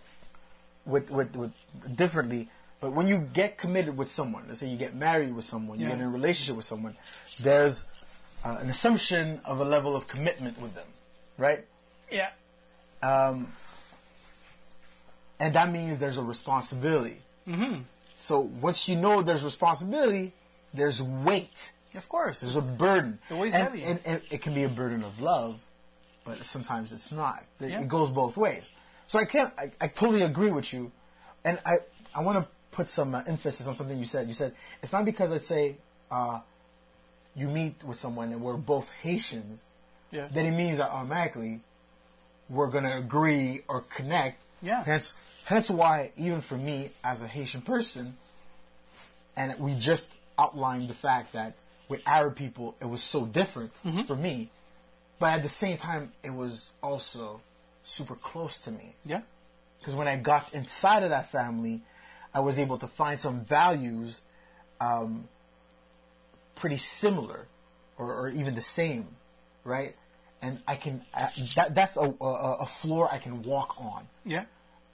with, 0.85 1.11
with 1.11 1.35
with 1.37 1.53
differently. 1.95 2.49
But 2.81 2.93
when 2.93 3.09
you 3.09 3.19
get 3.19 3.57
committed 3.59 3.97
with 3.97 4.11
someone, 4.11 4.45
let's 4.49 4.61
say 4.61 4.69
you 4.69 4.77
get 4.77 4.95
married 4.95 5.35
with 5.35 5.45
someone, 5.45 5.81
you 5.81 5.89
get 5.89 5.99
in 5.99 6.05
a 6.05 6.09
relationship 6.11 6.57
with 6.57 6.67
someone, 6.67 6.95
there's 7.41 7.87
uh, 8.45 8.59
an 8.61 8.69
assumption 8.71 9.41
of 9.45 9.61
a 9.61 9.65
level 9.65 9.97
of 9.97 10.07
commitment 10.07 10.61
with 10.61 10.75
them, 10.75 10.87
right? 11.39 11.65
yeah 12.13 12.31
Um, 13.03 13.49
and 15.41 15.55
that 15.55 15.71
means 15.73 15.99
there's 15.99 16.19
a 16.19 16.23
responsibility. 16.23 17.19
Mm-hmm. 17.49 17.81
So 18.19 18.41
once 18.41 18.89
you 18.89 18.97
know 18.97 19.23
there's 19.23 19.43
responsibility, 19.45 20.33
there's 20.73 21.03
weight. 21.03 21.73
Of 21.97 22.09
course 22.09 22.41
There's 22.43 22.57
a 22.57 22.63
burden. 22.63 23.19
The 23.29 23.37
weight's 23.37 23.55
and, 23.55 23.65
heavy. 23.65 23.83
And, 23.83 24.01
and 24.05 24.23
it 24.31 24.43
can 24.43 24.55
be 24.55 24.65
a 24.65 24.69
burden 24.69 25.03
of 25.03 25.21
love, 25.21 25.59
but 26.25 26.45
sometimes 26.45 26.93
it's 26.93 27.11
not. 27.13 27.45
It, 27.61 27.71
Yeah. 27.71 27.81
it 27.81 27.89
goes 27.89 28.11
both 28.11 28.37
ways. 28.37 28.71
So 29.07 29.19
I 29.19 29.25
can't. 29.25 29.53
I, 29.59 29.71
I 29.81 29.89
totally 29.89 30.23
agree 30.23 30.51
with 30.51 30.73
you, 30.73 30.91
and 31.45 31.59
I 31.65 31.79
I 32.15 32.21
want 32.23 32.39
to 32.39 32.49
put 32.73 32.91
some 32.91 33.15
uh, 33.15 33.23
emphasis 33.27 33.67
on 33.67 33.75
something 33.75 33.99
you 33.99 34.05
said. 34.05 34.29
You 34.29 34.35
said 34.35 34.55
it's 34.83 34.93
not 34.93 35.05
because 35.05 35.31
let's 35.31 35.47
say 35.47 35.77
uh, 36.11 36.41
you 37.35 37.49
meet 37.49 37.83
with 37.85 37.97
someone 37.97 38.33
and 38.33 38.41
we're 38.41 38.57
both 38.57 38.91
Haitians 39.03 39.65
yeah 40.13 40.29
then 40.31 40.47
it 40.47 40.57
means 40.57 40.79
that 40.79 40.91
automatically 40.91 41.61
we're 42.49 42.69
gonna 42.69 42.97
agree 42.99 43.63
or 43.69 43.83
connect. 43.83 44.41
Yeah. 44.63 44.85
Hence, 44.85 45.15
hence 45.45 45.71
why 45.71 46.13
even 46.17 46.41
for 46.41 46.57
me 46.57 46.91
as 47.03 47.23
a 47.23 47.27
Haitian 47.27 47.61
person, 47.63 48.17
and 49.37 49.59
we 49.59 49.75
just 49.75 50.09
outlined 50.39 50.89
the 50.89 50.95
fact 50.95 51.33
that 51.33 51.55
with 51.89 52.01
Arab 52.07 52.37
people 52.37 52.75
it 52.81 52.87
was 52.87 53.03
so 53.03 53.27
different 53.27 53.73
Mm-hmm. 53.85 54.03
for 54.03 54.17
me, 54.17 54.51
but 55.19 55.33
at 55.35 55.43
the 55.43 55.49
same 55.49 55.77
time 55.79 56.13
it 56.23 56.35
was 56.35 56.73
also 56.83 57.41
super 57.85 58.15
close 58.17 58.59
to 58.59 58.71
me 58.73 58.95
yeah 59.05 59.21
because 59.79 59.95
when 59.95 60.09
I 60.09 60.17
got 60.17 60.53
inside 60.53 61.05
of 61.05 61.11
that 61.11 61.31
family, 61.31 61.83
I 62.35 62.41
was 62.41 62.59
able 62.59 62.79
to 62.79 62.89
find 62.89 63.21
some 63.21 63.45
values 63.45 64.21
um, 64.81 65.29
pretty 66.57 66.77
similar 66.77 67.47
or, 67.99 68.13
or 68.13 68.29
even 68.29 68.55
the 68.55 68.61
same, 68.61 69.07
right? 69.65 69.95
And 70.43 70.61
I 70.67 70.77
can 70.77 71.03
uh, 71.15 71.29
that 71.55 71.75
that's 71.75 71.97
a, 71.97 72.15
a, 72.21 72.57
a 72.61 72.67
floor 72.67 73.09
I 73.11 73.19
can 73.19 73.43
walk 73.43 73.77
on. 73.81 74.07
yeah 74.25 74.45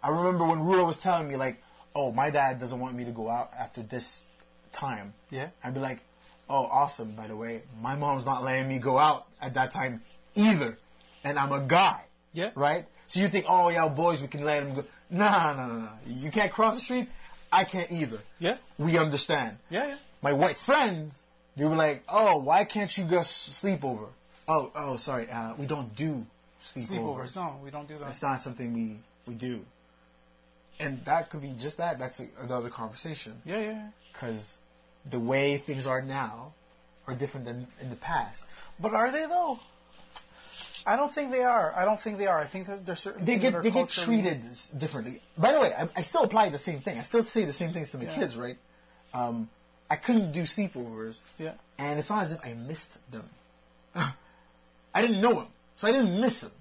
I 0.02 0.08
remember 0.10 0.44
when 0.44 0.58
Rula 0.58 0.84
was 0.86 0.98
telling 0.98 1.28
me 1.28 1.36
like, 1.36 1.62
"Oh, 1.94 2.10
my 2.12 2.30
dad 2.30 2.58
doesn't 2.60 2.78
want 2.80 2.94
me 2.96 3.04
to 3.04 3.12
go 3.12 3.28
out 3.30 3.52
after 3.58 3.82
this 3.82 4.26
time." 4.72 5.14
Yeah. 5.30 5.48
I'd 5.62 5.74
be 5.74 5.80
like, 5.80 6.00
"Oh, 6.48 6.64
awesome! 6.66 7.12
By 7.12 7.26
the 7.28 7.36
way, 7.36 7.62
my 7.80 7.94
mom's 7.96 8.26
not 8.26 8.42
letting 8.44 8.68
me 8.68 8.78
go 8.78 8.98
out 8.98 9.26
at 9.40 9.54
that 9.54 9.70
time 9.70 10.02
either, 10.34 10.78
and 11.24 11.38
I'm 11.38 11.52
a 11.52 11.60
guy." 11.60 12.04
Yeah. 12.32 12.50
Right. 12.54 12.86
So 13.06 13.20
you 13.20 13.28
think, 13.28 13.46
"Oh, 13.48 13.68
yeah, 13.68 13.88
boys, 13.88 14.22
we 14.22 14.28
can 14.28 14.44
let 14.44 14.64
them 14.64 14.74
go." 14.74 14.84
Nah, 15.10 15.52
no, 15.54 15.66
no, 15.66 15.78
no. 15.80 15.88
You 16.06 16.30
can't 16.30 16.50
cross 16.52 16.76
the 16.76 16.80
street. 16.80 17.08
I 17.52 17.64
can't 17.64 17.90
either. 17.92 18.18
Yeah. 18.38 18.56
We 18.78 18.96
understand. 18.96 19.58
yeah 19.68 19.86
yeah 19.88 19.96
My 20.22 20.32
white 20.32 20.56
friends, 20.56 21.22
they 21.56 21.64
were 21.66 21.76
like, 21.76 22.02
"Oh, 22.08 22.38
why 22.38 22.64
can't 22.64 22.96
you 22.96 23.04
go 23.04 23.18
s- 23.18 23.30
sleep 23.30 23.84
over?" 23.84 24.06
Oh, 24.48 24.70
oh, 24.74 24.96
sorry. 24.96 25.30
Uh, 25.30 25.52
we 25.58 25.66
don't 25.66 25.94
do 25.94 26.26
sleepovers. 26.62 26.88
sleepovers 26.88 27.36
no 27.36 27.56
we 27.62 27.70
don't 27.70 27.86
do 27.88 27.98
that 27.98 28.08
It's 28.08 28.22
not 28.22 28.40
something 28.40 28.72
we, 28.72 28.96
we 29.26 29.34
do. 29.34 29.64
And 30.80 31.04
that 31.04 31.28
could 31.30 31.42
be 31.42 31.52
just 31.58 31.76
that. 31.78 31.98
That's 31.98 32.20
a, 32.20 32.26
another 32.40 32.70
conversation. 32.70 33.40
yeah 33.44 33.60
yeah 33.60 33.88
Because 34.12 34.58
the 35.08 35.18
way 35.18 35.56
things 35.58 35.86
are 35.86 36.02
now 36.02 36.52
are 37.06 37.14
different 37.14 37.46
than 37.46 37.66
in 37.80 37.90
the 37.90 37.96
past. 37.96 38.48
But 38.78 38.94
are 38.94 39.10
they 39.10 39.26
though? 39.26 39.58
I 40.84 40.96
don't 40.96 41.10
think 41.12 41.30
they 41.30 41.42
are. 41.44 41.72
I 41.76 41.84
don't 41.84 42.00
think 42.00 42.18
they 42.18 42.26
are. 42.26 42.38
I 42.40 42.44
think 42.44 42.66
that 42.66 42.84
there's 42.84 42.98
certain 43.00 43.24
They 43.24 43.38
get 43.38 43.62
they 43.62 43.70
get 43.70 43.88
treated 43.88 44.42
differently. 44.76 45.20
By 45.38 45.52
the 45.52 45.60
way, 45.60 45.72
I, 45.72 45.88
I 45.96 46.02
still 46.02 46.24
apply 46.24 46.48
the 46.48 46.58
same 46.58 46.80
thing. 46.80 46.98
I 46.98 47.02
still 47.02 47.22
say 47.22 47.44
the 47.44 47.52
same 47.52 47.72
things 47.72 47.90
to 47.92 47.98
my 47.98 48.04
Yeah. 48.04 48.14
kids, 48.14 48.36
right? 48.36 48.56
Um, 49.14 49.48
I 49.88 49.96
couldn't 49.96 50.32
do 50.32 50.42
sleepovers, 50.42 51.20
Yeah. 51.38 51.52
and 51.78 51.98
it's 51.98 52.10
not 52.10 52.22
as 52.22 52.32
if 52.32 52.44
I 52.44 52.54
missed 52.54 52.98
them. 53.12 53.28
I 53.94 55.00
didn't 55.00 55.20
know 55.20 55.34
them, 55.34 55.48
so 55.76 55.86
I 55.88 55.92
didn't 55.92 56.20
miss 56.20 56.40
them. 56.40 56.52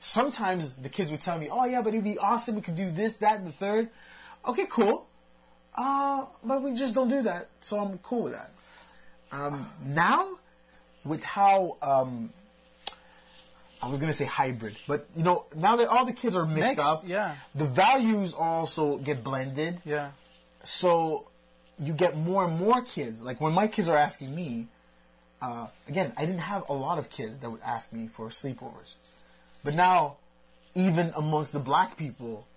Sometimes 0.00 0.74
the 0.74 0.88
kids 0.88 1.10
would 1.10 1.20
tell 1.20 1.38
me, 1.38 1.48
"Oh 1.50 1.64
yeah, 1.64 1.82
but 1.82 1.88
it'd 1.92 2.04
be 2.04 2.18
awesome. 2.18 2.54
We 2.56 2.62
could 2.62 2.76
do 2.76 2.90
this, 2.90 3.16
that, 3.18 3.38
and 3.38 3.46
the 3.46 3.52
third. 3.52 3.90
Okay, 4.46 4.66
cool. 4.70 5.06
Uh, 5.78 6.26
but 6.42 6.60
we 6.60 6.74
just 6.74 6.92
don't 6.92 7.08
do 7.08 7.22
that, 7.22 7.48
so 7.60 7.78
I'm 7.78 7.98
cool 7.98 8.24
with 8.24 8.32
that. 8.32 8.50
Um, 9.30 9.64
now, 9.86 10.26
with 11.04 11.22
how 11.22 11.76
um, 11.80 12.32
I 13.80 13.86
was 13.86 14.00
gonna 14.00 14.12
say 14.12 14.24
hybrid, 14.24 14.76
but 14.88 15.06
you 15.16 15.22
know 15.22 15.46
now 15.54 15.76
that 15.76 15.86
all 15.86 16.04
the 16.04 16.12
kids 16.12 16.34
are 16.34 16.44
mixed, 16.44 16.78
Mixed, 16.78 16.84
up, 16.84 17.00
yeah. 17.06 17.36
the 17.54 17.64
values 17.64 18.34
also 18.34 18.98
get 18.98 19.22
blended. 19.22 19.80
Yeah. 19.84 20.10
So 20.64 21.28
you 21.78 21.92
get 21.92 22.16
more 22.16 22.44
and 22.44 22.58
more 22.58 22.82
kids. 22.82 23.22
Like 23.22 23.40
when 23.40 23.52
my 23.52 23.68
kids 23.68 23.86
are 23.86 23.96
asking 23.96 24.34
me, 24.34 24.66
uh, 25.40 25.68
again, 25.86 26.12
I 26.16 26.26
didn't 26.26 26.40
have 26.40 26.68
a 26.68 26.72
lot 26.72 26.98
of 26.98 27.08
kids 27.08 27.38
that 27.38 27.50
would 27.50 27.62
ask 27.62 27.92
me 27.92 28.08
for 28.08 28.30
sleepovers, 28.30 28.96
but 29.62 29.74
now 29.74 30.16
even 30.74 31.12
amongst 31.14 31.52
the 31.52 31.60
black 31.60 31.96
people, 31.96 32.48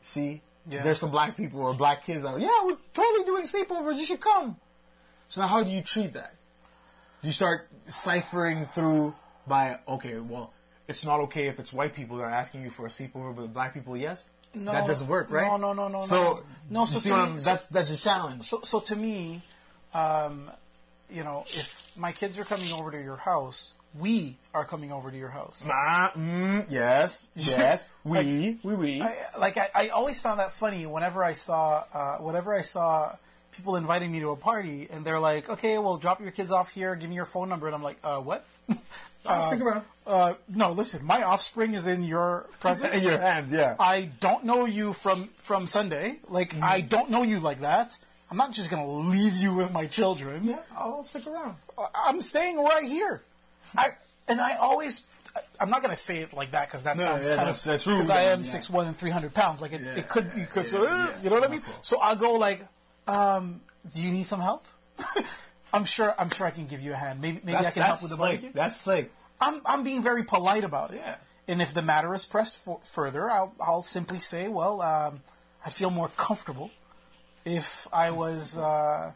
see, 0.00 0.40
Yeah. 0.68 0.82
there's 0.82 0.98
some 0.98 1.10
black 1.10 1.36
people 1.36 1.60
or 1.60 1.74
black 1.74 2.04
kids 2.04 2.22
that 2.22 2.28
are, 2.28 2.38
yeah, 2.38 2.64
we're 2.64 2.76
totally 2.94 3.24
doing 3.24 3.44
sleepovers. 3.44 3.96
You 3.98 4.04
should 4.04 4.20
come. 4.20 4.56
So 5.28 5.40
now, 5.40 5.46
how 5.48 5.62
do 5.62 5.70
you 5.70 5.82
treat 5.82 6.14
that? 6.14 6.34
Do 7.22 7.28
you 7.28 7.32
start 7.32 7.68
ciphering 7.84 8.66
through 8.66 9.14
by 9.46 9.78
okay, 9.88 10.18
well, 10.18 10.52
it's 10.88 11.04
not 11.04 11.20
okay 11.20 11.48
if 11.48 11.58
it's 11.58 11.72
white 11.72 11.94
people 11.94 12.18
that 12.18 12.24
are 12.24 12.30
asking 12.30 12.62
you 12.62 12.70
for 12.70 12.86
a 12.86 12.88
sleepover, 12.88 13.34
but 13.34 13.52
black 13.52 13.74
people, 13.74 13.96
yes. 13.96 14.28
No, 14.54 14.72
that 14.72 14.86
doesn't 14.86 15.08
work, 15.08 15.30
right? 15.30 15.46
no, 15.46 15.56
no, 15.56 15.72
no, 15.72 15.88
no, 15.88 16.00
So, 16.00 16.22
no. 16.22 16.42
No, 16.70 16.84
so 16.84 16.98
see 16.98 17.08
to 17.08 17.14
what 17.16 17.32
me- 17.32 17.38
so- 17.40 17.50
that's 17.50 17.66
that's 17.68 17.90
a 17.90 18.00
challenge. 18.00 18.44
So, 18.44 18.60
so 18.62 18.80
to 18.80 18.94
me, 18.96 19.42
um, 19.92 20.50
you 21.10 21.24
know, 21.24 21.44
if 21.48 21.90
my 21.96 22.12
kids 22.12 22.38
are 22.38 22.44
coming 22.44 22.72
over 22.72 22.90
to 22.90 23.02
your 23.02 23.16
house, 23.16 23.74
we 23.98 24.36
are 24.52 24.64
coming 24.64 24.90
over 24.92 25.10
to 25.10 25.16
your 25.16 25.28
house. 25.28 25.64
Ah, 25.68 26.12
mm, 26.16 26.66
yes, 26.68 27.26
yes, 27.36 27.88
we, 28.04 28.58
we, 28.62 28.74
we. 28.74 29.02
I, 29.02 29.14
like 29.38 29.56
I, 29.56 29.68
I 29.74 29.88
always 29.88 30.20
found 30.20 30.40
that 30.40 30.52
funny 30.52 30.86
whenever 30.86 31.22
I 31.22 31.32
saw 31.34 31.84
uh, 31.92 32.16
whenever 32.18 32.54
I 32.54 32.62
saw 32.62 33.16
people 33.52 33.76
inviting 33.76 34.10
me 34.10 34.20
to 34.20 34.30
a 34.30 34.36
party 34.36 34.88
and 34.90 35.04
they're 35.04 35.20
like, 35.20 35.48
okay, 35.48 35.78
well, 35.78 35.96
drop 35.96 36.20
your 36.20 36.32
kids 36.32 36.50
off 36.50 36.72
here, 36.72 36.96
give 36.96 37.08
me 37.08 37.14
your 37.16 37.24
phone 37.24 37.48
number, 37.48 37.66
and 37.66 37.74
I'm 37.74 37.82
like, 37.84 37.98
uh, 38.02 38.18
what? 38.20 38.44
I'll 39.26 39.40
stick 39.40 39.60
around. 39.60 39.84
Uh, 40.06 40.34
no, 40.48 40.72
listen, 40.72 41.02
my 41.04 41.22
offspring 41.22 41.72
is 41.72 41.86
in 41.86 42.04
your 42.04 42.46
presence. 42.60 42.94
In 43.04 43.10
your 43.10 43.18
hands, 43.18 43.50
yeah. 43.52 43.74
I 43.78 44.10
don't 44.20 44.44
know 44.44 44.66
you 44.66 44.92
from 44.92 45.28
from 45.36 45.66
Sunday. 45.66 46.16
Like 46.28 46.50
Mm-hmm. 46.50 46.64
I 46.64 46.80
don't 46.82 47.08
know 47.10 47.22
you 47.22 47.38
like 47.40 47.60
that. 47.60 47.96
I'm 48.30 48.36
not 48.36 48.52
just 48.52 48.70
gonna 48.70 48.86
leave 48.86 49.36
you 49.36 49.54
with 49.54 49.72
my 49.72 49.86
children. 49.86 50.44
yeah, 50.44 50.58
I'll 50.76 51.04
stick 51.04 51.26
around. 51.26 51.56
I- 51.78 51.88
I'm 52.06 52.20
staying 52.20 52.56
right 52.62 52.84
here. 52.86 53.22
I 53.76 53.90
and 54.28 54.40
I 54.40 54.56
always. 54.56 55.02
I'm 55.60 55.68
not 55.68 55.82
gonna 55.82 55.96
say 55.96 56.18
it 56.18 56.32
like 56.32 56.52
that 56.52 56.68
because 56.68 56.84
that 56.84 56.96
No, 56.96 57.02
sounds 57.02 57.28
yeah, 57.28 57.34
kind 57.36 57.48
that's- 57.48 57.64
of 57.66 57.72
that's 57.72 57.86
rude, 57.88 57.94
because 57.94 58.10
I 58.10 58.22
am 58.22 58.40
yeah. 58.40 58.44
six 58.44 58.70
one 58.70 58.86
and 58.86 58.96
three 58.96 59.10
hundred 59.10 59.34
pounds. 59.34 59.60
Like 59.60 59.72
it, 59.72 59.80
Yeah, 59.82 59.96
it 59.96 60.08
could 60.08 60.30
you 60.36 60.46
could 60.46 60.64
yeah, 60.64 60.70
say, 60.70 60.78
"Uh," 60.78 60.82
yeah, 60.84 61.08
you 61.22 61.30
know 61.30 61.36
what 61.40 61.48
I 61.48 61.50
mean. 61.52 61.62
So 61.82 61.98
I'll 62.00 62.14
go 62.16 62.34
like, 62.34 62.60
um, 63.08 63.60
do 63.92 64.00
you 64.02 64.12
need 64.12 64.24
some 64.26 64.40
help? 64.40 64.66
I'm 65.72 65.84
sure 65.84 66.14
I'm 66.18 66.30
sure 66.30 66.46
I 66.46 66.50
can 66.50 66.66
give 66.66 66.80
you 66.82 66.92
a 66.92 66.96
hand. 66.96 67.20
Maybe 67.20 67.40
maybe 67.42 67.58
I 67.58 67.70
can 67.72 67.82
help 67.82 68.00
with 68.02 68.12
the 68.12 68.16
barbecue. 68.16 68.50
That's 68.54 68.86
like 68.86 69.10
I'm 69.40 69.60
I'm 69.66 69.82
being 69.82 70.02
very 70.04 70.22
polite 70.22 70.62
about 70.64 70.92
it. 70.94 71.00
Yeah. 71.04 71.16
And 71.48 71.60
if 71.60 71.74
the 71.74 71.82
matter 71.82 72.14
is 72.14 72.24
pressed 72.26 72.62
for, 72.64 72.78
further, 72.84 73.28
I'll 73.28 73.54
I'll 73.60 73.82
simply 73.82 74.20
say, 74.20 74.48
well, 74.48 74.80
um, 74.80 75.20
I'd 75.66 75.74
feel 75.74 75.90
more 75.90 76.08
comfortable 76.16 76.70
if 77.44 77.88
I 77.92 78.12
was 78.12 78.56
uh, 78.56 79.12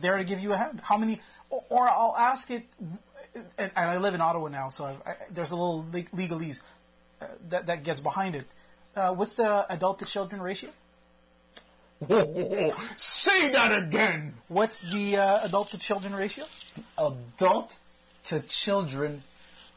there 0.00 0.16
to 0.18 0.24
give 0.24 0.38
you 0.40 0.52
a 0.52 0.56
hand. 0.56 0.80
How 0.84 0.96
many? 0.96 1.20
Or, 1.50 1.64
or 1.70 1.88
I'll 1.88 2.14
ask 2.18 2.50
it. 2.50 2.64
And, 3.58 3.70
I 3.76 3.96
live 3.98 4.14
in 4.14 4.20
Ottawa 4.20 4.48
now, 4.48 4.68
so 4.68 4.84
I, 4.84 4.96
I, 5.10 5.14
there's 5.30 5.50
a 5.50 5.56
little 5.56 5.84
le- 5.92 6.02
legalese 6.16 6.62
uh, 7.22 7.26
that 7.50 7.66
that 7.66 7.82
gets 7.84 8.00
behind 8.00 8.34
it. 8.36 8.44
Uh, 8.96 9.14
what's 9.14 9.34
the 9.36 9.66
adult 9.70 9.98
to 10.00 10.04
children 10.04 10.40
ratio? 10.42 10.70
Whoa, 12.00 12.70
say 12.96 13.50
that 13.52 13.82
again. 13.82 14.34
What's 14.48 14.82
the 14.82 15.16
uh, 15.16 15.44
adult 15.44 15.68
to 15.70 15.78
children 15.78 16.14
ratio? 16.14 16.44
Adult 16.96 17.76
to 18.24 18.40
children 18.40 19.22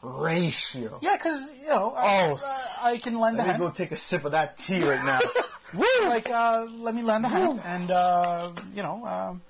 ratio. 0.02 0.98
Yeah, 1.02 1.16
because 1.16 1.52
you 1.60 1.68
know, 1.68 1.92
I, 1.96 2.30
Oh, 2.30 2.34
uh, 2.34 2.86
I 2.88 2.96
can 2.98 3.18
lend 3.18 3.36
a 3.36 3.38
Let 3.38 3.46
me 3.46 3.50
hand. 3.52 3.60
go 3.60 3.70
take 3.70 3.90
a 3.92 3.96
sip 3.96 4.24
of 4.24 4.32
that 4.32 4.58
tea 4.58 4.82
right 4.82 5.04
now. 5.04 5.18
Like, 6.02 6.28
uh, 6.28 6.66
let 6.70 6.94
me 6.94 7.00
lend 7.02 7.24
a 7.24 7.28
hand, 7.28 7.58
and 7.64 7.90
uh, 7.90 8.50
you 8.74 8.82
know, 8.82 9.06
um, 9.06 9.40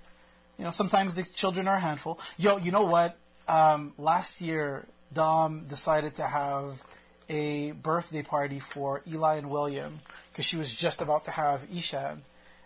you 0.63 0.65
know, 0.65 0.71
sometimes 0.71 1.17
the 1.17 1.25
children 1.25 1.67
are 1.67 1.75
a 1.75 1.81
handful. 1.81 2.21
Yo, 2.39 2.57
you 2.57 2.71
know 2.71 2.85
what? 2.85 3.19
Um, 3.49 3.95
last 3.99 4.41
year, 4.41 4.87
Dom 5.13 5.65
decided 5.65 6.15
to 6.15 6.23
have 6.23 6.85
a 7.29 7.73
birthday 7.73 8.23
party 8.23 8.61
for 8.61 9.03
Eli 9.11 9.39
and 9.39 9.51
William 9.51 9.99
because 10.31 10.45
she 10.45 10.57
was 10.57 10.73
just 10.73 11.03
about 11.03 11.25
to 11.25 11.33
have 11.33 11.67
Ishan, 11.77 12.23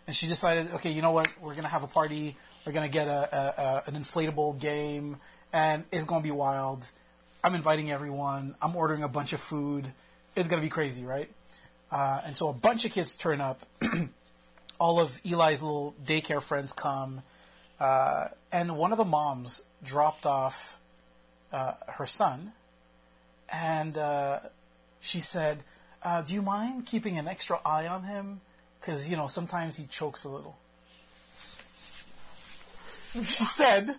and 0.06 0.14
she 0.14 0.26
decided, 0.26 0.74
okay, 0.74 0.90
you 0.90 1.00
know 1.00 1.12
what? 1.12 1.28
We're 1.40 1.54
gonna 1.54 1.68
have 1.68 1.84
a 1.84 1.86
party. 1.86 2.36
We're 2.66 2.72
gonna 2.72 2.90
get 2.90 3.08
a, 3.08 3.34
a, 3.34 3.62
a 3.62 3.82
an 3.86 3.94
inflatable 3.94 4.60
game, 4.60 5.16
and 5.54 5.82
it's 5.90 6.04
gonna 6.04 6.22
be 6.22 6.30
wild. 6.30 6.90
I'm 7.42 7.54
inviting 7.54 7.90
everyone. 7.90 8.56
I'm 8.60 8.76
ordering 8.76 9.04
a 9.04 9.08
bunch 9.08 9.32
of 9.32 9.40
food. 9.40 9.86
It's 10.34 10.50
gonna 10.50 10.60
be 10.60 10.68
crazy, 10.68 11.06
right? 11.06 11.30
Uh, 11.90 12.20
and 12.26 12.36
so 12.36 12.50
a 12.50 12.52
bunch 12.52 12.84
of 12.84 12.92
kids 12.92 13.16
turn 13.16 13.40
up. 13.40 13.62
All 14.78 15.00
of 15.00 15.18
Eli's 15.24 15.62
little 15.62 15.94
daycare 16.04 16.42
friends 16.42 16.74
come, 16.74 17.22
uh, 17.78 18.28
and 18.52 18.76
one 18.76 18.92
of 18.92 18.98
the 18.98 19.04
moms 19.04 19.64
dropped 19.82 20.26
off 20.26 20.78
uh, 21.52 21.74
her 21.88 22.06
son, 22.06 22.52
and 23.52 23.96
uh, 23.98 24.40
she 25.00 25.20
said, 25.20 25.62
uh, 26.02 26.22
"Do 26.22 26.34
you 26.34 26.42
mind 26.42 26.86
keeping 26.86 27.18
an 27.18 27.28
extra 27.28 27.60
eye 27.64 27.86
on 27.86 28.04
him? 28.04 28.40
Because 28.80 29.08
you 29.08 29.16
know 29.16 29.26
sometimes 29.26 29.76
he 29.76 29.86
chokes 29.86 30.24
a 30.24 30.28
little." 30.28 30.56
She 33.24 33.44
said, 33.44 33.96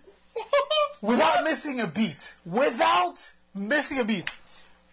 without 1.01 1.43
missing 1.43 1.80
a 1.80 1.88
beat, 1.88 2.36
without 2.45 3.32
missing 3.55 3.99
a 3.99 4.05
beat, 4.05 4.30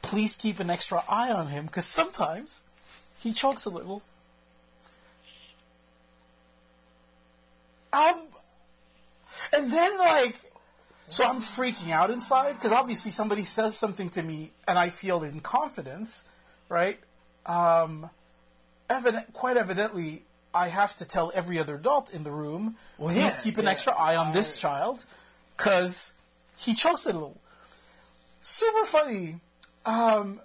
please 0.02 0.36
keep 0.36 0.60
an 0.60 0.70
extra 0.70 1.02
eye 1.08 1.30
on 1.30 1.48
him 1.48 1.66
because 1.66 1.86
sometimes 1.86 2.62
he 3.18 3.32
chokes 3.32 3.64
a 3.64 3.70
little. 3.70 4.02
Um, 7.92 8.26
and 9.52 9.70
then 9.70 9.98
like, 9.98 10.36
so 11.08 11.24
I'm 11.24 11.36
freaking 11.36 11.90
out 11.90 12.10
inside 12.10 12.54
because 12.54 12.72
obviously 12.72 13.10
somebody 13.10 13.42
says 13.42 13.76
something 13.76 14.08
to 14.10 14.22
me 14.22 14.50
and 14.66 14.78
I 14.78 14.88
feel 14.88 15.22
in 15.22 15.40
confidence, 15.40 16.24
right? 16.68 16.98
Um, 17.46 18.08
evident, 18.88 19.32
quite 19.32 19.56
evidently, 19.56 20.22
I 20.54 20.68
have 20.68 20.96
to 20.96 21.04
tell 21.04 21.32
every 21.34 21.58
other 21.58 21.76
adult 21.76 22.14
in 22.14 22.22
the 22.22 22.30
room, 22.30 22.76
please 22.98 23.16
yeah, 23.16 23.42
keep 23.42 23.58
an 23.58 23.64
yeah. 23.64 23.70
extra 23.70 23.92
eye 23.92 24.16
on 24.16 24.32
this 24.32 24.58
child 24.58 25.04
because 25.56 26.14
he 26.56 26.74
chokes 26.74 27.06
a 27.06 27.12
little. 27.12 27.36
Super 28.40 28.84
funny. 28.84 29.36
Um, 29.84 30.40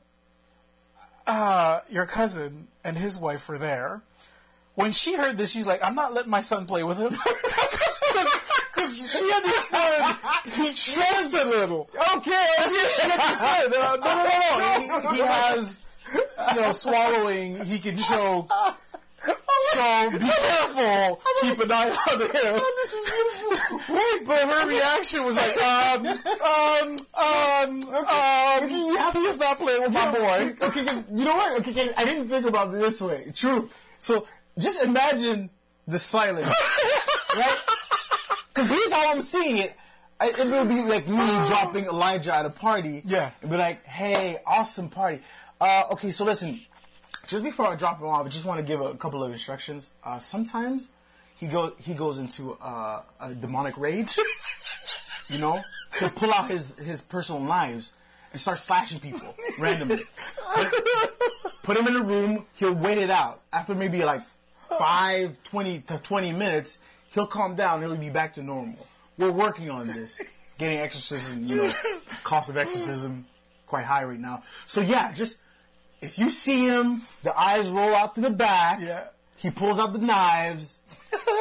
uh, 1.27 1.81
your 1.89 2.05
cousin 2.05 2.67
and 2.83 2.97
his 2.97 3.17
wife 3.17 3.47
were 3.47 3.57
there. 3.57 4.01
When 4.75 4.93
she 4.93 5.15
heard 5.15 5.37
this, 5.37 5.51
she's 5.51 5.67
like, 5.67 5.83
"I'm 5.83 5.95
not 5.95 6.13
letting 6.13 6.31
my 6.31 6.39
son 6.39 6.65
play 6.65 6.83
with 6.83 6.97
him," 6.97 7.11
she 8.85 9.31
understood 9.33 10.15
he 10.55 10.73
chokes 10.73 11.33
a 11.33 11.45
little. 11.45 11.89
okay, 12.15 12.47
She 12.67 13.03
understood. 13.03 13.73
Uh, 13.73 13.95
no, 13.95 13.95
no, 13.95 14.23
no, 14.23 14.59
no. 14.59 15.11
He, 15.11 15.17
he 15.17 15.21
has, 15.21 15.81
you 16.55 16.61
know, 16.61 16.71
swallowing. 16.71 17.63
He 17.65 17.79
can 17.79 17.97
choke. 17.97 18.51
So 19.73 20.09
be 20.11 20.19
careful. 20.19 21.21
Keep 21.41 21.59
an 21.59 21.71
eye 21.71 21.89
on 22.11 22.21
him. 22.21 22.29
this 22.29 22.93
is 22.93 23.05
beautiful. 23.05 24.25
But 24.25 24.41
her 24.47 24.67
reaction 24.67 25.23
was 25.25 25.35
like, 25.35 25.57
um, 25.61 26.07
um, 26.07 26.97
um, 27.13 27.95
um, 27.95 29.13
he's 29.13 29.37
not 29.39 29.57
playing 29.57 29.81
with 29.83 29.91
my 29.91 30.11
boy. 30.11 30.51
okay, 30.67 30.85
you 31.13 31.25
know 31.25 31.35
what? 31.35 31.67
Okay, 31.67 31.89
I 31.97 32.05
didn't 32.05 32.29
think 32.29 32.45
about 32.45 32.73
it 32.73 32.77
this 32.79 33.01
way. 33.01 33.31
True. 33.35 33.69
So 33.99 34.25
just 34.57 34.81
imagine 34.83 35.49
the 35.87 35.99
silence, 35.99 36.53
right? 37.35 37.57
Because 38.59 38.71
here's 38.71 38.91
how 38.91 39.13
I'm 39.13 39.21
seeing 39.21 39.57
it. 39.59 39.73
I, 40.19 40.27
it 40.27 40.47
will 40.47 40.67
be 40.67 40.81
like 40.83 41.07
me 41.07 41.25
dropping 41.47 41.85
Elijah 41.85 42.35
at 42.35 42.45
a 42.45 42.49
party. 42.49 43.01
Yeah. 43.05 43.31
And 43.41 43.49
be 43.49 43.55
like, 43.55 43.85
hey, 43.85 44.35
awesome 44.45 44.89
party. 44.89 45.21
Uh, 45.61 45.83
okay, 45.91 46.11
so 46.11 46.25
listen. 46.25 46.59
Just 47.27 47.45
before 47.45 47.67
I 47.67 47.77
drop 47.77 48.01
him 48.01 48.07
off, 48.07 48.25
I 48.25 48.27
just 48.27 48.43
want 48.43 48.59
to 48.59 48.65
give 48.65 48.81
a 48.81 48.95
couple 48.95 49.23
of 49.23 49.31
instructions. 49.31 49.91
Uh, 50.03 50.19
sometimes 50.19 50.89
he 51.37 51.47
go 51.47 51.73
he 51.79 51.93
goes 51.93 52.19
into 52.19 52.57
uh, 52.59 53.01
a 53.21 53.33
demonic 53.33 53.77
rage. 53.77 54.19
you 55.29 55.37
know, 55.37 55.61
he'll 55.97 56.09
pull 56.09 56.33
out 56.33 56.49
his 56.49 56.77
his 56.79 57.01
personal 57.01 57.39
knives 57.39 57.93
and 58.33 58.41
start 58.41 58.59
slashing 58.59 58.99
people 58.99 59.33
randomly. 59.57 60.01
Put 61.63 61.77
him 61.77 61.87
in 61.87 61.95
a 61.95 62.03
room. 62.03 62.45
He'll 62.55 62.73
wait 62.73 62.97
it 62.97 63.09
out. 63.09 63.39
After 63.53 63.73
maybe 63.73 64.03
like 64.03 64.19
five, 64.77 65.41
20 65.45 65.79
to 65.87 65.97
20 65.99 66.33
minutes, 66.33 66.79
he'll 67.11 67.27
calm 67.27 67.55
down. 67.55 67.81
He'll 67.81 67.95
be 67.95 68.09
back 68.09 68.33
to 68.35 68.43
normal. 68.43 68.87
We're 69.17 69.31
working 69.31 69.69
on 69.69 69.87
this. 69.87 70.21
Getting 70.57 70.79
exorcism, 70.79 71.43
you 71.45 71.55
know, 71.55 71.71
cost 72.23 72.49
of 72.49 72.57
exorcism 72.57 73.25
quite 73.65 73.85
high 73.85 74.03
right 74.03 74.19
now. 74.19 74.43
So 74.65 74.81
yeah, 74.81 75.13
just 75.13 75.37
if 76.01 76.19
you 76.19 76.29
see 76.29 76.65
him, 76.67 77.01
the 77.23 77.37
eyes 77.39 77.69
roll 77.69 77.93
out 77.95 78.15
to 78.15 78.21
the 78.21 78.29
back. 78.29 78.79
Yeah. 78.81 79.07
He 79.37 79.49
pulls 79.51 79.79
out 79.79 79.93
the 79.93 79.99
knives. 79.99 80.79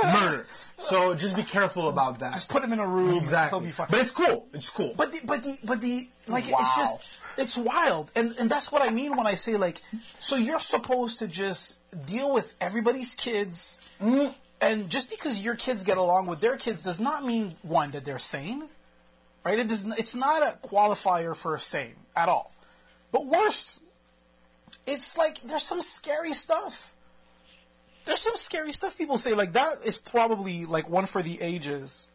murder. 0.04 0.46
So 0.76 1.16
just 1.16 1.34
be 1.34 1.42
careful 1.42 1.88
about 1.88 2.20
that. 2.20 2.34
Just 2.34 2.48
put 2.48 2.62
him 2.62 2.72
in 2.72 2.78
a 2.78 2.86
room. 2.86 3.16
exactly. 3.16 3.58
He'll 3.58 3.66
be 3.66 3.72
fine. 3.72 3.88
But 3.90 3.98
it's 4.00 4.12
cool. 4.12 4.46
It's 4.54 4.70
cool. 4.70 4.94
But 4.96 5.10
the, 5.12 5.20
but 5.24 5.42
the, 5.42 5.56
but 5.64 5.80
the, 5.80 6.06
like, 6.28 6.44
Wow. 6.48 6.58
it's 6.60 6.76
just, 6.76 7.18
it's 7.38 7.56
wild. 7.58 8.12
And, 8.14 8.32
and 8.38 8.48
that's 8.48 8.70
what 8.70 8.82
I 8.82 8.90
mean 8.90 9.16
when 9.16 9.26
I 9.26 9.34
say, 9.34 9.56
like, 9.56 9.82
so 10.20 10.36
you're 10.36 10.60
supposed 10.60 11.18
to 11.20 11.26
just 11.26 11.80
deal 12.06 12.32
with 12.32 12.54
everybody's 12.60 13.16
kids. 13.16 13.80
Mm. 14.00 14.32
And 14.60 14.90
just 14.90 15.10
because 15.10 15.44
your 15.44 15.54
kids 15.54 15.84
get 15.84 15.98
along 15.98 16.26
with 16.26 16.40
their 16.40 16.56
kids 16.56 16.82
does 16.82 17.00
not 17.00 17.24
mean, 17.24 17.54
one, 17.62 17.92
that 17.92 18.04
they're 18.04 18.18
sane. 18.18 18.64
Right? 19.44 19.58
It 19.58 19.68
does, 19.68 19.86
it's 19.98 20.14
not 20.14 20.42
a 20.42 20.58
qualifier 20.66 21.36
for 21.36 21.54
a 21.54 21.60
sane 21.60 21.94
at 22.16 22.28
all. 22.28 22.52
But 23.12 23.26
worst, 23.26 23.80
it's 24.86 25.16
like, 25.16 25.40
there's 25.42 25.62
some 25.62 25.80
scary 25.80 26.34
stuff. 26.34 26.94
There's 28.04 28.20
some 28.20 28.36
scary 28.36 28.72
stuff 28.72 28.98
people 28.98 29.18
say. 29.18 29.34
Like, 29.34 29.52
that 29.52 29.78
is 29.84 29.98
probably, 29.98 30.64
like, 30.64 30.88
one 30.88 31.06
for 31.06 31.22
the 31.22 31.40
ages 31.40 32.08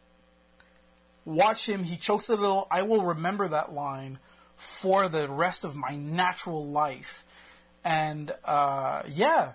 watch 1.24 1.68
him. 1.68 1.84
He 1.84 1.96
chokes 1.96 2.28
a 2.28 2.36
little. 2.36 2.66
I 2.70 2.82
will 2.82 3.02
remember 3.02 3.48
that 3.48 3.72
line 3.72 4.18
for 4.56 5.08
the 5.08 5.28
rest 5.28 5.64
of 5.64 5.76
my 5.76 5.96
natural 5.96 6.66
life. 6.66 7.24
And 7.84 8.32
uh, 8.44 9.02
yeah, 9.08 9.52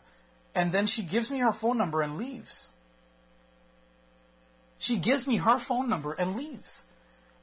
and 0.54 0.72
then 0.72 0.86
she 0.86 1.02
gives 1.02 1.32
me 1.32 1.40
her 1.40 1.52
phone 1.52 1.78
number 1.78 2.02
and 2.02 2.18
leaves. 2.18 2.69
She 4.80 4.98
gives 4.98 5.28
me 5.28 5.38
her 5.38 5.60
phone 5.60 5.90
number 5.90 6.14
and 6.14 6.36
leaves. 6.36 6.86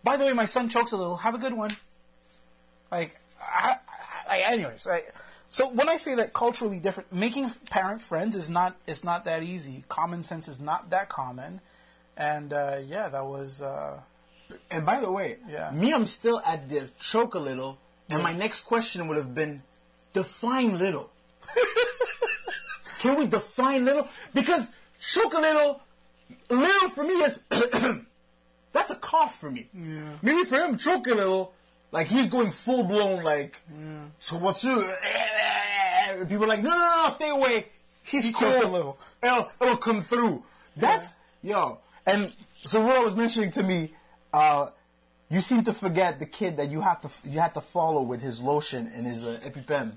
By 0.03 0.16
the 0.16 0.24
way, 0.24 0.32
my 0.32 0.47
son 0.47 0.68
chokes 0.68 0.91
a 0.93 0.97
little. 0.97 1.18
Have 1.18 1.34
a 1.34 1.39
good 1.39 1.53
one. 1.53 1.70
Like, 2.91 3.20
I, 3.41 3.76
I, 4.28 4.41
anyways, 4.41 4.87
right. 4.89 5.05
So 5.49 5.68
when 5.70 5.89
I 5.89 5.97
say 5.97 6.16
that 6.16 6.32
culturally 6.32 6.80
different, 6.80 7.12
making 7.12 7.49
parent 7.70 8.03
friends 8.03 8.34
is 8.34 8.51
not 8.51 8.74
is 8.87 9.05
not 9.05 9.24
that 9.26 9.43
easy. 9.43 9.84
Common 9.89 10.22
sense 10.24 10.49
is 10.49 10.61
not 10.61 10.91
that 10.91 11.09
common, 11.09 11.61
and 12.16 12.53
uh, 12.53 12.78
yeah, 12.84 13.09
that 13.09 13.24
was. 13.26 13.62
Uh, 13.62 14.01
And 14.70 14.87
by 14.87 15.01
the 15.01 15.11
way, 15.11 15.39
Yeah. 15.49 15.70
me, 15.72 15.93
I'm 15.93 16.07
still 16.07 16.41
at 16.47 16.68
the 16.68 16.89
choke 17.01 17.34
a 17.34 17.41
little, 17.41 17.78
and 18.11 18.22
my 18.22 18.32
next 18.32 18.62
question 18.62 19.09
would 19.09 19.16
have 19.18 19.34
been, 19.34 19.62
define 20.12 20.78
little. 20.78 21.11
Can 23.01 23.18
we 23.18 23.26
define 23.26 23.84
little? 23.84 24.09
Because 24.34 24.70
choke 25.01 25.34
a 25.34 25.41
little, 25.41 25.82
little 26.51 26.89
for 26.89 27.05
me 27.05 27.14
is, 27.14 27.43
that's 28.72 28.91
a 28.91 28.97
cough 28.97 29.39
for 29.39 29.51
me. 29.51 29.68
Yeah. 29.74 30.12
Maybe 30.22 30.45
for 30.45 30.57
him, 30.57 30.79
choke 30.79 31.07
a 31.07 31.14
little, 31.14 31.53
like 31.93 32.07
he's 32.07 32.27
going 32.29 32.51
full 32.51 32.85
blown, 32.85 33.22
like, 33.22 33.61
so 34.18 34.37
what's 34.37 34.64
you? 34.64 34.85
People 36.29 36.45
are 36.45 36.49
like, 36.49 36.62
no, 36.62 36.70
no, 36.70 37.03
no, 37.05 37.11
stay 37.11 37.31
away. 37.31 37.66
He's 38.03 38.27
He 38.27 38.33
cool. 38.33 38.49
a 38.49 38.68
little. 38.68 38.99
It'll, 39.22 39.51
it'll 39.61 39.77
come 39.77 40.03
through. 40.03 40.45
That's, 40.77 41.16
yo. 41.43 41.79
And 42.05 42.33
so 42.55 42.87
I 42.89 43.01
was 43.01 43.16
mentioning 43.16 43.51
to 43.53 43.62
me, 43.62 43.93
uh, 44.33 44.68
you 45.29 45.41
seem 45.41 45.64
to 45.64 45.72
forget 45.72 46.18
the 46.18 46.27
kid 46.27 46.57
that 46.59 46.70
you 46.70 46.81
have 46.81 47.01
to 47.01 47.11
you 47.29 47.41
had 47.41 47.55
to 47.55 47.61
follow 47.61 48.03
with 48.03 48.20
his 48.20 48.41
lotion 48.41 48.91
and 48.95 49.07
his 49.07 49.24
uh, 49.24 49.41
EpiPen 49.43 49.93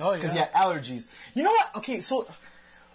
oh 0.00 0.10
yeah, 0.10 0.16
because 0.16 0.32
he 0.32 0.38
had 0.38 0.52
allergies. 0.52 1.06
You 1.34 1.44
know 1.44 1.50
what? 1.50 1.76
Okay, 1.76 2.00
so 2.00 2.26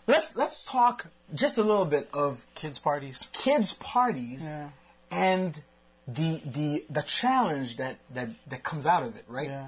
let's 0.08 0.36
let's 0.36 0.64
talk 0.64 1.08
just 1.36 1.58
a 1.58 1.64
little 1.64 1.86
bit 1.86 2.10
of 2.14 2.46
kids 2.56 2.80
parties. 2.80 3.30
kids 3.34 3.74
parties 3.74 4.42
Yeah. 4.44 4.70
and 5.12 5.62
the 6.08 6.42
the 6.46 6.86
the 6.90 7.02
challenge 7.04 7.78
that 7.78 7.98
that 8.14 8.30
that 8.48 8.64
comes 8.64 8.86
out 8.86 9.04
of 9.04 9.16
it, 9.16 9.26
right? 9.28 9.50
Yeah. 9.50 9.68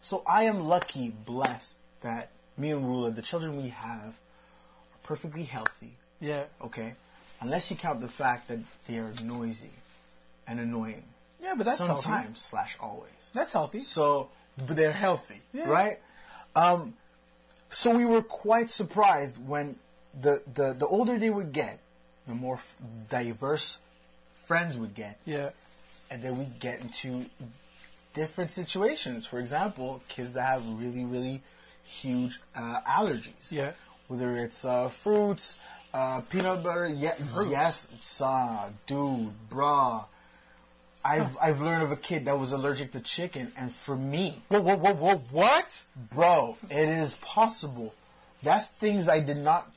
So 0.00 0.22
I 0.26 0.44
am 0.44 0.66
lucky, 0.66 1.10
blessed 1.10 1.78
that 2.02 2.30
me 2.56 2.70
and 2.70 2.84
Rula, 2.84 3.14
the 3.14 3.22
children 3.22 3.56
we 3.62 3.68
have, 3.70 4.14
are 4.14 5.00
perfectly 5.02 5.42
healthy. 5.44 5.92
Yeah. 6.20 6.44
Okay, 6.62 6.94
unless 7.40 7.70
you 7.70 7.76
count 7.76 8.00
the 8.00 8.08
fact 8.08 8.48
that 8.48 8.60
they 8.86 8.98
are 8.98 9.12
noisy 9.24 9.70
and 10.46 10.60
annoying. 10.60 11.02
Yeah, 11.40 11.54
but 11.56 11.66
that's 11.66 11.78
sometimes 11.78 12.04
healthy. 12.06 12.34
slash 12.34 12.76
always. 12.80 13.10
That's 13.32 13.52
healthy. 13.52 13.80
So, 13.80 14.28
but 14.58 14.76
they're 14.76 14.92
healthy, 14.92 15.40
Yeah. 15.54 15.68
right? 15.68 15.98
Um, 16.54 16.94
so 17.70 17.96
we 17.96 18.04
were 18.04 18.22
quite 18.22 18.70
surprised 18.70 19.38
when 19.46 19.76
the, 20.20 20.42
the, 20.54 20.74
the 20.74 20.86
older 20.86 21.18
they 21.18 21.30
would 21.30 21.52
get, 21.52 21.78
the 22.26 22.34
more 22.34 22.56
f- 22.56 22.76
diverse 23.08 23.78
friends 24.34 24.76
would 24.76 24.94
get, 24.94 25.18
Yeah. 25.24 25.50
and 26.10 26.22
then 26.22 26.38
we 26.38 26.46
get 26.58 26.80
into 26.80 27.26
different 28.14 28.50
situations. 28.50 29.24
For 29.26 29.38
example, 29.38 30.02
kids 30.08 30.32
that 30.34 30.42
have 30.42 30.66
really, 30.66 31.04
really 31.04 31.42
huge 31.84 32.40
uh, 32.56 32.80
allergies. 32.82 33.50
Yeah. 33.50 33.72
Whether 34.08 34.36
it's 34.36 34.64
uh, 34.64 34.88
fruits, 34.88 35.58
uh, 35.94 36.20
peanut 36.28 36.62
butter, 36.64 36.88
yes, 36.88 37.32
Fruits? 37.32 37.50
yes, 37.50 37.88
son, 38.00 38.76
dude, 38.86 39.32
bruh. 39.48 40.04
I've 41.04 41.36
I've 41.40 41.60
learned 41.60 41.82
of 41.82 41.90
a 41.92 41.96
kid 41.96 42.26
that 42.26 42.38
was 42.38 42.52
allergic 42.52 42.92
to 42.92 43.00
chicken, 43.00 43.52
and 43.56 43.70
for 43.72 43.96
me, 43.96 44.42
Whoa, 44.48 44.60
whoa, 44.60 44.76
whoa, 44.76 44.94
whoa, 44.94 45.16
what? 45.30 45.84
bro, 46.14 46.56
it 46.68 46.88
is 46.88 47.14
possible. 47.16 47.94
That's 48.42 48.70
things 48.70 49.08
I 49.08 49.20
did 49.20 49.38
not. 49.38 49.70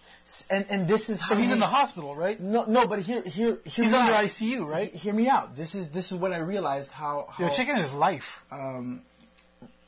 And 0.49 0.65
and 0.69 0.87
this 0.87 1.09
is 1.09 1.25
So 1.25 1.35
he's 1.35 1.51
in 1.51 1.59
the 1.59 1.65
hospital, 1.67 2.15
right? 2.15 2.39
no, 2.39 2.63
no, 2.65 2.87
but 2.87 2.99
here, 2.99 3.21
here, 3.23 3.59
He's 3.65 3.91
me 3.91 3.97
under 3.97 4.13
out. 4.13 4.23
ICU, 4.23 4.65
right? 4.67 4.89
He- 4.91 4.97
Hear 4.99 5.13
me 5.13 5.27
out. 5.27 5.55
This 5.55 5.75
is 5.75 5.91
this 5.91 6.11
is 6.11 6.17
what 6.17 6.31
I 6.31 6.37
realized. 6.39 6.91
How, 6.91 7.27
how 7.29 7.45
Yo, 7.45 7.51
chicken 7.51 7.75
is 7.77 7.93
life. 7.93 8.43
Um, 8.51 9.01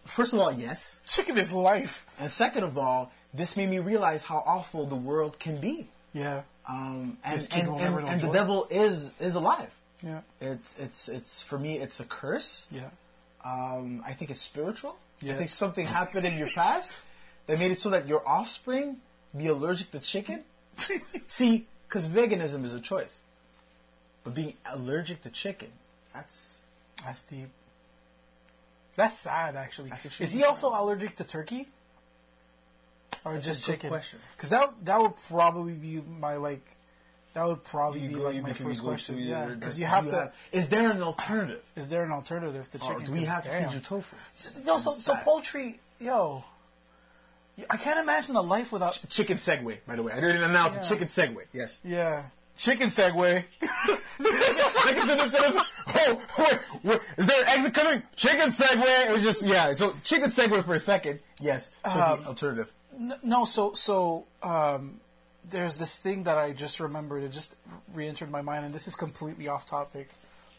First 0.06 0.34
of 0.34 0.40
all, 0.40 0.52
yes, 0.52 1.02
Chicken 1.08 1.38
is 1.38 1.52
life. 1.52 2.06
and 2.20 2.30
second 2.30 2.64
of 2.64 2.78
all, 2.78 3.12
this 3.34 3.58
made 3.58 3.70
me 3.70 3.80
realize 3.80 4.24
how 4.24 4.44
awful 4.46 4.86
the 4.86 4.96
world 4.96 5.40
can 5.40 5.58
be. 5.60 5.88
Yeah. 6.14 6.44
Um, 6.70 7.18
and 7.24 7.50
and, 7.54 7.68
and, 7.82 8.08
and 8.08 8.22
the 8.22 8.32
devil 8.32 8.68
is 8.70 9.12
is 9.20 9.34
alive. 9.36 9.72
Yeah. 10.04 10.22
It's 10.42 10.78
it's 10.78 11.10
it's 11.10 11.42
for 11.42 11.58
me. 11.58 11.78
It's 11.78 12.00
a 12.00 12.06
curse. 12.06 12.68
Yeah. 12.72 12.90
Um, 13.44 14.04
I 14.06 14.14
think 14.14 14.32
it's 14.32 14.42
spiritual. 14.42 14.98
Yeah. 15.22 15.34
I 15.34 15.38
think 15.38 15.50
something 15.50 15.86
happened 15.86 16.26
in 16.26 16.38
your 16.38 16.50
past 16.50 17.06
that 17.48 17.60
made 17.60 17.72
it 17.72 17.80
so 17.80 17.90
that 17.92 18.08
your 18.08 18.28
offspring 18.28 18.98
be 19.36 19.48
allergic 19.48 19.92
to 19.92 20.00
chicken. 20.00 20.44
See, 21.28 21.68
because 21.88 22.08
veganism 22.08 22.64
is 22.64 22.74
a 22.74 22.82
choice, 22.82 23.20
but 24.24 24.34
being 24.34 24.54
allergic 24.66 25.22
to 25.22 25.30
chicken, 25.30 25.70
that's 26.14 26.58
That's 27.04 27.24
deep. 27.24 27.50
That's 28.96 29.14
sad, 29.14 29.56
actually. 29.56 29.90
That's 29.90 30.22
Is 30.22 30.34
he 30.34 30.44
also 30.44 30.70
allergic 30.70 31.16
to 31.18 31.24
turkey? 31.24 31.68
Or 33.24 33.34
That's 33.34 33.46
just 33.46 33.64
a 33.64 33.72
good 33.72 33.76
chicken? 33.78 33.90
question. 33.90 34.20
Because 34.36 34.50
that 34.50 34.74
that 34.86 35.02
would 35.02 35.16
probably 35.28 35.74
be 35.74 36.02
my 36.20 36.36
like. 36.36 36.66
That 37.36 37.46
would 37.48 37.64
probably 37.66 38.00
You 38.00 38.08
be 38.10 38.16
go- 38.16 38.24
like 38.30 38.42
my 38.42 38.54
first 38.54 38.82
question. 38.82 39.18
Yeah, 39.20 39.46
because 39.54 39.78
you 39.80 39.86
have 39.86 40.10
to. 40.10 40.32
Is 40.54 40.70
there 40.70 40.90
an 40.90 41.04
alternative? 41.04 41.62
Is 41.76 41.90
there 41.90 42.04
an 42.04 42.12
alternative 42.12 42.68
to 42.70 42.78
Or 42.80 42.94
chicken? 42.94 43.06
do 43.06 43.12
we 43.20 43.26
have 43.26 43.44
to 43.44 43.50
damn. 43.50 43.70
feed 43.70 43.76
you 43.76 43.82
tofu? 43.82 44.16
No, 44.66 44.78
so, 44.78 44.94
so 44.94 45.16
poultry, 45.18 45.80
yo. 46.00 46.44
I 47.70 47.76
can't 47.78 48.00
imagine 48.00 48.36
a 48.38 48.42
life 48.42 48.72
without. 48.72 49.00
Chicken 49.10 49.36
segue, 49.38 49.78
by 49.86 49.96
the 49.98 50.04
way. 50.04 50.14
I 50.14 50.20
didn't 50.22 50.44
announce 50.44 50.76
Yeah. 50.78 50.84
Chicken 50.84 51.08
segue. 51.08 51.38
Yes. 51.54 51.80
Yeah. 51.84 52.24
Chicken 52.58 52.88
segue. 52.88 53.44
Oh, 55.98 56.22
wait, 56.40 56.60
wait, 56.84 57.00
is 57.18 57.26
there 57.26 57.42
an 57.42 57.48
exit 57.48 57.74
coming? 57.74 58.04
Chicken 58.16 58.50
segue. 58.50 59.08
It 59.10 59.12
was 59.12 59.24
just 59.24 59.46
yeah. 59.46 59.74
So 59.74 59.94
chicken 60.04 60.30
segue 60.30 60.64
for 60.64 60.76
a 60.76 60.80
second. 60.80 61.20
Yes. 61.42 61.72
Um, 61.84 62.24
alternative. 62.26 62.72
No, 63.24 63.46
so 63.46 63.74
so 63.74 64.26
um, 64.44 65.00
there's 65.50 65.78
this 65.78 66.00
thing 66.00 66.24
that 66.24 66.38
I 66.38 66.54
just 66.54 66.80
remembered. 66.80 67.24
It 67.24 67.32
just 67.32 67.56
re-entered 67.94 68.32
my 68.32 68.42
mind, 68.42 68.66
and 68.66 68.74
this 68.74 68.88
is 68.88 68.96
completely 68.96 69.48
off 69.48 69.68
topic, 69.68 70.10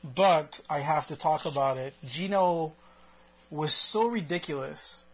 but 0.02 0.60
I 0.68 0.80
have 0.80 1.06
to 1.08 1.16
talk 1.16 1.44
about 1.44 1.78
it. 1.78 1.94
Gino 2.04 2.74
was 3.50 3.72
so 3.72 4.06
ridiculous 4.06 5.04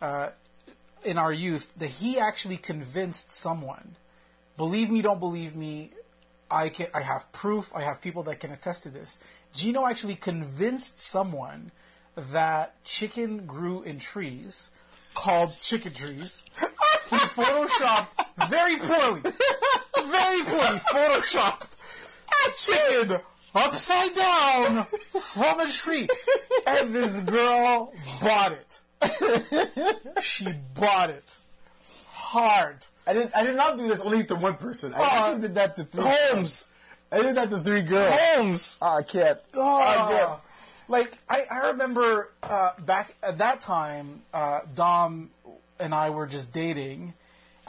uh, 0.00 0.30
in 1.04 1.18
our 1.18 1.32
youth 1.32 1.74
that 1.78 1.90
he 1.90 2.18
actually 2.18 2.56
convinced 2.56 3.32
someone. 3.32 3.96
Believe 4.56 4.90
me, 4.90 5.02
don't 5.02 5.20
believe 5.20 5.54
me. 5.54 5.90
I 6.50 6.68
can. 6.68 6.86
I 6.94 7.00
have 7.00 7.30
proof. 7.32 7.72
I 7.74 7.82
have 7.82 8.00
people 8.00 8.22
that 8.24 8.38
can 8.40 8.52
attest 8.52 8.84
to 8.84 8.90
this. 8.90 9.18
Gino 9.52 9.86
actually 9.86 10.14
convinced 10.14 11.00
someone 11.00 11.72
that 12.14 12.82
chicken 12.84 13.46
grew 13.46 13.82
in 13.82 13.98
trees 13.98 14.70
called 15.14 15.56
chicken 15.56 15.92
trees. 15.92 16.44
He 17.10 17.16
photoshopped 17.16 18.14
very 18.48 18.76
poorly, 18.76 19.20
very 19.20 20.42
poorly 20.44 20.78
photoshopped 20.92 21.76
a 22.46 22.50
chicken 22.56 23.20
upside 23.54 24.14
down 24.14 24.84
from 24.84 25.60
a 25.60 25.70
tree, 25.70 26.08
and 26.66 26.92
this 26.92 27.20
girl 27.20 27.92
bought 28.20 28.52
it. 28.52 28.82
She 30.22 30.46
bought 30.74 31.10
it 31.10 31.40
hard. 32.10 32.84
I 33.06 33.12
did. 33.12 33.32
I 33.34 33.44
did 33.44 33.56
not 33.56 33.76
do 33.78 33.86
this 33.86 34.02
only 34.02 34.24
to 34.24 34.34
one 34.34 34.54
person. 34.54 34.92
I 34.94 34.98
Uh, 34.98 35.02
actually 35.04 35.40
did 35.42 35.54
that 35.54 35.76
to 35.76 35.84
three. 35.84 36.02
Holmes. 36.04 36.68
I 37.12 37.22
did 37.22 37.36
that 37.36 37.50
to 37.50 37.60
three 37.60 37.82
girls. 37.82 38.18
Holmes. 38.20 38.78
Oh, 38.82 38.86
I 38.96 39.02
can't. 39.04 39.38
Oh, 39.54 40.40
like 40.88 41.12
I, 41.28 41.44
I 41.50 41.58
remember 41.70 42.30
uh, 42.42 42.72
back 42.80 43.14
at 43.22 43.38
that 43.38 43.60
time, 43.60 44.22
uh, 44.34 44.60
Dom 44.74 45.30
and 45.78 45.94
I 45.94 46.10
were 46.10 46.26
just 46.26 46.52
dating, 46.52 47.14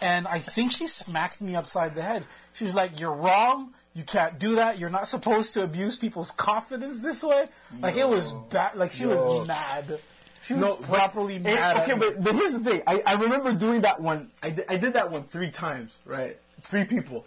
and 0.01 0.27
I 0.27 0.39
think 0.39 0.71
she 0.71 0.87
smacked 0.87 1.41
me 1.41 1.55
upside 1.55 1.95
the 1.95 2.01
head. 2.01 2.23
She 2.53 2.63
was 2.63 2.75
like, 2.75 2.99
"You're 2.99 3.13
wrong. 3.13 3.73
You 3.93 4.03
can't 4.03 4.37
do 4.37 4.55
that. 4.55 4.79
You're 4.79 4.89
not 4.89 5.07
supposed 5.07 5.53
to 5.55 5.63
abuse 5.63 5.97
people's 5.97 6.31
confidence 6.31 6.99
this 6.99 7.23
way." 7.23 7.47
Like 7.79 7.95
it 7.95 8.07
was 8.07 8.33
bad. 8.49 8.75
Like 8.75 8.91
she 8.91 9.03
Yo. 9.03 9.09
was 9.09 9.47
mad. 9.47 9.99
She 10.41 10.53
was 10.53 10.75
but- 10.75 10.83
properly 10.83 11.35
eh, 11.35 11.39
mad. 11.39 11.77
okay, 11.89 11.97
but, 11.97 12.23
but 12.23 12.35
here's 12.35 12.53
the 12.53 12.59
thing. 12.59 12.81
I, 12.87 13.01
I 13.05 13.13
remember 13.15 13.53
doing 13.53 13.81
that 13.81 13.99
one. 13.99 14.29
I 14.43 14.49
did, 14.51 14.65
I 14.69 14.77
did 14.77 14.93
that 14.93 15.11
one 15.11 15.23
three 15.23 15.49
times, 15.49 15.97
right? 16.05 16.37
Three 16.61 16.85
people. 16.85 17.25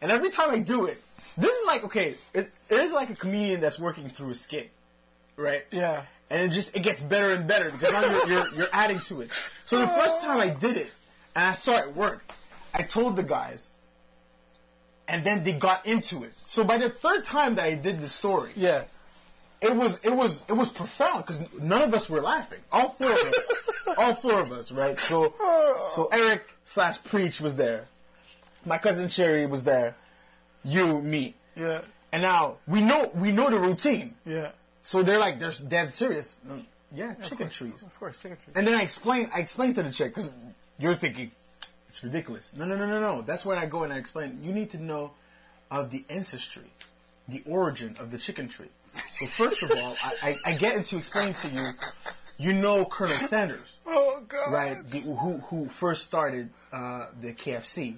And 0.00 0.12
every 0.12 0.30
time 0.30 0.50
I 0.50 0.58
do 0.58 0.86
it, 0.86 1.02
this 1.36 1.50
is 1.50 1.66
like, 1.66 1.84
okay, 1.84 2.14
it, 2.34 2.50
it 2.68 2.74
is 2.74 2.92
like 2.92 3.10
a 3.10 3.14
comedian 3.14 3.60
that's 3.60 3.78
working 3.78 4.10
through 4.10 4.30
a 4.30 4.34
skit, 4.34 4.70
right? 5.36 5.64
Yeah. 5.70 6.02
And 6.30 6.42
it 6.42 6.54
just, 6.54 6.76
it 6.76 6.82
gets 6.82 7.00
better 7.02 7.30
and 7.32 7.46
better 7.48 7.64
because 7.70 7.90
now 7.90 8.02
you're, 8.02 8.28
you're, 8.28 8.54
you're 8.54 8.68
adding 8.72 9.00
to 9.00 9.22
it. 9.22 9.30
So 9.64 9.78
the 9.78 9.86
first 9.86 10.20
time 10.20 10.38
I 10.40 10.50
did 10.50 10.76
it, 10.76 10.92
and 11.34 11.46
I 11.46 11.52
saw 11.52 11.78
it 11.78 11.94
work, 11.96 12.22
I 12.74 12.82
told 12.82 13.16
the 13.16 13.22
guys, 13.22 13.70
and 15.06 15.24
then 15.24 15.42
they 15.42 15.54
got 15.54 15.86
into 15.86 16.24
it. 16.24 16.32
So 16.46 16.64
by 16.64 16.76
the 16.78 16.90
third 16.90 17.24
time 17.24 17.54
that 17.54 17.64
I 17.64 17.74
did 17.76 18.00
the 18.00 18.06
story, 18.08 18.50
yeah. 18.56 18.82
it 19.62 19.74
was 19.74 19.98
it 20.04 20.10
was 20.14 20.44
it 20.48 20.52
was 20.52 20.68
profound 20.70 21.24
because 21.24 21.42
none 21.58 21.80
of 21.80 21.94
us 21.94 22.10
were 22.10 22.20
laughing. 22.20 22.58
All 22.70 22.88
four 22.90 23.10
of 23.10 23.18
us, 23.18 23.50
all 23.96 24.14
four 24.14 24.40
of 24.40 24.52
us, 24.52 24.70
right? 24.70 24.98
So 24.98 25.32
so 25.94 26.08
Eric 26.12 26.44
slash 26.66 27.02
preach 27.02 27.40
was 27.40 27.56
there. 27.56 27.86
My 28.66 28.76
cousin 28.76 29.08
Sherry 29.08 29.46
was 29.46 29.64
there. 29.64 29.94
You, 30.62 31.00
me, 31.00 31.36
Yeah. 31.56 31.80
and 32.12 32.20
now 32.20 32.56
we 32.66 32.82
know 32.82 33.10
we 33.14 33.32
know 33.32 33.48
the 33.48 33.58
routine. 33.58 34.14
Yeah. 34.26 34.50
So 34.88 35.02
they're 35.02 35.18
like 35.18 35.38
they're 35.38 35.52
dead 35.68 35.90
serious. 35.90 36.38
No, 36.48 36.62
yeah, 36.94 37.12
chicken 37.16 37.50
trees. 37.50 37.82
Of 37.82 38.00
course, 38.00 38.16
chicken 38.16 38.38
trees. 38.42 38.56
And 38.56 38.66
then 38.66 38.72
I 38.72 38.80
explain 38.80 39.28
I 39.34 39.40
explained 39.40 39.74
to 39.74 39.82
the 39.82 39.90
chick 39.90 40.14
because 40.14 40.32
you're 40.78 40.94
thinking 40.94 41.30
it's 41.86 42.02
ridiculous. 42.02 42.48
No, 42.56 42.64
no, 42.64 42.74
no, 42.74 42.86
no, 42.86 42.98
no. 42.98 43.20
That's 43.20 43.44
when 43.44 43.58
I 43.58 43.66
go 43.66 43.82
and 43.82 43.92
I 43.92 43.98
explain. 43.98 44.38
You 44.42 44.54
need 44.54 44.70
to 44.70 44.82
know 44.82 45.10
of 45.70 45.90
the 45.90 46.06
ancestry, 46.08 46.70
the 47.28 47.42
origin 47.44 47.96
of 48.00 48.10
the 48.10 48.16
chicken 48.16 48.48
tree. 48.48 48.70
So 48.94 49.26
first 49.26 49.62
of 49.62 49.72
all, 49.72 49.94
I, 50.02 50.14
I, 50.22 50.36
I 50.46 50.52
get 50.54 50.74
into 50.74 50.96
explaining 50.96 51.34
to 51.34 51.48
you. 51.48 51.64
You 52.38 52.54
know 52.54 52.86
Colonel 52.86 53.12
Sanders, 53.14 53.76
Oh 53.86 54.22
God. 54.26 54.50
right? 54.50 54.76
The, 54.88 55.00
who 55.00 55.36
who 55.48 55.68
first 55.68 56.06
started 56.06 56.48
uh, 56.72 57.08
the 57.20 57.34
KFC, 57.34 57.96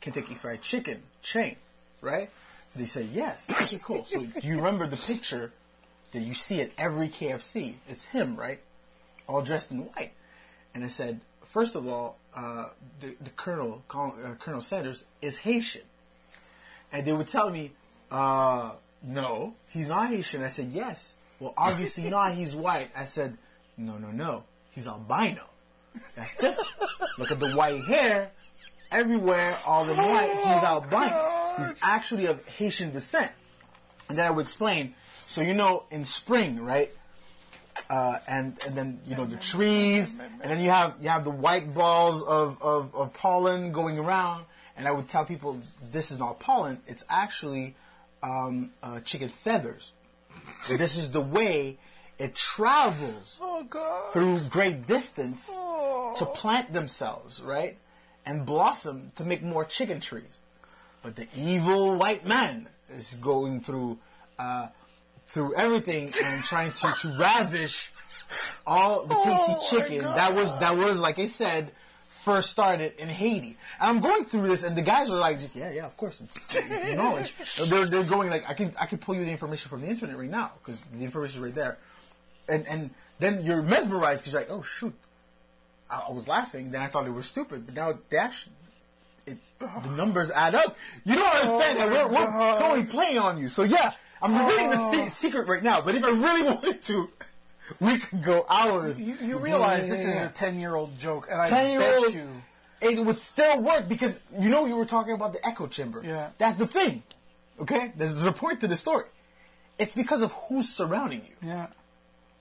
Kentucky 0.00 0.34
Fried 0.34 0.62
Chicken 0.62 1.02
chain, 1.20 1.56
right? 2.00 2.30
They 2.74 2.86
say 2.86 3.02
yes. 3.02 3.50
Okay, 3.50 3.82
cool. 3.84 4.06
So 4.06 4.24
do 4.24 4.48
you 4.48 4.56
remember 4.56 4.86
the 4.86 4.96
picture 4.96 5.52
that 6.12 6.20
you 6.20 6.34
see 6.34 6.60
at 6.60 6.70
every 6.78 7.08
KFC? 7.08 7.74
It's 7.88 8.04
him, 8.04 8.36
right? 8.36 8.60
All 9.28 9.42
dressed 9.42 9.70
in 9.70 9.78
white. 9.78 10.12
And 10.74 10.84
I 10.84 10.88
said, 10.88 11.20
first 11.44 11.74
of 11.74 11.86
all, 11.86 12.18
uh, 12.34 12.68
the, 13.00 13.14
the 13.20 13.30
Colonel, 13.30 13.82
Col- 13.88 14.16
uh, 14.24 14.34
Colonel 14.34 14.60
Sanders, 14.60 15.04
is 15.20 15.38
Haitian. 15.38 15.82
And 16.92 17.06
they 17.06 17.12
would 17.12 17.28
tell 17.28 17.50
me, 17.50 17.72
uh, 18.10 18.72
no, 19.02 19.54
he's 19.70 19.88
not 19.88 20.08
Haitian. 20.08 20.42
I 20.42 20.48
said, 20.48 20.70
yes. 20.72 21.14
Well, 21.40 21.54
obviously 21.56 22.08
not. 22.08 22.32
He's 22.34 22.54
white. 22.54 22.90
I 22.96 23.04
said, 23.04 23.36
no, 23.76 23.98
no, 23.98 24.12
no. 24.12 24.44
He's 24.70 24.86
albino. 24.86 25.44
That's 26.14 26.36
different. 26.36 26.68
Look 27.18 27.30
at 27.30 27.40
the 27.40 27.52
white 27.52 27.84
hair 27.84 28.30
everywhere, 28.90 29.56
all 29.66 29.88
in 29.88 29.96
white. 29.96 30.30
He's 30.30 30.62
albino. 30.62 31.54
He's 31.58 31.74
actually 31.82 32.26
of 32.26 32.46
Haitian 32.46 32.92
descent. 32.92 33.32
And 34.08 34.16
then 34.16 34.26
I 34.26 34.30
would 34.30 34.42
explain. 34.42 34.94
So 35.32 35.40
you 35.40 35.54
know, 35.54 35.84
in 35.90 36.04
spring, 36.04 36.62
right? 36.62 36.90
Uh, 37.88 38.18
and 38.28 38.58
and 38.66 38.76
then 38.76 39.00
you 39.06 39.16
know 39.16 39.24
the 39.24 39.38
trees, 39.38 40.12
and 40.42 40.50
then 40.50 40.60
you 40.60 40.68
have 40.68 40.94
you 41.00 41.08
have 41.08 41.24
the 41.24 41.30
white 41.30 41.72
balls 41.72 42.22
of, 42.22 42.60
of, 42.62 42.94
of 42.94 43.14
pollen 43.14 43.72
going 43.72 43.98
around. 43.98 44.44
And 44.76 44.86
I 44.86 44.90
would 44.90 45.08
tell 45.08 45.24
people 45.24 45.58
this 45.90 46.10
is 46.10 46.18
not 46.18 46.38
pollen; 46.38 46.80
it's 46.86 47.02
actually 47.08 47.74
um, 48.22 48.72
uh, 48.82 49.00
chicken 49.00 49.30
feathers. 49.30 49.92
And 50.68 50.78
this 50.78 50.98
is 50.98 51.12
the 51.12 51.22
way 51.22 51.78
it 52.18 52.34
travels 52.34 53.38
Oh 53.40 53.64
God. 53.64 54.12
through 54.12 54.38
great 54.50 54.86
distance 54.86 55.48
Oh. 55.50 56.14
to 56.18 56.26
plant 56.26 56.74
themselves, 56.74 57.40
right? 57.40 57.78
And 58.26 58.44
blossom 58.44 59.12
to 59.16 59.24
make 59.24 59.42
more 59.42 59.64
chicken 59.64 60.00
trees. 60.00 60.38
But 61.02 61.16
the 61.16 61.26
evil 61.34 61.96
white 61.96 62.26
man 62.26 62.68
is 62.90 63.14
going 63.14 63.62
through 63.62 63.98
uh, 64.38 64.68
through 65.32 65.54
everything 65.54 66.12
and 66.24 66.44
trying 66.44 66.72
to, 66.72 66.94
to 67.00 67.08
ravish 67.18 67.90
all 68.66 69.06
the 69.06 69.14
tasty 69.14 69.52
Oh, 69.54 69.66
chicken 69.70 69.98
that 70.04 70.34
was 70.34 70.58
that 70.60 70.76
was 70.76 71.00
like 71.00 71.18
I 71.18 71.26
said 71.26 71.70
first 72.08 72.50
started 72.50 72.94
in 72.98 73.08
Haiti. 73.08 73.56
And 73.80 73.90
I'm 73.90 74.00
going 74.00 74.24
through 74.24 74.46
this 74.46 74.62
and 74.62 74.76
the 74.76 74.82
guys 74.82 75.10
are 75.10 75.18
like 75.18 75.38
yeah, 75.54 75.72
yeah, 75.72 75.86
of 75.86 75.96
course 75.96 76.22
knowledge. 76.94 77.34
they're 77.68 77.86
they're 77.86 78.04
going 78.04 78.30
like 78.30 78.48
I 78.48 78.54
can 78.54 78.72
I 78.80 78.86
can 78.86 78.98
pull 78.98 79.14
you 79.14 79.24
the 79.24 79.30
information 79.30 79.68
from 79.68 79.80
the 79.80 79.88
internet 79.88 80.16
right 80.16 80.30
now 80.30 80.52
because 80.58 80.80
the 80.82 81.04
information 81.04 81.40
is 81.40 81.44
right 81.44 81.54
there. 81.54 81.78
And 82.48 82.66
and 82.68 82.90
then 83.18 83.44
you're 83.44 83.62
mesmerized 83.62 84.22
because 84.22 84.32
you're 84.32 84.42
like, 84.42 84.50
"Oh 84.50 84.62
shoot, 84.62 84.94
I, 85.90 86.04
I 86.08 86.12
was 86.12 86.26
laughing. 86.26 86.70
Then 86.70 86.82
I 86.82 86.86
thought 86.86 87.06
it 87.06 87.12
was 87.12 87.26
stupid, 87.26 87.66
but 87.66 87.74
now 87.74 87.98
they 88.08 88.16
actually, 88.16 88.52
it, 89.26 89.38
the 89.60 89.94
numbers 89.96 90.30
add 90.30 90.54
up. 90.54 90.76
You 91.04 91.14
don't 91.14 91.34
understand 91.34 91.78
that 91.78 91.90
we're, 91.90 92.08
we're 92.08 92.26
God. 92.26 92.58
totally 92.58 92.84
playing 92.84 93.18
on 93.18 93.38
you. 93.38 93.48
So 93.48 93.62
yeah, 93.62 93.92
I'm 94.22 94.32
revealing 94.36 94.70
the 94.70 94.76
Oh. 94.78 94.92
se- 94.92 95.08
secret 95.08 95.48
right 95.48 95.62
now. 95.62 95.80
But 95.80 95.94
if 95.96 96.04
I 96.04 96.10
really 96.10 96.42
wanted 96.50 96.82
to, 96.82 97.10
we 97.80 97.98
could 97.98 98.22
go 98.22 98.46
hours. 98.48 99.00
You, 99.00 99.16
you 99.20 99.38
realize 99.38 99.88
this 99.88 100.04
is 100.06 100.20
a 100.20 100.28
ten-year-old 100.28 100.98
joke, 100.98 101.28
and 101.30 101.40
I 101.40 101.50
bet 101.50 102.14
you. 102.14 102.28
It 102.80 102.98
would 103.04 103.16
still 103.16 103.60
work 103.62 103.88
because 103.88 104.20
you 104.38 104.48
know 104.50 104.66
you 104.66 104.74
were 104.76 104.84
talking 104.84 105.12
about 105.14 105.32
the 105.32 105.46
echo 105.46 105.68
chamber. 105.68 106.02
Yeah. 106.04 106.30
That's 106.38 106.56
the 106.56 106.66
thing. 106.66 107.04
Okay? 107.60 107.92
There's, 107.96 108.12
there's 108.12 108.26
a 108.26 108.32
point 108.32 108.60
to 108.62 108.66
the 108.68 108.74
story. 108.76 109.04
It's 109.78 109.94
because 109.94 110.20
of 110.20 110.32
who's 110.32 110.68
surrounding 110.68 111.20
you. 111.20 111.48
Yeah. 111.48 111.68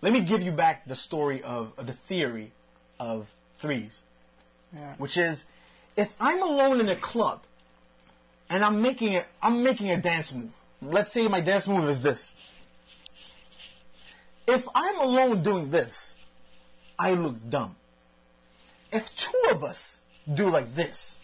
Let 0.01 0.13
me 0.13 0.21
give 0.21 0.41
you 0.41 0.51
back 0.51 0.85
the 0.87 0.95
story 0.95 1.43
of, 1.43 1.73
of 1.77 1.85
the 1.85 1.93
theory 1.93 2.51
of 2.99 3.29
threes. 3.59 4.01
Yeah. 4.75 4.93
which 4.97 5.17
is 5.17 5.45
if 5.97 6.15
I'm 6.19 6.41
alone 6.41 6.79
in 6.79 6.87
a 6.89 6.95
club 6.95 7.43
and 8.49 8.63
I'm 8.63 8.81
making 8.81 9.15
a 9.17 9.25
I'm 9.43 9.63
making 9.63 9.91
a 9.91 9.97
dance 10.01 10.33
move. 10.33 10.49
Let's 10.81 11.13
say 11.13 11.27
my 11.27 11.41
dance 11.41 11.67
move 11.67 11.87
is 11.89 12.01
this. 12.01 12.33
If 14.47 14.67
I'm 14.73 14.99
alone 14.99 15.43
doing 15.43 15.69
this, 15.69 16.15
I 16.97 17.13
look 17.13 17.37
dumb. 17.49 17.75
If 18.91 19.15
two 19.15 19.43
of 19.51 19.63
us 19.63 20.01
do 20.33 20.49
like 20.49 20.73
this, 20.75 21.17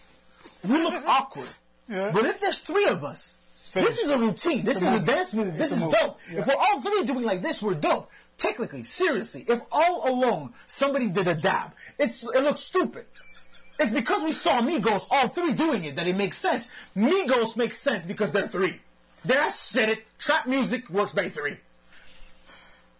we 0.66 0.78
look 0.82 0.94
awkward. 1.06 1.48
Yeah. 1.88 2.10
But 2.12 2.24
if 2.26 2.40
there's 2.40 2.60
three 2.60 2.86
of 2.86 3.04
us, 3.04 3.34
this 3.72 3.98
is 3.98 4.10
a 4.10 4.18
routine. 4.18 4.64
This 4.64 4.78
It's 4.78 4.86
is 4.86 4.88
a 4.88 4.96
move. 4.98 5.06
dance 5.06 5.34
move. 5.34 5.58
This 5.58 5.72
is 5.72 5.82
move. 5.82 5.92
dope. 5.92 6.18
Yeah. 6.30 6.40
If 6.40 6.46
we're 6.46 6.54
all 6.54 6.80
three 6.80 7.04
doing 7.04 7.24
like 7.24 7.42
this, 7.42 7.62
we're 7.62 7.74
dope. 7.74 8.10
Technically, 8.38 8.84
seriously, 8.84 9.44
if 9.48 9.60
all 9.72 10.08
alone 10.08 10.54
somebody 10.66 11.10
did 11.10 11.26
a 11.26 11.34
dab, 11.34 11.72
it's 11.98 12.22
it 12.24 12.42
looks 12.44 12.60
stupid. 12.60 13.04
It's 13.80 13.92
because 13.92 14.22
we 14.22 14.32
saw 14.32 14.60
Migos 14.60 15.06
all 15.10 15.28
three 15.28 15.52
doing 15.52 15.84
it 15.84 15.96
that 15.96 16.06
it 16.06 16.16
makes 16.16 16.38
sense. 16.38 16.70
Migos 16.96 17.56
makes 17.56 17.78
sense 17.78 18.06
because 18.06 18.32
they're 18.32 18.48
three. 18.48 18.80
There, 19.24 19.42
I 19.42 19.48
said 19.48 19.88
it. 19.90 20.04
Trap 20.18 20.46
music 20.46 20.88
works 20.90 21.12
by 21.12 21.28
three. 21.28 21.56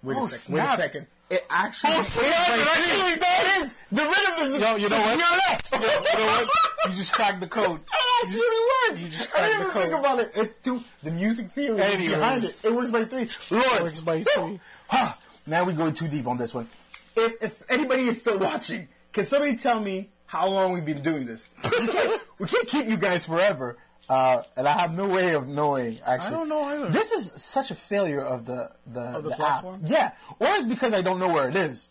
Wait 0.03 0.17
Oh, 0.19 0.25
a 0.25 0.29
second. 0.29 0.55
Wait 0.57 0.63
a 0.63 0.77
second. 0.77 1.07
It 1.31 1.45
actually 1.51 1.93
Oh, 1.95 2.01
snap, 2.01 2.49
it 2.49 2.67
actually 2.67 3.63
is 3.63 3.75
the 3.93 4.03
rhythm 4.03 4.35
is. 4.41 4.59
Yo, 4.61 4.77
you 4.77 4.89
know 4.89 5.01
what? 5.01 5.19
Yo, 5.19 5.79
you 5.79 6.27
know 6.27 6.33
what? 6.45 6.49
You 6.87 6.93
just 6.97 7.13
cracked 7.13 7.41
the 7.41 7.47
code. 7.47 7.81
It 7.81 8.25
actually 8.25 8.41
works. 8.89 9.03
you 9.03 9.09
just 9.11 9.31
I 9.37 9.43
didn't 9.43 9.61
even 9.61 9.73
think 9.73 9.93
about 9.93 10.19
it. 10.21 10.31
it 10.37 10.63
dude, 10.63 10.83
the 11.03 11.11
music 11.11 11.51
theory 11.51 11.81
Anyways. 11.83 12.15
behind 12.15 12.45
it. 12.45 12.61
It 12.65 12.75
works 12.75 12.91
by 12.91 13.05
three. 13.05 13.29
Lord, 13.51 13.67
it 13.77 13.83
works 13.83 14.01
by 14.01 14.23
three. 14.23 14.59
Huh. 14.89 15.13
Now 15.47 15.65
we're 15.65 15.73
going 15.77 15.93
too 15.93 16.09
deep 16.09 16.27
on 16.27 16.39
this 16.39 16.55
one. 16.55 16.69
If, 17.17 17.43
if 17.43 17.71
anybody 17.71 18.05
is 18.05 18.21
still 18.21 18.39
watching, 18.39 18.89
can 19.13 19.25
somebody 19.25 19.57
tell 19.57 19.81
me 19.81 20.09
how 20.27 20.49
long 20.49 20.73
we've 20.73 20.85
been 20.87 21.03
doing 21.03 21.27
this? 21.27 21.49
We 21.79 21.87
can't, 21.89 22.23
we 22.39 22.47
can't 22.47 22.69
keep 22.69 22.87
you 22.89 22.97
guys 22.97 23.27
forever. 23.27 23.77
Uh, 24.09 24.43
and 24.57 24.67
I 24.67 24.73
have 24.79 24.97
no 24.97 25.07
way 25.07 25.35
of 25.35 25.47
knowing. 25.49 25.99
Actually, 26.07 26.29
I 26.29 26.31
don't 26.39 26.49
know 26.49 26.63
either. 26.65 26.89
This 26.89 27.13
is 27.13 27.31
such 27.31 27.71
a 27.71 27.75
failure 27.75 28.23
of 28.23 28.47
the 28.47 28.71
the, 28.87 29.01
Of 29.01 29.25
the 29.25 29.31
app. 29.33 29.37
platform? 29.37 29.83
Yeah, 29.85 30.13
or 30.41 30.49
it's 30.49 30.67
because 30.67 30.95
I 30.95 31.03
don't 31.03 31.19
know 31.19 31.29
where 31.29 31.49
it 31.49 31.57
is. 31.57 31.91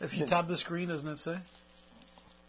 If 0.00 0.16
you 0.16 0.24
tap 0.26 0.46
the 0.48 0.56
screen, 0.56 0.88
doesn't 0.88 1.08
it 1.08 1.18
say? 1.18 1.38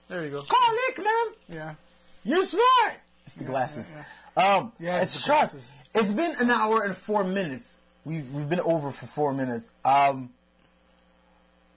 There 0.09 0.23
you 0.23 0.29
go. 0.31 0.41
Call 0.43 0.73
Nick, 0.87 0.97
man. 1.03 1.25
Yeah. 1.49 1.75
You're 2.23 2.43
smart. 2.45 2.93
It's 3.25 3.35
the 3.35 3.43
glasses. 3.45 3.93
Um, 4.37 4.71
Yeah, 4.79 4.97
it's, 5.01 5.15
it's 5.15 5.23
the 5.25 5.27
sharp. 5.27 5.39
glasses. 5.51 5.89
It's 5.95 6.13
been 6.13 6.35
an 6.39 6.49
hour 6.51 6.83
and 6.83 6.95
four 6.95 7.23
minutes. 7.23 7.73
We've 8.05 8.29
we've 8.31 8.49
been 8.49 8.59
over 8.59 8.91
for 8.91 9.05
four 9.07 9.33
minutes. 9.33 9.71
Um, 9.85 10.29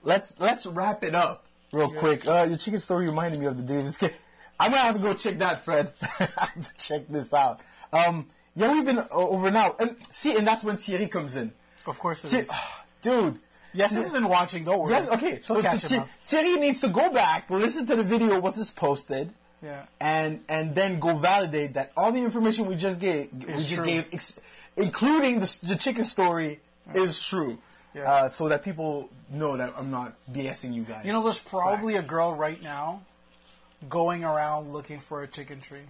let's 0.03 0.39
let's 0.39 0.65
wrap 0.65 1.03
it 1.03 1.15
up 1.15 1.45
real 1.71 1.91
quick. 1.91 2.27
Uh, 2.27 2.45
your 2.49 2.57
chicken 2.57 2.79
story 2.79 3.07
reminded 3.07 3.39
me 3.39 3.45
of 3.47 3.57
the 3.57 3.63
Davis 3.63 3.97
kid. 3.97 4.13
I'm 4.59 4.71
gonna 4.71 4.81
have 4.83 4.95
to 4.95 5.01
go 5.01 5.13
check 5.13 5.37
that, 5.39 5.61
Fred. 5.63 5.93
I 6.19 6.45
have 6.55 6.61
to 6.61 6.77
check 6.77 7.07
this 7.09 7.33
out. 7.33 7.59
Um, 7.93 8.27
yeah, 8.55 8.73
we've 8.73 8.85
been 8.85 8.99
o- 8.99 9.29
over 9.29 9.51
now, 9.51 9.75
and 9.79 9.95
see, 10.11 10.35
and 10.35 10.45
that's 10.47 10.63
when 10.63 10.77
Thierry 10.77 11.07
comes 11.07 11.35
in. 11.35 11.51
Of 11.85 11.99
course 11.99 12.23
it 12.25 12.29
Thi- 12.29 12.37
is. 12.39 12.51
dude. 13.01 13.39
Yes, 13.73 13.93
he's 13.95 14.11
been 14.11 14.27
watching. 14.27 14.63
Don't 14.63 14.79
worry. 14.79 14.91
Yes, 14.93 15.07
okay. 15.09 15.39
She'll 15.43 15.57
So 15.57 15.61
catch 15.61 15.81
Thi- 15.81 15.95
him 15.95 16.01
up. 16.03 16.09
Thierry 16.23 16.53
needs 16.57 16.81
to 16.81 16.87
go 16.89 17.11
back, 17.11 17.49
listen 17.49 17.85
to 17.87 17.95
the 17.95 18.03
video 18.03 18.39
once 18.39 18.57
it's 18.57 18.71
posted, 18.71 19.29
Yeah. 19.61 19.83
and 19.99 20.43
and 20.49 20.73
then 20.73 20.99
go 20.99 21.15
validate 21.17 21.73
that 21.75 21.91
all 21.95 22.11
the 22.11 22.21
information 22.23 22.65
we 22.65 22.75
just 22.75 22.99
gave, 22.99 23.31
we 23.31 23.45
just 23.53 23.75
true. 23.75 23.85
gave, 23.85 24.07
ex- 24.11 24.39
including 24.75 25.39
the, 25.41 25.59
the 25.63 25.75
chicken 25.75 26.03
story, 26.03 26.59
is 26.95 27.21
true. 27.21 27.59
Yeah. 27.93 28.11
Uh, 28.11 28.29
so 28.29 28.49
that 28.49 28.63
people 28.63 29.09
know 29.29 29.57
that 29.57 29.73
I'm 29.77 29.91
not 29.91 30.13
BSing 30.31 30.73
you 30.73 30.83
guys. 30.83 31.05
You 31.05 31.13
know, 31.13 31.23
there's 31.23 31.39
probably 31.41 31.95
a 31.95 32.01
girl 32.01 32.33
right 32.33 32.61
now 32.61 33.01
going 33.89 34.23
around 34.23 34.71
looking 34.71 34.99
for 34.99 35.23
a 35.23 35.27
chicken 35.27 35.61
tree. 35.61 35.81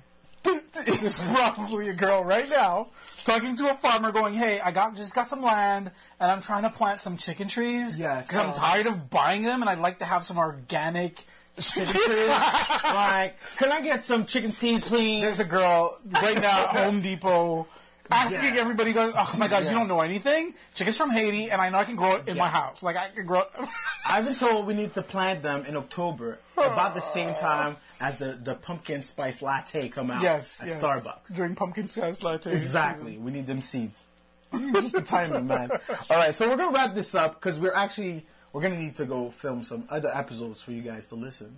There's 0.43 1.19
probably 1.33 1.89
a 1.89 1.93
girl 1.93 2.23
right 2.23 2.49
now 2.49 2.87
talking 3.25 3.55
to 3.57 3.69
a 3.69 3.73
farmer, 3.73 4.11
going, 4.11 4.33
"Hey, 4.33 4.59
I 4.63 4.71
got 4.71 4.95
just 4.95 5.13
got 5.13 5.27
some 5.27 5.41
land, 5.41 5.91
and 6.19 6.31
I'm 6.31 6.41
trying 6.41 6.63
to 6.63 6.69
plant 6.69 7.01
some 7.01 7.17
chicken 7.17 7.47
trees. 7.47 7.97
Yes. 7.97 8.27
because 8.27 8.41
I'm 8.41 8.51
oh. 8.51 8.55
tired 8.55 8.87
of 8.87 9.09
buying 9.09 9.41
them, 9.41 9.61
and 9.61 9.69
I'd 9.69 9.79
like 9.79 9.99
to 9.99 10.05
have 10.05 10.23
some 10.23 10.37
organic 10.37 11.23
chicken 11.59 12.01
trees." 12.05 12.27
like, 12.27 13.35
can 13.57 13.71
I 13.71 13.81
get 13.81 14.03
some 14.03 14.25
chicken 14.25 14.51
seeds, 14.51 14.87
please? 14.87 15.21
There's 15.21 15.39
a 15.39 15.45
girl 15.45 15.99
right 16.21 16.39
now 16.39 16.65
at 16.65 16.69
Home 16.69 17.01
Depot 17.01 17.67
asking 18.09 18.55
Yeah. 18.55 18.61
everybody, 18.61 18.93
goes, 18.93 19.15
"Oh 19.17 19.35
my 19.37 19.47
god, 19.47 19.63
Yeah. 19.63 19.71
you 19.71 19.75
don't 19.75 19.87
know 19.87 20.01
anything? 20.01 20.53
Chicken's 20.75 20.97
from 20.97 21.09
Haiti, 21.09 21.51
and 21.51 21.61
I 21.61 21.69
know 21.69 21.79
I 21.79 21.83
can 21.83 21.95
grow 21.95 22.15
it 22.17 22.27
in 22.29 22.37
my 22.37 22.47
house. 22.47 22.83
Like 22.83 22.95
I 22.95 23.09
can 23.09 23.25
grow." 23.25 23.41
it. 23.41 23.49
I've 24.05 24.25
been 24.25 24.35
told 24.35 24.67
we 24.67 24.73
need 24.75 24.93
to 24.93 25.01
plant 25.01 25.43
them 25.43 25.65
in 25.65 25.75
October, 25.75 26.39
about 26.65 26.95
the 26.95 27.01
same 27.01 27.33
time 27.35 27.75
as 27.99 28.17
the, 28.17 28.37
the 28.41 28.55
pumpkin 28.55 29.03
spice 29.03 29.41
latte 29.41 29.89
come 29.89 30.11
out 30.11 30.21
yes, 30.21 30.61
at 30.61 30.67
yes. 30.67 30.81
Starbucks. 30.81 31.33
during 31.33 31.55
pumpkin 31.55 31.87
spice 31.87 32.23
latte. 32.23 32.51
Exactly. 32.51 33.17
We 33.17 33.31
need 33.31 33.47
them 33.47 33.61
seeds. 33.61 34.03
Just 34.53 34.93
the 34.93 35.01
timing, 35.01 35.47
man. 35.47 35.71
All 36.09 36.17
right, 36.17 36.33
so 36.33 36.47
we're 36.47 36.55
gonna 36.55 36.75
wrap 36.75 36.95
this 36.95 37.13
up 37.15 37.35
because 37.35 37.59
we're 37.59 37.73
actually 37.73 38.25
we're 38.53 38.61
gonna 38.61 38.79
need 38.79 38.95
to 38.95 39.05
go 39.05 39.29
film 39.29 39.63
some 39.63 39.85
other 39.89 40.09
episodes 40.13 40.61
for 40.61 40.71
you 40.71 40.81
guys 40.81 41.09
to 41.09 41.15
listen 41.15 41.57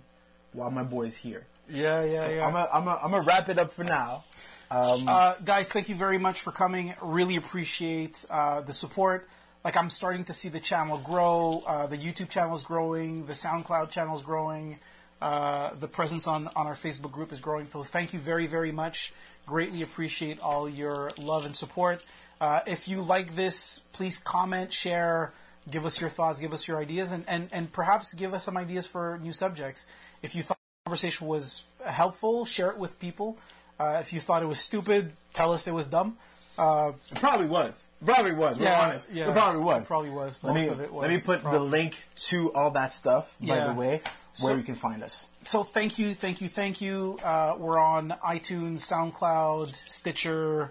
while 0.52 0.70
my 0.70 0.82
boy's 0.82 1.16
here. 1.16 1.46
Yeah, 1.68 2.04
yeah, 2.04 2.28
yeah. 2.28 2.46
I'm 2.46 2.52
gonna 2.52 2.68
I'm 2.72 2.84
gonna 2.84 3.00
I'm 3.02 3.10
gonna 3.12 3.22
wrap 3.22 3.48
it 3.48 3.58
up 3.58 3.70
for 3.70 3.84
now. 3.84 4.24
Uh, 4.70 5.34
guys, 5.44 5.72
thank 5.72 5.88
you 5.88 5.94
very 5.96 6.18
much 6.18 6.42
for 6.42 6.52
coming. 6.52 6.94
Really 7.02 7.36
appreciate 7.36 8.24
uh, 8.30 8.60
the 8.60 8.72
support. 8.72 9.28
Like 9.64 9.76
I'm 9.76 9.90
starting 9.90 10.24
to 10.24 10.32
see 10.32 10.48
the 10.48 10.60
channel 10.60 10.98
grow. 10.98 11.62
Uh, 11.66 11.86
the 11.86 11.98
YouTube 11.98 12.30
channel 12.30 12.54
is 12.54 12.64
growing. 12.64 13.26
The 13.26 13.34
SoundCloud 13.34 13.90
channel 13.90 14.14
is 14.14 14.22
growing. 14.22 14.78
Uh, 15.20 15.74
the 15.74 15.88
presence 15.88 16.26
on, 16.26 16.48
on 16.56 16.66
our 16.66 16.74
Facebook 16.74 17.12
group 17.12 17.30
is 17.30 17.42
growing. 17.42 17.68
So 17.68 17.82
thank 17.82 18.14
you 18.14 18.18
very, 18.18 18.46
very 18.46 18.72
much. 18.72 19.12
Greatly 19.44 19.82
appreciate 19.82 20.40
all 20.40 20.66
your 20.66 21.10
love 21.18 21.44
and 21.44 21.54
support. 21.54 22.02
Uh, 22.40 22.60
if 22.66 22.88
you 22.88 23.02
like 23.02 23.34
this, 23.34 23.80
please 23.92 24.18
comment, 24.18 24.72
share, 24.72 25.34
give 25.70 25.84
us 25.84 26.00
your 26.00 26.08
thoughts, 26.08 26.40
give 26.40 26.54
us 26.54 26.66
your 26.66 26.78
ideas, 26.78 27.12
and, 27.12 27.24
and, 27.28 27.50
and 27.52 27.70
perhaps 27.70 28.14
give 28.14 28.32
us 28.32 28.44
some 28.44 28.56
ideas 28.56 28.86
for 28.86 29.20
new 29.22 29.32
subjects. 29.32 29.86
If 30.22 30.34
you 30.34 30.40
thought 30.40 30.56
the 30.56 30.88
conversation 30.88 31.26
was 31.26 31.64
helpful, 31.84 32.46
share 32.46 32.70
it 32.70 32.78
with 32.78 32.98
people. 32.98 33.36
Uh, 33.78 33.98
if 34.00 34.14
you 34.14 34.20
thought 34.20 34.42
it 34.42 34.46
was 34.46 34.58
stupid, 34.58 35.12
tell 35.34 35.52
us 35.52 35.66
it 35.66 35.74
was 35.74 35.86
dumb. 35.86 36.16
Uh, 36.56 36.92
It 37.12 37.18
probably 37.18 37.46
was. 37.46 37.78
Probably 38.04 38.32
was. 38.32 38.56
We're 38.58 38.64
yeah, 38.64 38.80
honest. 38.80 39.10
yeah, 39.12 39.28
It 39.28 39.32
probably 39.32 39.60
was. 39.62 39.82
It 39.82 39.86
probably 39.86 40.10
was. 40.10 40.38
let 40.42 40.54
Most 40.54 40.62
me 40.66 40.68
of 40.72 40.80
it 40.80 40.92
was. 40.92 41.02
let 41.02 41.10
me 41.10 41.20
put 41.24 41.42
the 41.42 41.60
link 41.60 41.96
to 42.28 42.52
all 42.54 42.70
that 42.72 42.92
stuff 42.92 43.34
by 43.40 43.64
the 43.66 43.74
way 43.74 44.00
where 44.40 44.52
So- 44.52 44.54
you 44.54 44.62
can 44.62 44.74
find 44.76 45.02
us. 45.02 45.26
So 45.44 45.62
thank 45.62 45.98
you, 45.98 46.12
thank 46.14 46.40
you, 46.42 46.48
thank 46.48 46.80
you. 46.82 47.18
Uh, 47.24 47.56
we're 47.58 47.78
on 47.78 48.10
iTunes, 48.24 48.80
SoundCloud, 48.80 49.74
Stitcher. 49.88 50.70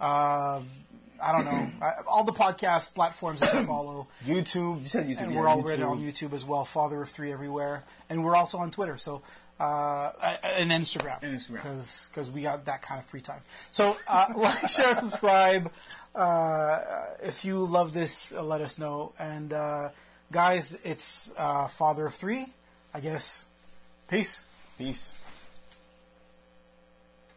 Uh, 0.00 0.62
I 1.22 1.32
don't 1.32 1.44
know 1.44 1.70
uh, 1.86 1.92
all 2.06 2.24
the 2.24 2.32
podcast 2.32 2.94
platforms 2.94 3.40
that 3.40 3.54
you 3.54 3.66
follow, 3.66 4.06
YouTube. 4.26 4.82
You 4.82 4.88
said 4.88 5.06
YouTube. 5.06 5.18
and 5.20 5.32
yeah, 5.32 5.40
we're 5.40 5.48
already 5.48 5.82
on 5.82 6.00
YouTube 6.00 6.32
as 6.32 6.44
well. 6.44 6.64
Father 6.64 7.00
of 7.02 7.08
Three 7.08 7.32
everywhere, 7.32 7.84
and 8.10 8.24
we're 8.24 8.36
also 8.36 8.58
on 8.58 8.70
Twitter. 8.70 8.96
So. 8.96 9.22
Uh, 9.58 10.12
and 10.42 10.70
Instagram, 10.70 11.16
And 11.22 11.34
Instagram. 11.38 12.08
because 12.10 12.30
we 12.30 12.42
got 12.42 12.66
that 12.66 12.82
kind 12.82 12.98
of 12.98 13.06
free 13.06 13.22
time. 13.22 13.40
So 13.70 13.96
uh, 14.06 14.26
like, 14.36 14.68
share, 14.68 14.92
subscribe. 14.92 15.72
Uh, 16.16 16.80
if 17.22 17.44
you 17.44 17.64
love 17.66 17.92
this, 17.92 18.32
uh, 18.32 18.42
let 18.42 18.62
us 18.62 18.78
know. 18.78 19.12
And 19.18 19.52
uh, 19.52 19.90
guys, 20.32 20.78
it's 20.82 21.32
uh, 21.36 21.68
Father 21.68 22.06
of 22.06 22.14
Three. 22.14 22.46
I 22.94 23.00
guess. 23.00 23.46
Peace. 24.08 24.46
Peace. 24.78 25.12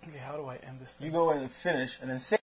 Okay, 0.07 0.17
how 0.19 0.37
do 0.37 0.45
I 0.47 0.55
end 0.55 0.79
this 0.79 0.95
thing? 0.95 1.07
You 1.07 1.13
go 1.13 1.31
and 1.31 1.51
finish 1.51 1.99
and 2.01 2.09
then 2.09 2.19
say. 2.19 2.37